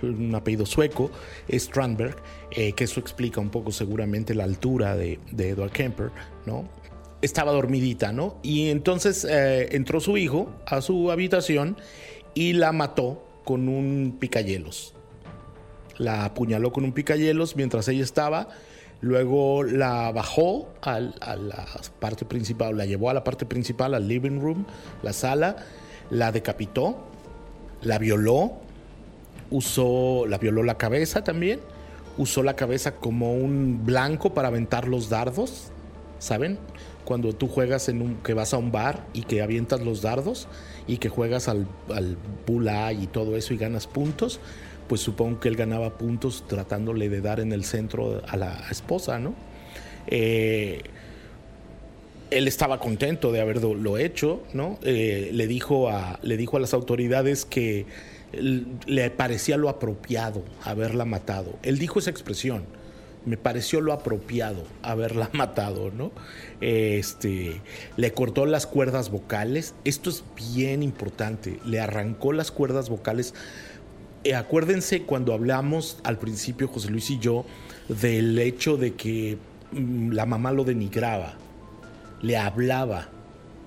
un 0.02 0.34
apellido 0.34 0.66
sueco, 0.66 1.10
Strandberg, 1.50 2.16
eh, 2.50 2.72
que 2.72 2.84
eso 2.84 3.00
explica 3.00 3.40
un 3.40 3.50
poco 3.50 3.72
seguramente 3.72 4.34
la 4.34 4.44
altura 4.44 4.96
de, 4.96 5.18
Edward 5.36 5.72
Kemper, 5.72 6.10
¿no? 6.46 6.68
Estaba 7.22 7.52
dormidita, 7.52 8.12
¿no? 8.12 8.36
Y 8.42 8.68
entonces 8.68 9.24
eh, 9.24 9.68
entró 9.72 10.00
su 10.00 10.16
hijo 10.16 10.52
a 10.66 10.80
su 10.80 11.10
habitación 11.10 11.76
y 12.34 12.52
la 12.52 12.72
mató 12.72 13.24
con 13.44 13.68
un 13.68 14.16
picayelos. 14.18 14.94
La 15.98 16.24
apuñaló 16.24 16.72
con 16.72 16.84
un 16.84 16.92
picayelos 16.92 17.56
mientras 17.56 17.88
ella 17.88 18.02
estaba. 18.02 18.48
Luego 19.00 19.64
la 19.64 20.12
bajó 20.12 20.68
a 20.80 21.00
la 21.00 21.66
parte 21.98 22.24
principal, 22.24 22.76
la 22.76 22.86
llevó 22.86 23.10
a 23.10 23.14
la 23.14 23.24
parte 23.24 23.46
principal, 23.46 23.94
al 23.94 24.06
living 24.06 24.40
room, 24.40 24.64
la 25.02 25.12
sala, 25.12 25.56
la 26.10 26.30
decapitó, 26.30 26.98
la 27.82 27.98
violó, 27.98 28.52
usó, 29.50 30.24
la 30.28 30.38
violó 30.38 30.62
la 30.62 30.78
cabeza 30.78 31.24
también, 31.24 31.58
usó 32.16 32.44
la 32.44 32.54
cabeza 32.54 32.94
como 32.94 33.34
un 33.34 33.84
blanco 33.84 34.34
para 34.34 34.48
aventar 34.48 34.86
los 34.86 35.08
dardos, 35.08 35.72
¿saben? 36.20 36.60
Cuando 37.04 37.32
tú 37.32 37.48
juegas 37.48 37.88
en 37.88 38.02
un, 38.02 38.16
que 38.16 38.34
vas 38.34 38.54
a 38.54 38.58
un 38.58 38.72
bar 38.72 39.06
y 39.12 39.22
que 39.22 39.42
avientas 39.42 39.80
los 39.80 40.02
dardos 40.02 40.48
y 40.86 40.98
que 40.98 41.08
juegas 41.08 41.48
al, 41.48 41.66
al 41.94 42.16
y 43.00 43.06
todo 43.06 43.36
eso 43.36 43.54
y 43.54 43.56
ganas 43.56 43.86
puntos, 43.86 44.40
pues 44.88 45.00
supongo 45.00 45.40
que 45.40 45.48
él 45.48 45.56
ganaba 45.56 45.96
puntos 45.98 46.44
tratándole 46.46 47.08
de 47.08 47.20
dar 47.20 47.40
en 47.40 47.52
el 47.52 47.64
centro 47.64 48.22
a 48.28 48.36
la 48.36 48.64
esposa, 48.70 49.18
¿no? 49.18 49.34
Eh, 50.06 50.82
él 52.30 52.48
estaba 52.48 52.78
contento 52.78 53.30
de 53.30 53.40
haberlo 53.40 53.98
hecho, 53.98 54.42
¿no? 54.54 54.78
Eh, 54.82 55.30
le, 55.32 55.46
dijo 55.46 55.88
a, 55.88 56.18
le 56.22 56.36
dijo 56.36 56.56
a 56.56 56.60
las 56.60 56.72
autoridades 56.74 57.44
que 57.44 57.86
le 58.86 59.10
parecía 59.10 59.56
lo 59.56 59.68
apropiado 59.68 60.42
haberla 60.64 61.04
matado. 61.04 61.58
Él 61.62 61.78
dijo 61.78 61.98
esa 61.98 62.10
expresión, 62.10 62.64
me 63.24 63.36
pareció 63.36 63.80
lo 63.80 63.92
apropiado 63.92 64.64
haberla 64.82 65.30
matado, 65.32 65.90
¿no? 65.90 66.12
Este, 66.60 67.60
le 67.96 68.12
cortó 68.12 68.46
las 68.46 68.66
cuerdas 68.66 69.10
vocales, 69.10 69.74
esto 69.84 70.10
es 70.10 70.24
bien 70.36 70.82
importante, 70.82 71.58
le 71.64 71.80
arrancó 71.80 72.32
las 72.32 72.50
cuerdas 72.50 72.88
vocales. 72.88 73.34
Eh, 74.24 74.34
acuérdense 74.34 75.02
cuando 75.02 75.32
hablamos 75.34 75.98
al 76.04 76.18
principio, 76.18 76.68
José 76.68 76.90
Luis 76.90 77.10
y 77.10 77.18
yo, 77.18 77.44
del 77.88 78.38
hecho 78.38 78.76
de 78.76 78.94
que 78.94 79.38
mm, 79.72 80.12
la 80.12 80.26
mamá 80.26 80.52
lo 80.52 80.64
denigraba, 80.64 81.34
le 82.20 82.36
hablaba, 82.36 83.08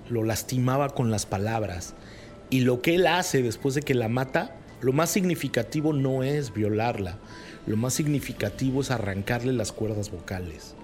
lo 0.08 0.22
lastimaba 0.22 0.90
con 0.90 1.10
las 1.10 1.26
palabras. 1.26 1.94
Y 2.48 2.60
lo 2.60 2.80
que 2.80 2.94
él 2.94 3.06
hace 3.06 3.42
después 3.42 3.74
de 3.74 3.82
que 3.82 3.94
la 3.94 4.08
mata, 4.08 4.56
lo 4.80 4.92
más 4.92 5.10
significativo 5.10 5.92
no 5.92 6.22
es 6.22 6.54
violarla, 6.54 7.18
lo 7.66 7.76
más 7.76 7.94
significativo 7.94 8.80
es 8.80 8.90
arrancarle 8.90 9.52
las 9.52 9.72
cuerdas 9.72 10.10
vocales. 10.10 10.74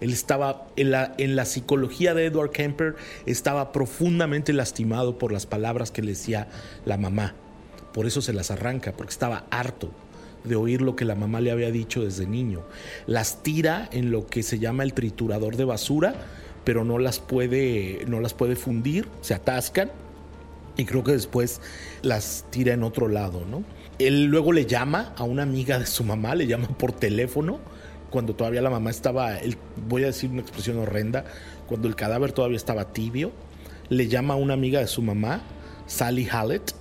Él 0.00 0.12
estaba, 0.12 0.66
en 0.76 0.90
la, 0.90 1.44
psicología 1.44 2.14
de 2.14 2.26
Edward 2.26 2.50
Kemper, 2.50 2.96
estaba 3.24 3.70
profundamente 3.70 4.52
lastimado 4.52 5.16
por 5.18 5.32
las 5.32 5.46
palabras 5.46 5.92
que 5.92 6.02
le 6.02 6.10
decía 6.10 6.48
la 6.84 6.98
mamá. 6.98 7.34
Por 7.92 8.06
eso 8.06 8.20
se 8.20 8.32
las 8.32 8.50
arranca, 8.50 8.92
porque 8.92 9.12
estaba 9.12 9.44
harto 9.50 9.90
de 10.42 10.56
oír 10.56 10.82
lo 10.82 10.96
que 10.96 11.04
la 11.04 11.14
mamá 11.14 11.40
le 11.40 11.52
había 11.52 11.70
dicho 11.70 12.02
desde 12.02 12.26
niño. 12.26 12.62
Las 13.06 13.44
tira 13.44 13.88
en 13.92 14.10
lo 14.10 14.26
que 14.26 14.42
se 14.42 14.58
llama 14.58 14.82
el 14.82 14.92
triturador 14.92 15.56
de 15.56 15.64
basura 15.64 16.14
pero 16.64 16.84
no 16.84 16.98
las 16.98 17.18
puede, 17.18 18.04
no 18.06 18.20
las 18.20 18.34
puede 18.34 18.56
fundir, 18.56 19.08
se 19.20 19.34
atascan 19.34 19.90
y 20.76 20.84
creo 20.84 21.04
que 21.04 21.12
después 21.12 21.60
las 22.02 22.44
tira 22.50 22.72
en 22.72 22.82
otro 22.82 23.08
lado, 23.08 23.44
¿no? 23.50 23.64
Él 23.98 24.24
luego 24.24 24.52
le 24.52 24.66
llama 24.66 25.12
a 25.16 25.24
una 25.24 25.42
amiga 25.42 25.78
de 25.78 25.86
su 25.86 26.04
mamá, 26.04 26.34
le 26.34 26.46
llama 26.46 26.68
por 26.68 26.92
teléfono, 26.92 27.60
cuando 28.10 28.34
todavía 28.34 28.62
la 28.62 28.70
mamá 28.70 28.90
estaba, 28.90 29.38
voy 29.88 30.04
a 30.04 30.06
decir 30.06 30.30
una 30.30 30.42
expresión 30.42 30.78
horrenda, 30.78 31.24
cuando 31.66 31.88
el 31.88 31.96
cadáver 31.96 32.32
todavía 32.32 32.56
estaba 32.56 32.92
tibio, 32.92 33.32
le 33.88 34.08
llama 34.08 34.34
a 34.34 34.36
una 34.36 34.54
amiga 34.54 34.80
de 34.80 34.86
su 34.86 35.02
mamá, 35.02 35.42
Sally 35.86 36.26
Hallett, 36.30 36.74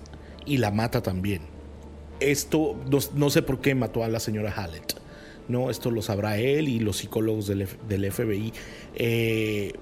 y 0.46 0.58
la 0.58 0.72
mata 0.72 1.02
también. 1.02 1.42
Esto 2.20 2.76
no 3.16 3.30
sé 3.30 3.42
por 3.42 3.62
qué 3.62 3.76
mató 3.76 4.04
a 4.04 4.08
la 4.08 4.20
señora 4.20 4.52
Hallett. 4.52 5.02
¿no? 5.48 5.70
Esto 5.70 5.92
lo 5.92 6.02
sabrá 6.02 6.38
él 6.38 6.68
y 6.68 6.80
los 6.80 6.98
psicólogos 6.98 7.48
del, 7.48 7.68
FBI. 8.12 8.54
Eh, 8.96 9.74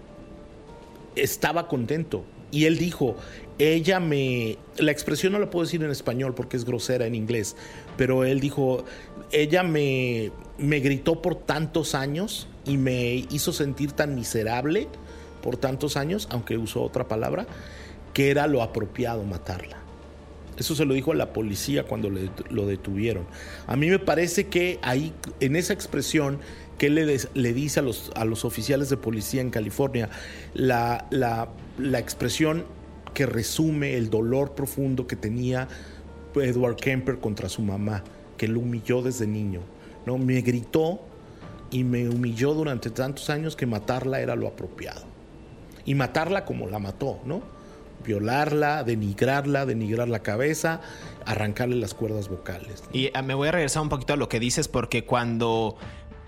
estaba 1.16 1.68
contento. 1.68 2.26
Y 2.52 2.66
él 2.66 2.78
dijo, 2.78 3.16
ella 3.58 4.00
me... 4.00 4.58
La 4.78 4.92
expresión 4.92 5.34
no 5.34 5.40
la 5.40 5.50
puedo 5.50 5.66
decir 5.66 5.84
en 5.84 5.92
español 5.92 6.34
porque 6.34 6.58
es 6.58 6.66
grosera 6.66 7.06
en 7.06 7.16
inglés, 7.16 7.56
pero 7.98 8.24
él 8.24 8.40
dijo, 8.40 8.86
ella 9.32 9.64
me, 9.64 10.32
me 10.58 10.80
gritó 10.80 11.22
por 11.22 11.36
tantos 11.36 11.96
años 11.96 12.48
y 12.66 12.78
me 12.78 13.26
hizo 13.30 13.52
sentir 13.52 13.92
tan 13.92 14.16
miserable 14.16 14.88
por 15.42 15.58
tantos 15.58 15.98
años, 15.98 16.28
aunque 16.32 16.58
usó 16.58 16.84
otra 16.84 17.08
palabra, 17.08 17.48
que 18.14 18.32
era 18.32 18.48
lo 18.48 18.62
apropiado 18.62 19.24
matarla. 19.24 19.78
Eso 20.58 20.76
se 20.76 20.84
lo 20.84 20.94
dijo 20.94 21.14
a 21.14 21.16
la 21.16 21.32
policía 21.32 21.84
cuando 21.84 22.10
lo 22.10 22.66
detuvieron. 22.66 23.26
A 23.66 23.78
mí 23.78 23.90
me 23.90 24.00
parece 24.00 24.48
que 24.48 24.78
ahí, 24.82 25.14
en 25.40 25.56
esa 25.56 25.72
expresión 25.72 26.40
que 26.80 26.88
él 26.88 26.96
le, 26.96 27.20
le 27.36 27.54
dice 27.54 27.82
a 27.82 27.84
los, 27.84 28.12
a 28.16 28.26
los 28.26 28.46
oficiales 28.46 28.90
de 28.90 28.98
policía 28.98 29.42
en 29.42 29.52
California, 29.52 30.10
la, 30.56 31.06
la, 31.12 32.00
expresión 32.00 32.66
que 33.14 33.28
resume 33.28 33.98
el 33.98 34.10
dolor 34.10 34.56
profundo 34.56 35.06
que 35.06 35.16
tenía 35.16 35.68
Edward 36.34 36.78
Kemper 36.78 37.20
contra 37.20 37.50
su 37.50 37.62
mamá, 37.62 38.04
que 38.38 38.48
lo 38.48 38.62
humilló 38.62 39.04
desde 39.04 39.28
niño. 39.28 39.62
¿no? 40.06 40.18
Me 40.18 40.42
gritó 40.42 41.02
y 41.70 41.84
me 41.84 42.10
humilló 42.10 42.56
durante 42.56 42.90
tantos 42.90 43.30
años 43.30 43.56
que 43.56 43.68
matarla 43.68 44.22
era 44.22 44.36
lo 44.36 44.48
apropiado. 44.48 45.04
Y 45.86 45.96
matarla 45.96 46.46
como 46.46 46.68
la 46.68 46.80
mató, 46.80 47.20
¿no? 47.26 47.60
violarla, 48.06 48.84
denigrarla, 48.84 49.66
denigrar 49.66 50.08
la 50.08 50.20
cabeza, 50.20 50.82
arrancarle 51.26 51.76
las 51.76 51.94
cuerdas 51.94 52.30
vocales. 52.30 52.84
Y 52.94 53.12
ah, 53.14 53.22
me 53.22 53.34
voy 53.34 53.50
a 53.50 53.52
regresar 53.52 53.82
un 53.82 53.90
poquito 53.90 54.14
a 54.14 54.18
lo 54.18 54.30
que 54.30 54.40
dices 54.40 54.68
porque 54.68 55.06
cuando 55.06 55.76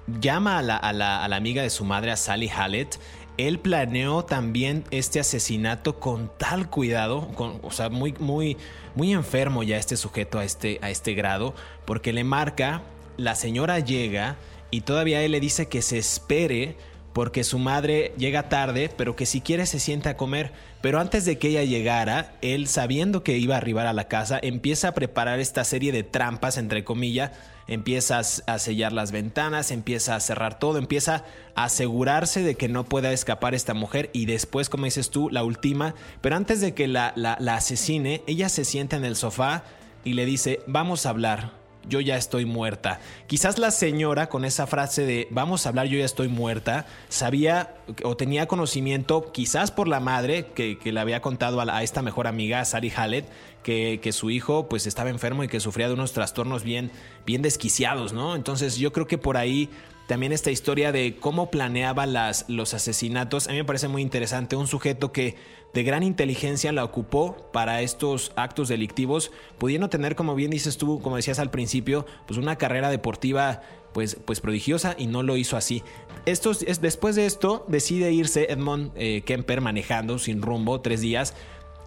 llama 0.07 0.59
a 0.59 0.93
la, 0.93 1.35
amiga 1.35 1.61
de 1.61 1.69
su 1.69 1.85
madre, 1.85 2.11
a 2.11 2.17
Sally 2.17 2.49
Hallett, 2.49 2.99
él 3.37 3.59
planeó 3.59 4.23
también 4.25 4.83
este 4.91 5.19
asesinato 5.19 5.99
con 5.99 6.31
tal 6.37 6.69
cuidado, 6.69 7.29
o 7.61 7.71
sea, 7.71 7.89
muy, 7.89 8.13
muy, 8.19 8.57
muy 8.95 9.13
enfermo 9.13 9.63
ya 9.63 9.77
este 9.77 9.97
sujeto 9.97 10.39
a 10.39 10.43
este, 10.43 10.79
a 10.81 10.89
este 10.89 11.13
grado, 11.13 11.53
porque 11.85 12.13
le 12.13 12.23
marca, 12.23 12.83
la 13.17 13.35
señora 13.35 13.79
llega 13.79 14.35
y 14.69 14.81
todavía 14.81 15.21
él 15.23 15.31
le 15.31 15.39
dice 15.39 15.67
que 15.67 15.81
se 15.81 15.97
espere 15.97 16.75
porque 17.13 17.43
su 17.43 17.59
madre 17.59 18.13
llega 18.17 18.49
tarde, 18.49 18.89
pero 18.95 19.15
que 19.15 19.25
si 19.25 19.41
quiere 19.41 19.65
se 19.65 19.79
sienta 19.79 20.11
a 20.11 20.17
comer. 20.17 20.53
Pero 20.81 20.99
antes 20.99 21.25
de 21.25 21.37
que 21.37 21.49
ella 21.49 21.63
llegara, 21.63 22.35
él, 22.41 22.67
sabiendo 22.67 23.23
que 23.23 23.37
iba 23.37 23.55
a 23.55 23.57
arribar 23.57 23.87
a 23.87 23.93
la 23.93 24.07
casa, 24.07 24.39
empieza 24.41 24.89
a 24.89 24.93
preparar 24.93 25.39
esta 25.39 25.63
serie 25.63 25.91
de 25.91 26.03
trampas, 26.03 26.57
entre 26.57 26.83
comillas, 26.83 27.31
empieza 27.67 28.19
a 28.19 28.59
sellar 28.59 28.91
las 28.93 29.11
ventanas, 29.11 29.71
empieza 29.71 30.15
a 30.15 30.19
cerrar 30.19 30.57
todo, 30.57 30.77
empieza 30.77 31.23
a 31.55 31.65
asegurarse 31.65 32.41
de 32.43 32.55
que 32.55 32.69
no 32.69 32.85
pueda 32.85 33.11
escapar 33.11 33.53
esta 33.55 33.73
mujer. 33.73 34.09
Y 34.13 34.25
después, 34.25 34.69
como 34.69 34.85
dices 34.85 35.09
tú, 35.09 35.29
la 35.29 35.43
última, 35.43 35.95
pero 36.21 36.35
antes 36.35 36.61
de 36.61 36.73
que 36.73 36.87
la, 36.87 37.13
la, 37.15 37.37
la 37.39 37.55
asesine, 37.55 38.23
ella 38.25 38.49
se 38.49 38.65
sienta 38.65 38.97
en 38.97 39.05
el 39.05 39.15
sofá 39.15 39.63
y 40.03 40.13
le 40.13 40.25
dice, 40.25 40.61
vamos 40.65 41.05
a 41.05 41.09
hablar 41.09 41.60
yo 41.87 41.99
ya 41.99 42.17
estoy 42.17 42.45
muerta. 42.45 42.99
Quizás 43.27 43.57
la 43.57 43.71
señora 43.71 44.29
con 44.29 44.45
esa 44.45 44.67
frase 44.67 45.05
de 45.05 45.27
vamos 45.31 45.65
a 45.65 45.69
hablar, 45.69 45.87
yo 45.87 45.97
ya 45.97 46.05
estoy 46.05 46.27
muerta, 46.27 46.85
sabía 47.09 47.75
o 48.03 48.15
tenía 48.15 48.47
conocimiento, 48.47 49.31
quizás 49.31 49.71
por 49.71 49.87
la 49.87 49.99
madre 49.99 50.47
que, 50.53 50.77
le 50.83 50.99
había 50.99 51.21
contado 51.21 51.61
a, 51.61 51.83
esta 51.83 52.01
mejor 52.01 52.27
amiga, 52.27 52.63
Sari 52.65 52.91
Hallett, 52.95 53.25
que, 53.63 53.99
que, 54.01 54.11
su 54.11 54.29
hijo 54.29 54.67
pues 54.67 54.87
estaba 54.87 55.09
enfermo 55.09 55.43
y 55.43 55.47
que 55.47 55.59
sufría 55.59 55.87
de 55.87 55.93
unos 55.93 56.13
trastornos 56.13 56.63
bien, 56.63 56.91
bien 57.25 57.41
desquiciados, 57.41 58.13
¿no? 58.13 58.35
Entonces 58.35 58.77
yo 58.77 58.91
creo 58.91 59.07
que 59.07 59.17
por 59.17 59.37
ahí 59.37 59.69
también 60.07 60.33
esta 60.33 60.51
historia 60.51 60.91
de 60.91 61.15
cómo 61.19 61.49
planeaba 61.51 62.05
las, 62.05 62.45
los 62.49 62.73
asesinatos, 62.73 63.47
a 63.47 63.51
mí 63.51 63.57
me 63.57 63.65
parece 63.65 63.87
muy 63.87 64.01
interesante. 64.01 64.55
Un 64.55 64.67
sujeto 64.67 65.11
que 65.11 65.35
de 65.73 65.83
gran 65.83 66.03
inteligencia 66.03 66.71
la 66.71 66.83
ocupó 66.83 67.49
para 67.53 67.81
estos 67.81 68.33
actos 68.35 68.67
delictivos, 68.67 69.31
pudiendo 69.57 69.89
tener, 69.89 70.15
como 70.15 70.35
bien 70.35 70.51
dices 70.51 70.77
tú, 70.77 70.99
como 71.01 71.15
decías 71.15 71.39
al 71.39 71.49
principio, 71.49 72.05
pues 72.27 72.37
una 72.37 72.57
carrera 72.57 72.89
deportiva 72.89 73.61
pues, 73.93 74.17
pues 74.25 74.41
prodigiosa 74.41 74.95
y 74.97 75.07
no 75.07 75.23
lo 75.23 75.37
hizo 75.37 75.57
así. 75.57 75.83
Es, 76.25 76.41
después 76.81 77.15
de 77.15 77.25
esto 77.25 77.65
decide 77.67 78.11
irse 78.11 78.51
Edmond 78.51 78.91
eh, 78.95 79.23
Kemper 79.25 79.61
manejando 79.61 80.19
sin 80.19 80.41
rumbo 80.41 80.81
tres 80.81 81.01
días 81.01 81.33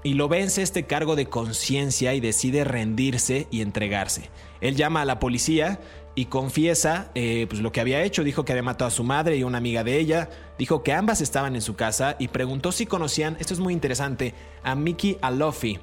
y 0.02 0.14
lo 0.14 0.28
vence 0.28 0.62
este 0.62 0.84
cargo 0.84 1.16
de 1.16 1.26
conciencia 1.26 2.14
y 2.14 2.20
decide 2.20 2.64
rendirse 2.64 3.46
y 3.50 3.62
entregarse. 3.62 4.28
Él 4.60 4.76
llama 4.76 5.02
a 5.02 5.04
la 5.04 5.18
policía 5.18 5.80
y 6.14 6.26
confiesa 6.26 7.10
eh, 7.14 7.46
pues 7.48 7.60
lo 7.60 7.72
que 7.72 7.80
había 7.80 8.02
hecho. 8.02 8.24
Dijo 8.24 8.44
que 8.44 8.52
había 8.52 8.62
matado 8.62 8.88
a 8.88 8.90
su 8.90 9.04
madre 9.04 9.36
y 9.36 9.42
una 9.42 9.58
amiga 9.58 9.84
de 9.84 9.98
ella. 9.98 10.30
Dijo 10.58 10.82
que 10.82 10.92
ambas 10.92 11.20
estaban 11.20 11.54
en 11.54 11.62
su 11.62 11.76
casa 11.76 12.16
y 12.18 12.28
preguntó 12.28 12.72
si 12.72 12.86
conocían, 12.86 13.36
esto 13.40 13.54
es 13.54 13.60
muy 13.60 13.72
interesante, 13.72 14.34
a 14.62 14.74
Mickey 14.74 15.18
Alofi. 15.20 15.78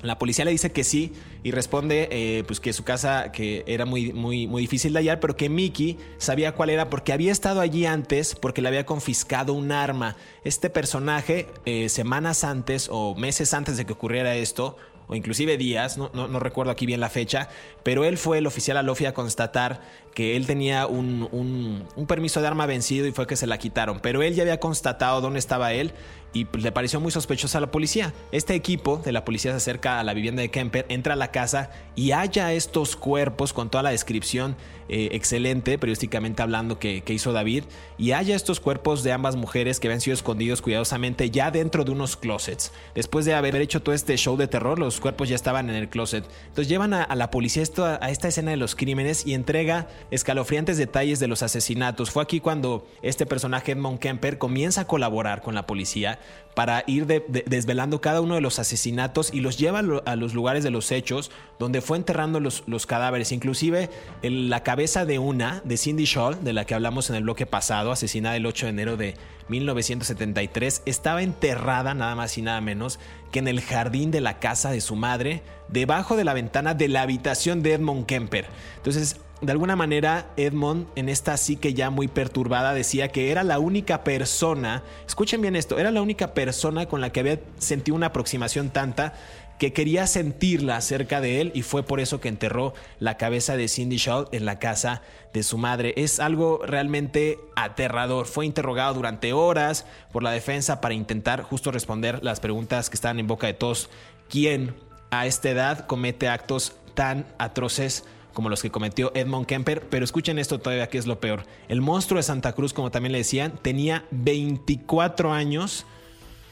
La 0.00 0.16
policía 0.16 0.44
le 0.44 0.52
dice 0.52 0.70
que 0.70 0.84
sí 0.84 1.12
y 1.42 1.50
responde 1.50 2.08
eh, 2.12 2.44
pues 2.46 2.60
que 2.60 2.72
su 2.72 2.84
casa 2.84 3.32
que 3.32 3.64
era 3.66 3.84
muy, 3.84 4.12
muy, 4.12 4.46
muy 4.46 4.62
difícil 4.62 4.92
de 4.92 5.00
hallar, 5.00 5.18
pero 5.18 5.34
que 5.34 5.48
Mickey 5.48 5.98
sabía 6.18 6.52
cuál 6.52 6.70
era 6.70 6.88
porque 6.88 7.12
había 7.12 7.32
estado 7.32 7.60
allí 7.60 7.84
antes 7.84 8.36
porque 8.36 8.62
le 8.62 8.68
había 8.68 8.86
confiscado 8.86 9.54
un 9.54 9.72
arma. 9.72 10.16
Este 10.44 10.70
personaje, 10.70 11.48
eh, 11.64 11.88
semanas 11.88 12.44
antes 12.44 12.88
o 12.92 13.16
meses 13.16 13.52
antes 13.54 13.76
de 13.76 13.86
que 13.86 13.92
ocurriera 13.92 14.36
esto, 14.36 14.76
o 15.08 15.14
inclusive 15.14 15.56
días, 15.56 15.98
no, 15.98 16.10
no, 16.12 16.38
recuerdo 16.38 16.70
aquí 16.70 16.86
bien 16.86 17.00
la 17.00 17.08
fecha, 17.08 17.48
pero 17.82 18.04
él 18.04 18.18
fue 18.18 18.38
el 18.38 18.46
oficial 18.46 18.76
a 18.76 18.82
Lofi 18.82 19.06
a 19.06 19.14
constatar 19.14 19.80
que 20.14 20.36
él 20.36 20.46
tenía 20.46 20.86
un, 20.86 21.28
un, 21.32 22.06
permiso 22.06 22.40
de 22.40 22.46
arma 22.46 22.66
vencido 22.66 23.06
y 23.06 23.12
fue 23.12 23.26
que 23.26 23.36
se 23.36 23.46
la 23.46 23.58
quitaron, 23.58 24.00
pero 24.00 24.22
él 24.22 24.34
ya 24.34 24.42
había 24.42 24.60
constatado 24.60 25.20
dónde 25.20 25.38
estaba 25.38 25.72
él 25.72 25.92
y 26.32 26.44
pues, 26.44 26.62
le 26.62 26.72
pareció 26.72 27.00
muy 27.00 27.10
sospechosa 27.10 27.58
a 27.58 27.60
la 27.60 27.70
policía. 27.70 28.12
Este 28.32 28.54
equipo 28.54 28.98
de 28.98 29.12
la 29.12 29.24
policía 29.24 29.52
se 29.52 29.56
acerca 29.58 30.00
a 30.00 30.04
la 30.04 30.14
vivienda 30.14 30.42
de 30.42 30.50
Kemper, 30.50 30.86
entra 30.88 31.14
a 31.14 31.16
la 31.16 31.30
casa 31.30 31.70
y 31.94 32.12
halla 32.12 32.52
estos 32.52 32.96
cuerpos 32.96 33.52
con 33.52 33.70
toda 33.70 33.82
la 33.82 33.90
descripción 33.90 34.56
eh, 34.90 35.10
excelente, 35.12 35.78
periodísticamente 35.78 36.42
hablando, 36.42 36.78
que, 36.78 37.02
hizo 37.08 37.32
David, 37.32 37.64
y 37.98 38.12
halla 38.12 38.34
estos 38.34 38.58
cuerpos 38.58 39.02
de 39.02 39.12
ambas 39.12 39.36
mujeres 39.36 39.80
que 39.80 39.88
habían 39.88 40.00
sido 40.00 40.14
escondidos 40.14 40.62
cuidadosamente 40.62 41.30
ya 41.30 41.50
dentro 41.50 41.84
de 41.84 41.90
unos 41.90 42.16
closets. 42.16 42.72
Después 42.94 43.26
de 43.26 43.34
haber 43.34 43.54
hecho 43.56 43.82
todo 43.82 43.94
este 43.94 44.16
show 44.16 44.38
de 44.38 44.48
terror, 44.48 44.78
los 44.78 44.98
cuerpos 45.00 45.28
ya 45.28 45.34
estaban 45.34 45.68
en 45.68 45.76
el 45.76 45.90
closet. 45.90 46.24
Entonces 46.46 46.68
llevan 46.68 46.94
a, 46.94 47.14
la 47.14 47.30
policía 47.30 47.62
esto, 47.62 47.84
a 47.84 48.10
esta 48.10 48.28
escena 48.28 48.52
de 48.52 48.56
los 48.56 48.74
crímenes 48.74 49.26
y 49.26 49.34
entrega 49.34 49.88
escalofriantes 50.10 50.78
detalles 50.78 51.20
de 51.20 51.28
los 51.28 51.42
asesinatos. 51.42 52.10
Fue 52.10 52.22
aquí 52.22 52.40
cuando 52.40 52.86
este 53.02 53.26
personaje, 53.26 53.72
Edmond 53.72 53.98
Kemper, 53.98 54.38
comienza 54.38 54.82
a 54.82 54.86
colaborar 54.86 55.42
con 55.42 55.54
la 55.54 55.66
policía 55.66 56.17
para 56.58 56.82
ir 56.88 57.06
desvelando 57.06 58.00
cada 58.00 58.20
uno 58.20 58.34
de 58.34 58.40
los 58.40 58.58
asesinatos 58.58 59.32
y 59.32 59.40
los 59.42 59.58
lleva 59.58 59.78
a 59.78 60.16
los 60.16 60.34
lugares 60.34 60.64
de 60.64 60.70
los 60.70 60.90
hechos 60.90 61.30
donde 61.60 61.80
fue 61.80 61.96
enterrando 61.96 62.40
los, 62.40 62.86
cadáveres. 62.86 63.30
Inclusive 63.30 63.90
la 64.22 64.64
cabeza 64.64 65.04
de 65.04 65.20
una, 65.20 65.62
de 65.64 65.76
Cindy 65.76 66.04
Shaw, 66.04 66.42
de 66.42 66.52
la 66.52 66.64
que 66.64 66.74
hablamos 66.74 67.10
en 67.10 67.16
el 67.16 67.22
bloque 67.22 67.46
pasado, 67.46 67.92
asesinada 67.92 68.34
el 68.34 68.44
8 68.44 68.66
de 68.66 68.70
enero 68.70 68.96
de 68.96 69.14
1973, 69.48 70.82
estaba 70.84 71.22
enterrada 71.22 71.94
nada 71.94 72.16
más 72.16 72.36
y 72.38 72.42
nada 72.42 72.60
menos 72.60 72.98
que 73.30 73.38
en 73.38 73.46
el 73.46 73.60
jardín 73.60 74.10
de 74.10 74.20
la 74.20 74.40
casa 74.40 74.72
de 74.72 74.80
su 74.80 74.96
madre, 74.96 75.42
debajo 75.68 76.16
de 76.16 76.24
la 76.24 76.34
ventana 76.34 76.74
de 76.74 76.88
la 76.88 77.02
habitación 77.02 77.62
de 77.62 77.74
Edmond 77.74 78.06
Kemper. 78.06 78.46
Entonces, 78.78 79.20
de 79.40 79.52
alguna 79.52 79.76
manera 79.76 80.26
Edmond 80.36 80.88
en 80.96 81.08
esta 81.08 81.36
psique 81.36 81.74
ya 81.74 81.90
muy 81.90 82.08
perturbada 82.08 82.74
decía 82.74 83.08
que 83.08 83.30
era 83.30 83.44
la 83.44 83.58
única 83.58 84.02
persona, 84.02 84.82
escuchen 85.06 85.40
bien 85.40 85.56
esto, 85.56 85.78
era 85.78 85.90
la 85.90 86.02
única 86.02 86.34
persona 86.34 86.86
con 86.86 87.00
la 87.00 87.10
que 87.10 87.20
había 87.20 87.40
sentido 87.58 87.96
una 87.96 88.06
aproximación 88.06 88.70
tanta 88.70 89.14
que 89.58 89.72
quería 89.72 90.06
sentirla 90.06 90.80
cerca 90.80 91.20
de 91.20 91.40
él 91.40 91.52
y 91.54 91.62
fue 91.62 91.82
por 91.82 92.00
eso 92.00 92.20
que 92.20 92.28
enterró 92.28 92.74
la 93.00 93.16
cabeza 93.16 93.56
de 93.56 93.68
Cindy 93.68 93.96
Shaw 93.96 94.28
en 94.30 94.44
la 94.44 94.58
casa 94.58 95.02
de 95.32 95.42
su 95.42 95.58
madre. 95.58 95.94
Es 95.96 96.20
algo 96.20 96.60
realmente 96.64 97.40
aterrador. 97.56 98.26
Fue 98.26 98.46
interrogado 98.46 98.94
durante 98.94 99.32
horas 99.32 99.84
por 100.12 100.22
la 100.22 100.30
defensa 100.30 100.80
para 100.80 100.94
intentar 100.94 101.42
justo 101.42 101.72
responder 101.72 102.22
las 102.22 102.38
preguntas 102.38 102.88
que 102.88 102.94
estaban 102.94 103.18
en 103.18 103.26
boca 103.26 103.48
de 103.48 103.54
todos. 103.54 103.90
¿Quién 104.28 104.76
a 105.10 105.26
esta 105.26 105.50
edad 105.50 105.86
comete 105.86 106.28
actos 106.28 106.74
tan 106.94 107.26
atroces? 107.38 108.04
Como 108.32 108.48
los 108.48 108.62
que 108.62 108.70
cometió 108.70 109.12
Edmond 109.14 109.46
Kemper, 109.46 109.88
pero 109.88 110.04
escuchen 110.04 110.38
esto 110.38 110.58
todavía 110.58 110.88
que 110.88 110.98
es 110.98 111.06
lo 111.06 111.20
peor. 111.20 111.44
El 111.68 111.80
monstruo 111.80 112.18
de 112.18 112.22
Santa 112.22 112.52
Cruz, 112.52 112.72
como 112.72 112.90
también 112.90 113.12
le 113.12 113.18
decían, 113.18 113.54
tenía 113.62 114.04
24 114.10 115.32
años 115.32 115.86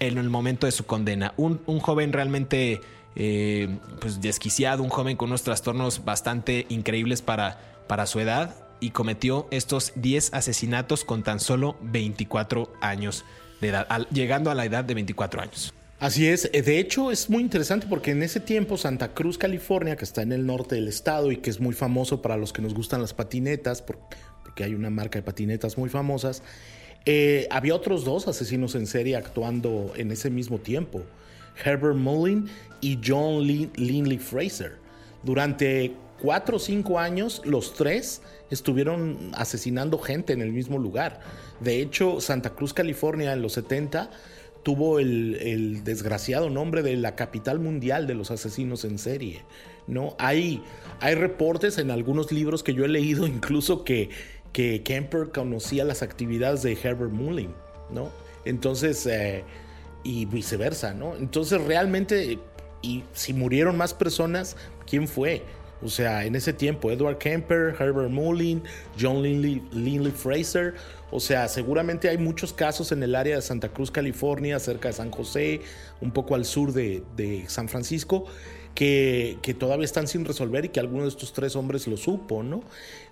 en 0.01 0.18
el 0.18 0.29
momento 0.29 0.66
de 0.66 0.72
su 0.72 0.85
condena. 0.85 1.33
Un, 1.37 1.59
joven 1.81 2.12
realmente 2.12 2.81
eh, 3.14 3.79
pues 4.01 4.20
desquiciado, 4.20 4.83
un 4.83 4.91
joven 4.91 5.16
con 5.16 5.29
unos 5.31 5.43
trastornos 5.43 6.05
bastante 6.05 6.66
increíbles 6.68 7.22
para, 7.22 7.61
para 7.87 8.07
su 8.07 8.20
edad 8.20 8.55
y 8.81 8.91
cometió 8.91 9.49
estos 9.51 9.93
10 9.97 10.35
asesinatos 10.35 11.05
con 11.05 11.22
tan 11.22 11.41
solo 11.41 11.77
24 11.81 12.72
años 12.81 13.24
de 13.61 13.68
edad, 13.68 13.87
llegando 14.11 14.51
a 14.51 14.55
la 14.55 14.64
edad 14.64 14.85
de 14.85 14.95
24 14.95 15.43
años. 15.43 15.76
Así 15.99 16.26
es, 16.26 16.51
eh, 16.53 16.61
de 16.61 16.78
hecho 16.78 17.11
es 17.11 17.30
muy 17.30 17.42
interesante 17.42 17.86
porque 17.88 18.11
en 18.11 18.22
ese 18.22 18.38
tiempo 18.38 18.76
Santa 18.76 19.14
Cruz, 19.14 19.38
California, 19.38 19.97
que 19.97 20.05
está 20.05 20.20
en 20.20 20.32
el 20.32 20.44
norte 20.44 20.74
del 20.74 20.88
estado 20.88 21.32
y 21.32 21.38
que 21.38 21.49
es 21.49 21.59
muy 21.59 21.72
famoso 21.72 22.20
para 22.20 22.36
los 22.36 22.53
que 22.53 22.61
nos 22.61 22.74
gustan 22.74 23.01
las 23.01 23.14
patinetas, 23.14 23.80
porque 23.80 24.64
hay 24.64 24.74
una 24.74 24.90
marca 24.90 25.18
de 25.18 25.22
patinetas 25.22 25.78
muy 25.78 25.88
famosas, 25.88 26.42
eh, 27.07 27.49
había 27.51 27.74
otros 27.74 28.05
dos 28.05 28.28
asesinos 28.28 28.74
en 28.74 28.86
serie 28.86 29.16
actuando 29.16 29.94
en 29.97 30.11
ese 30.11 30.28
mismo 30.28 30.59
tiempo, 30.59 31.03
Herbert 31.64 31.97
Mullin 31.97 32.47
y 32.82 32.99
John 33.03 33.47
Linley 33.47 34.18
Fraser. 34.18 34.76
Durante 35.22 35.94
cuatro 36.20 36.57
o 36.57 36.61
cinco 36.61 36.99
años, 36.99 37.40
los 37.47 37.72
tres 37.72 38.20
estuvieron 38.51 39.30
asesinando 39.32 39.99
gente 39.99 40.34
en 40.34 40.42
el 40.42 40.53
mismo 40.53 40.78
lugar. 40.78 41.20
De 41.61 41.80
hecho, 41.80 42.20
Santa 42.20 42.51
Cruz, 42.51 42.74
California, 42.74 43.32
en 43.32 43.40
los 43.40 43.55
70 43.55 44.11
tuvo 44.67 44.99
el, 44.99 45.85
desgraciado 45.85 46.51
nombre 46.51 46.83
de 46.83 46.97
la 46.97 47.14
capital 47.14 47.61
mundial 47.61 48.09
de 48.09 48.17
los 48.17 48.33
asesinos 48.33 48.85
en 48.85 48.99
serie. 48.99 49.43
¿no? 49.87 50.17
Hay, 50.19 50.61
hay 50.99 51.14
reportes 51.14 51.79
en 51.79 51.93
algunos 51.93 52.33
libros 52.33 52.64
que 52.64 52.75
yo 52.75 52.85
he 52.85 52.89
leído 52.89 53.27
incluso 53.29 53.85
que, 53.85 54.11
que 54.53 54.83
Kemper 54.83 55.31
conocía 55.33 55.85
las 55.85 56.03
actividades 56.03 56.64
de 56.64 56.73
Herbert 56.73 57.12
Mullin, 57.12 57.55
¿no? 57.93 58.11
Entonces, 58.45 59.07
eh, 59.07 59.45
y 60.03 60.25
viceversa, 60.25 60.95
¿no? 60.95 61.14
Entonces 61.14 61.62
realmente, 61.62 62.41
y 62.83 63.05
si 63.12 63.35
murieron 63.35 63.77
más 63.77 63.95
personas, 63.95 64.57
¿quién 64.85 65.07
fue? 65.07 65.45
O 65.81 65.89
sea, 65.89 66.25
en 66.25 66.35
ese 66.35 66.53
tiempo, 66.53 66.91
Edward 66.91 67.19
Kemper, 67.19 67.77
Herbert 67.79 68.11
Mullin, 68.11 68.64
John 69.01 69.23
Linley 69.23 70.11
Fraser, 70.11 70.75
o 71.11 71.21
sea, 71.21 71.49
seguramente 71.49 72.09
hay 72.09 72.19
muchos 72.19 72.53
casos 72.53 72.91
en 72.91 73.03
el 73.03 73.15
área 73.15 73.37
de 73.37 73.43
Santa 73.43 73.69
Cruz, 73.69 73.91
California, 73.91 74.59
cerca 74.59 74.89
de 74.89 74.95
San 74.95 75.11
José, 75.11 75.61
un 76.01 76.11
poco 76.11 76.35
al 76.35 76.45
sur 76.45 76.73
de, 76.73 77.45
San 77.47 77.69
Francisco, 77.69 78.27
que, 78.75 79.39
todavía 79.59 79.85
están 79.85 80.09
sin 80.09 80.25
resolver 80.25 80.65
y 80.65 80.69
que 80.71 80.81
alguno 80.81 81.05
de 81.05 81.09
estos 81.09 81.33
tres 81.33 81.55
hombres 81.55 81.87
lo 81.87 81.97
supo, 81.97 82.43
¿no? 82.43 82.63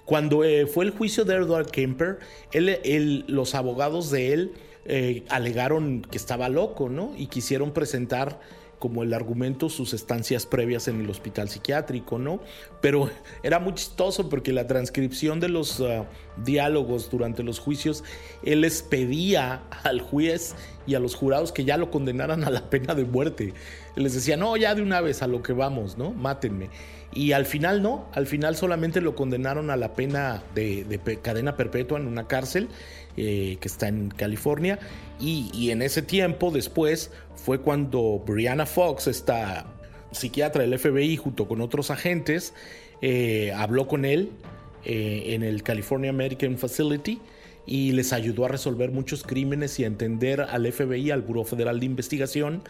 Cuando 0.05 0.45
eh, 0.45 0.67
fue 0.67 0.85
el 0.85 0.91
juicio 0.91 1.25
de 1.25 1.35
Edward 1.35 1.71
Kemper, 1.71 2.19
él, 2.53 3.25
los 3.29 3.55
abogados 3.55 4.11
de 4.11 4.33
él 4.33 4.53
eh, 4.85 5.25
alegaron 5.31 6.03
que 6.03 6.19
estaba 6.19 6.49
loco, 6.49 6.89
¿no? 6.89 7.13
Y 7.17 7.29
quisieron 7.29 7.73
presentar 7.73 8.41
como 8.85 9.03
el 9.03 9.15
argumento 9.15 9.71
sus 9.71 9.95
estancias 9.95 10.45
previas 10.45 10.89
en 10.89 11.01
el 11.01 11.09
hospital 11.09 11.49
psiquiátrico, 11.49 12.19
¿no? 12.19 12.41
Pero 12.83 13.09
era 13.43 13.59
muy 13.59 13.73
chistoso 13.73 14.29
porque 14.29 14.53
la 14.53 14.67
transcripción 14.67 15.41
de 15.41 15.49
los 15.49 15.81
ah, 15.81 16.05
diálogos 16.45 17.11
durante 17.11 17.43
los 17.43 17.61
juicios, 17.61 18.05
él 18.43 18.61
les 18.61 18.83
pedía 18.83 19.63
al 19.85 20.03
juez 20.03 20.55
y 20.87 20.97
a 20.97 21.01
los 21.01 21.15
jurados 21.15 21.51
que 21.51 21.65
ya 21.65 21.79
lo 21.79 21.91
condenaran 21.91 22.45
a 22.45 22.51
la 22.51 22.69
pena 22.69 22.95
de 22.95 23.07
muerte. 23.07 23.55
Les 23.97 24.15
decía, 24.15 24.37
no, 24.37 24.57
ya 24.57 24.75
de 24.75 24.83
una 24.83 25.01
vez 25.01 25.23
a 25.23 25.27
lo 25.27 25.43
que 25.43 25.53
vamos, 25.53 25.97
¿no? 25.97 26.13
Mátenme. 26.13 26.71
Y 27.13 27.33
al 27.33 27.47
final 27.47 27.81
no, 27.81 28.09
al 28.13 28.27
final 28.27 28.57
solamente 28.57 29.01
lo 29.01 29.15
condenaron 29.15 29.71
a 29.71 29.77
la 29.77 29.95
pena 29.95 30.43
de 30.55 31.01
cadena 31.23 31.57
perpetua 31.57 31.99
en 31.99 32.09
una 32.09 32.27
cárcel 32.27 32.69
eh, 33.17 33.59
que 33.61 33.69
está 33.69 33.87
en 33.87 34.09
California. 34.09 34.81
Y, 35.21 35.71
en 35.71 35.83
ese 35.83 36.03
tiempo, 36.03 36.51
después, 36.51 37.13
fue 37.37 37.61
cuando 37.61 38.21
Brianna 38.27 38.67
Fox, 38.67 39.07
esta 39.07 39.67
psiquiatra 40.11 40.63
del 40.63 40.77
FBI, 40.77 41.17
junto 41.17 41.47
con 41.47 41.61
otros 41.61 41.93
agentes, 41.93 42.55
eh, 43.03 43.53
habló 43.55 43.87
con 43.87 44.05
él 44.05 44.31
eh, 44.85 45.27
en 45.29 45.45
el 45.45 45.63
California 45.63 46.11
American 46.11 46.59
Facility 46.59 47.21
y 47.67 47.93
les 47.93 48.13
ayudó 48.13 48.47
a 48.47 48.49
resolver 48.49 48.91
muchos 48.91 49.23
crímenes 49.23 49.79
y 49.79 49.85
a 49.85 49.87
entender 49.87 50.41
al 50.41 50.71
FBI, 50.71 51.13
al 51.13 51.23
Buró 51.23 51.45
Federal 51.45 51.79
de 51.79 51.87
Investigación, 51.87 52.65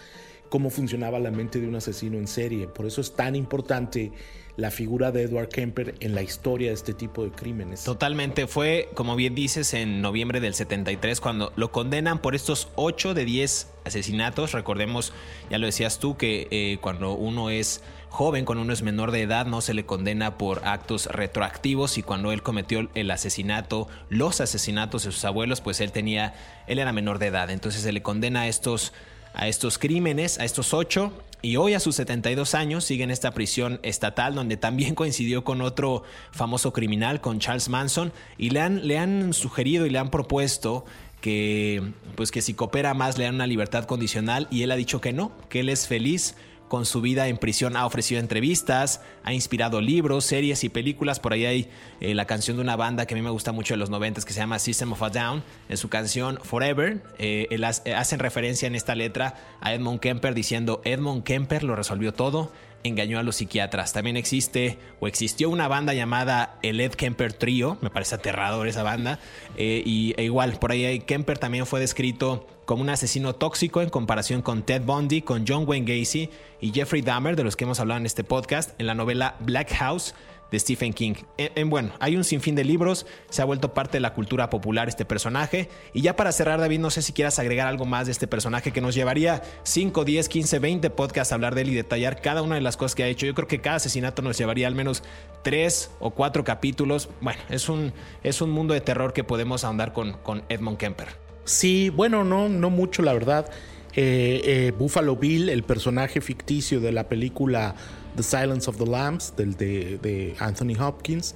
cómo 0.55 0.70
funcionaba 0.70 1.18
la 1.18 1.32
mente 1.32 1.59
de 1.59 1.66
un 1.66 1.74
asesino 1.74 2.16
en 2.16 2.28
serie. 2.28 2.68
Por 2.68 2.86
eso 2.86 3.00
es 3.00 3.16
tan 3.16 3.34
importante 3.34 4.12
la 4.57 4.70
figura 4.70 5.11
de 5.11 5.22
Edward 5.22 5.48
Kemper 5.48 5.96
en 5.98 6.14
la 6.14 6.22
historia 6.22 6.68
de 6.68 6.74
este 6.74 6.94
tipo 6.94 7.24
de 7.24 7.32
crímenes. 7.32 7.82
Totalmente, 7.82 8.46
fue 8.46 8.88
como 8.94 9.16
bien 9.16 9.34
dices 9.34 9.74
en 9.74 10.00
noviembre 10.00 10.38
del 10.38 10.55
73 10.55 11.20
cuando 11.20 11.52
lo 11.57 11.72
condenan 11.72 12.20
por 12.20 12.36
estos 12.36 12.68
8 12.76 13.14
de 13.14 13.24
10 13.24 13.68
asesinatos. 13.84 14.52
Recordemos, 14.52 15.12
ya 15.50 15.59
lo 15.59 15.66
decías 15.66 15.98
tú, 15.98 16.16
que 16.16 16.46
eh, 16.52 16.78
cuando 16.80 17.14
uno 17.14 17.50
es 17.50 17.82
joven, 18.09 18.44
cuando 18.44 18.62
uno 18.62 18.72
es 18.72 18.82
menor 18.82 19.11
de 19.11 19.22
edad, 19.22 19.46
no 19.46 19.61
se 19.61 19.74
le 19.74 19.84
condena 19.86 20.38
por 20.38 20.64
actos 20.68 21.07
retroactivos 21.07 21.98
y 21.98 22.05
cuando 22.05 22.30
él 22.30 22.44
cometió 22.44 22.88
el 22.94 23.11
asesinato, 23.11 23.88
los 24.09 24.40
asesinatos 24.40 25.02
de 25.02 25.11
sus 25.11 25.24
abuelos, 25.24 25.61
pues 25.61 25.80
él 25.80 25.90
tenía, 25.90 26.32
él 26.68 26.78
era 26.78 26.92
menor 26.92 27.18
de 27.18 27.26
edad, 27.26 27.50
entonces 27.50 27.82
se 27.82 27.90
le 27.90 28.02
condena 28.02 28.42
a 28.42 28.46
estos 28.46 28.92
a 29.35 29.49
estos 29.49 29.78
crímenes, 29.78 30.39
a 30.39 30.45
estos 30.45 30.72
ocho, 30.72 31.12
y 31.43 31.57
hoy 31.57 31.74
a 31.74 31.80
sus 31.80 31.97
72 31.97 32.55
años 32.55 32.85
sigue 32.85 33.05
en 33.05 33.11
esta 33.11 33.32
prisión 33.32 33.78
estatal 33.82 34.35
donde 34.35 34.57
también 34.57 34.95
coincidió 34.97 35.45
con 35.45 35.61
otro 35.61 36.03
famoso 36.30 36.72
criminal, 36.72 37.20
con 37.20 37.39
Charles 37.39 37.68
Manson, 37.68 38.12
y 38.39 38.51
le 38.51 38.61
han, 38.61 38.87
le 38.87 38.99
han 38.99 39.35
sugerido 39.35 39.85
y 39.85 39.91
le 39.91 39.99
han 39.99 40.11
propuesto 40.11 40.87
que, 41.20 41.82
pues 42.16 42.30
que 42.30 42.43
si 42.43 42.55
coopera 42.55 42.95
más 42.95 43.18
le 43.18 43.24
dan 43.24 43.35
una 43.35 43.47
libertad 43.47 43.85
condicional 43.85 44.47
y 44.51 44.62
él 44.62 44.70
ha 44.70 44.76
dicho 44.76 45.01
que 45.01 45.12
no, 45.12 45.32
que 45.49 45.61
él 45.61 45.68
es 45.68 45.87
feliz 45.87 46.35
con 46.75 46.87
su 46.87 47.01
vida 47.01 47.29
en 47.29 47.37
prisión 47.37 47.77
ha 47.77 47.87
ofrecido 47.87 48.18
entrevistas, 48.18 49.01
ha 49.22 49.33
inspirado 49.33 49.81
libros, 49.81 50.25
series 50.25 50.64
y 50.64 50.68
películas. 50.68 51.20
Por 51.20 51.33
ahí 51.33 51.47
hay 51.47 51.70
eh, 52.01 52.16
la 52.16 52.25
canción 52.25 52.57
de 52.57 52.64
una 52.64 52.75
banda 52.75 53.07
que 53.07 53.14
a 53.14 53.16
mí 53.16 53.22
me 53.22 53.31
gusta 53.31 53.53
mucho 53.53 53.75
de 53.75 53.79
los 53.79 53.91
90 53.91 54.22
que 54.22 54.33
se 54.33 54.41
llama 54.41 54.59
System 54.59 54.91
of 54.91 55.01
a 55.05 55.09
Down. 55.09 55.45
En 55.68 55.77
su 55.77 55.89
canción 55.89 56.41
Forever, 56.43 57.01
eh, 57.18 57.47
eh, 57.49 57.95
hacen 57.95 58.18
referencia 58.18 58.66
en 58.66 58.75
esta 58.75 58.97
letra 58.97 59.37
a 59.61 59.72
Edmund 59.72 60.01
Kemper 60.01 60.35
diciendo: 60.35 60.83
Edmund 60.85 61.22
Kemper 61.22 61.62
lo 61.62 61.77
resolvió 61.77 62.12
todo 62.12 62.51
engañó 62.85 63.18
a 63.18 63.22
los 63.22 63.37
psiquiatras. 63.37 63.93
También 63.93 64.16
existe 64.16 64.78
o 65.01 65.09
existió 65.09 65.51
una 65.51 65.66
banda 65.66 65.95
llamada 65.95 66.59
el 66.62 66.80
Ed 66.80 66.93
Kemper 66.93 67.32
Trio, 67.32 67.78
me 67.80 67.91
parece 67.91 68.14
aterrador 68.14 68.68
esa 68.68 68.82
banda, 68.82 69.18
eh, 69.57 69.82
y 69.85 70.14
e 70.16 70.24
igual, 70.24 70.59
por 70.59 70.70
ahí 70.70 71.01
Kemper 71.01 71.39
también 71.39 71.66
fue 71.66 71.80
descrito 71.80 72.47
como 72.66 72.82
un 72.82 72.91
asesino 72.91 73.35
tóxico 73.35 73.82
en 73.82 73.91
comparación 73.91 74.43
con 74.43 74.62
Ted 74.62 74.82
Bundy, 74.82 75.22
con 75.22 75.45
John 75.47 75.64
Wayne 75.66 75.99
Gacy 75.99 76.30
y 76.61 76.72
Jeffrey 76.72 77.03
Dahmer, 77.03 77.37
de 77.37 77.45
los 77.45 77.57
que 77.57 77.64
hemos 77.64 77.80
hablado 77.80 78.01
en 78.01 78.07
este 78.07 78.24
podcast, 78.24 78.78
en 78.78 78.87
la 78.87 78.95
novela 78.95 79.37
Black 79.41 79.72
House 79.74 80.14
de 80.55 80.61
Stephen 80.61 80.92
King. 80.92 81.14
En, 81.36 81.68
bueno, 81.68 81.90
hay 81.98 82.16
un 82.16 82.22
sinfín 82.22 82.55
de 82.55 82.62
libros, 82.62 83.07
se 83.28 83.42
ha 83.42 83.44
vuelto 83.44 83.74
parte 83.74 83.96
de 83.96 84.00
la 84.00 84.14
cultura 84.14 84.50
popular 84.50 84.88
este 84.88 85.05
personaje. 85.05 85.68
Y 85.92 86.02
ya 86.02 86.14
para 86.14 86.30
cerrar, 86.30 86.61
David, 86.61 86.78
no 86.78 86.90
sé 86.90 87.02
si 87.02 87.12
quieras 87.12 87.40
agregar 87.40 87.66
algo 87.66 87.84
más 87.84 88.07
de 88.07 88.12
este 88.12 88.28
personaje 88.28 88.72
que 88.72 88.80
nos 88.80 88.94
llevaría 88.94 89.42
5, 89.64 90.05
10, 90.05 90.28
15, 90.28 90.59
20 90.61 90.90
podcasts 90.90 91.32
a 91.32 91.34
hablar 91.34 91.57
de 91.57 91.62
él 91.62 91.70
y 91.70 91.74
detallar 91.74 92.20
cada 92.20 92.42
una 92.42 92.55
de 92.55 92.61
las 92.61 92.76
cosas 92.76 92.94
que 92.94 93.02
ha 93.02 93.09
hecho. 93.09 93.26
Yo 93.26 93.34
creo 93.34 93.48
que 93.48 93.61
cada 93.61 93.76
asesinato 93.76 94.22
nos 94.22 94.38
llevaría 94.38 94.68
al 94.68 94.76
menos 94.76 95.02
3 95.42 95.90
o 95.98 96.11
4 96.12 96.44
capítulos. 96.44 97.09
Bueno, 97.20 97.40
es 97.50 97.68
un, 97.68 97.92
es 98.22 98.40
un 98.40 98.50
mundo 98.50 98.74
de 98.74 98.80
terror 98.80 99.12
que 99.12 99.24
podemos 99.24 99.64
ahondar 99.64 99.92
con, 99.92 100.12
con 100.18 100.44
Edmund 100.48 100.78
Kemper. 100.78 101.09
Sí, 101.44 101.90
bueno, 101.90 102.24
no, 102.24 102.48
no 102.48 102.70
mucho, 102.70 103.02
la 103.02 103.12
verdad. 103.12 103.50
Eh, 103.97 104.40
eh, 104.45 104.72
Buffalo 104.76 105.16
Bill, 105.16 105.49
el 105.49 105.62
personaje 105.62 106.20
ficticio 106.20 106.80
de 106.80 106.90
la 106.90 107.09
película 107.09 107.76
The 108.16 108.22
Silence 108.22 108.68
of 108.68 108.76
the 108.76 108.86
Lambs 108.86 109.34
del, 109.36 109.57
de, 109.57 110.34
Anthony 110.38 110.80
Hopkins. 110.80 111.34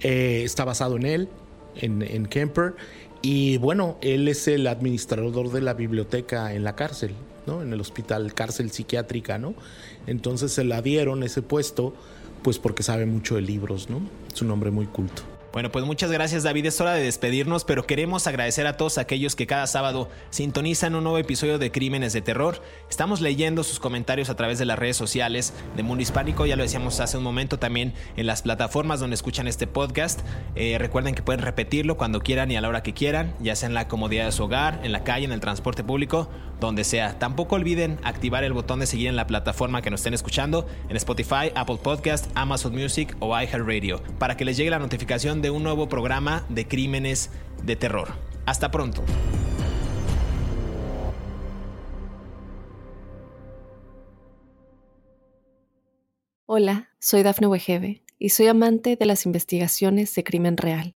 Eh, 0.00 0.42
está 0.44 0.64
basado 0.64 0.96
en 0.96 1.06
él, 1.06 1.28
en, 1.76 2.26
Kemper. 2.26 2.76
Y 3.20 3.56
bueno, 3.58 3.98
él 4.00 4.28
es 4.28 4.46
el 4.46 4.66
administrador 4.68 5.50
de 5.50 5.60
la 5.60 5.74
biblioteca 5.74 6.54
en 6.54 6.62
la 6.62 6.76
cárcel, 6.76 7.12
¿no? 7.46 7.62
En 7.62 7.72
el 7.72 7.80
hospital, 7.80 8.32
cárcel 8.32 8.70
psiquiátrica, 8.70 9.38
¿no? 9.38 9.54
Entonces 10.06 10.52
se 10.52 10.62
la 10.62 10.82
dieron 10.82 11.24
ese 11.24 11.42
puesto, 11.42 11.94
pues 12.42 12.60
porque 12.60 12.84
sabe 12.84 13.06
mucho 13.06 13.34
de 13.34 13.42
libros, 13.42 13.90
¿no? 13.90 14.00
Es 14.32 14.40
un 14.40 14.52
hombre 14.52 14.70
muy 14.70 14.86
culto. 14.86 15.37
Bueno, 15.50 15.72
pues 15.72 15.86
muchas 15.86 16.10
gracias 16.10 16.42
David, 16.42 16.66
es 16.66 16.78
hora 16.78 16.92
de 16.92 17.02
despedirnos, 17.02 17.64
pero 17.64 17.86
queremos 17.86 18.26
agradecer 18.26 18.66
a 18.66 18.76
todos 18.76 18.98
aquellos 18.98 19.34
que 19.34 19.46
cada 19.46 19.66
sábado 19.66 20.10
sintonizan 20.28 20.94
un 20.94 21.04
nuevo 21.04 21.16
episodio 21.16 21.58
de 21.58 21.72
Crímenes 21.72 22.12
de 22.12 22.20
Terror. 22.20 22.60
Estamos 22.90 23.22
leyendo 23.22 23.64
sus 23.64 23.80
comentarios 23.80 24.28
a 24.28 24.36
través 24.36 24.58
de 24.58 24.66
las 24.66 24.78
redes 24.78 24.98
sociales 24.98 25.54
de 25.74 25.82
Mundo 25.82 26.02
Hispánico, 26.02 26.44
ya 26.44 26.54
lo 26.54 26.64
decíamos 26.64 27.00
hace 27.00 27.16
un 27.16 27.24
momento 27.24 27.58
también 27.58 27.94
en 28.18 28.26
las 28.26 28.42
plataformas 28.42 29.00
donde 29.00 29.14
escuchan 29.14 29.48
este 29.48 29.66
podcast. 29.66 30.20
Eh, 30.54 30.76
recuerden 30.78 31.14
que 31.14 31.22
pueden 31.22 31.40
repetirlo 31.40 31.96
cuando 31.96 32.20
quieran 32.20 32.50
y 32.50 32.56
a 32.56 32.60
la 32.60 32.68
hora 32.68 32.82
que 32.82 32.92
quieran, 32.92 33.34
ya 33.40 33.56
sea 33.56 33.68
en 33.68 33.74
la 33.74 33.88
comodidad 33.88 34.26
de 34.26 34.32
su 34.32 34.44
hogar, 34.44 34.80
en 34.84 34.92
la 34.92 35.02
calle, 35.02 35.24
en 35.24 35.32
el 35.32 35.40
transporte 35.40 35.82
público, 35.82 36.28
donde 36.60 36.84
sea. 36.84 37.18
Tampoco 37.18 37.56
olviden 37.56 37.98
activar 38.02 38.44
el 38.44 38.52
botón 38.52 38.80
de 38.80 38.86
seguir 38.86 39.08
en 39.08 39.16
la 39.16 39.26
plataforma 39.26 39.82
que 39.82 39.90
nos 39.90 40.00
estén 40.00 40.14
escuchando, 40.14 40.66
en 40.88 40.96
Spotify, 40.96 41.52
Apple 41.54 41.78
Podcast, 41.82 42.30
Amazon 42.34 42.74
Music 42.74 43.16
o 43.20 43.38
iHeartRadio, 43.38 44.02
para 44.18 44.36
que 44.36 44.44
les 44.44 44.56
llegue 44.56 44.70
la 44.70 44.78
notificación 44.78 45.42
de 45.42 45.50
un 45.50 45.62
nuevo 45.62 45.88
programa 45.88 46.44
de 46.48 46.66
crímenes 46.66 47.30
de 47.62 47.76
terror. 47.76 48.08
Hasta 48.46 48.70
pronto. 48.70 49.02
Hola, 56.50 56.88
soy 56.98 57.22
Dafne 57.22 57.46
Wegebe 57.46 58.02
y 58.18 58.30
soy 58.30 58.46
amante 58.46 58.96
de 58.96 59.06
las 59.06 59.26
investigaciones 59.26 60.14
de 60.14 60.24
crimen 60.24 60.56
real. 60.56 60.97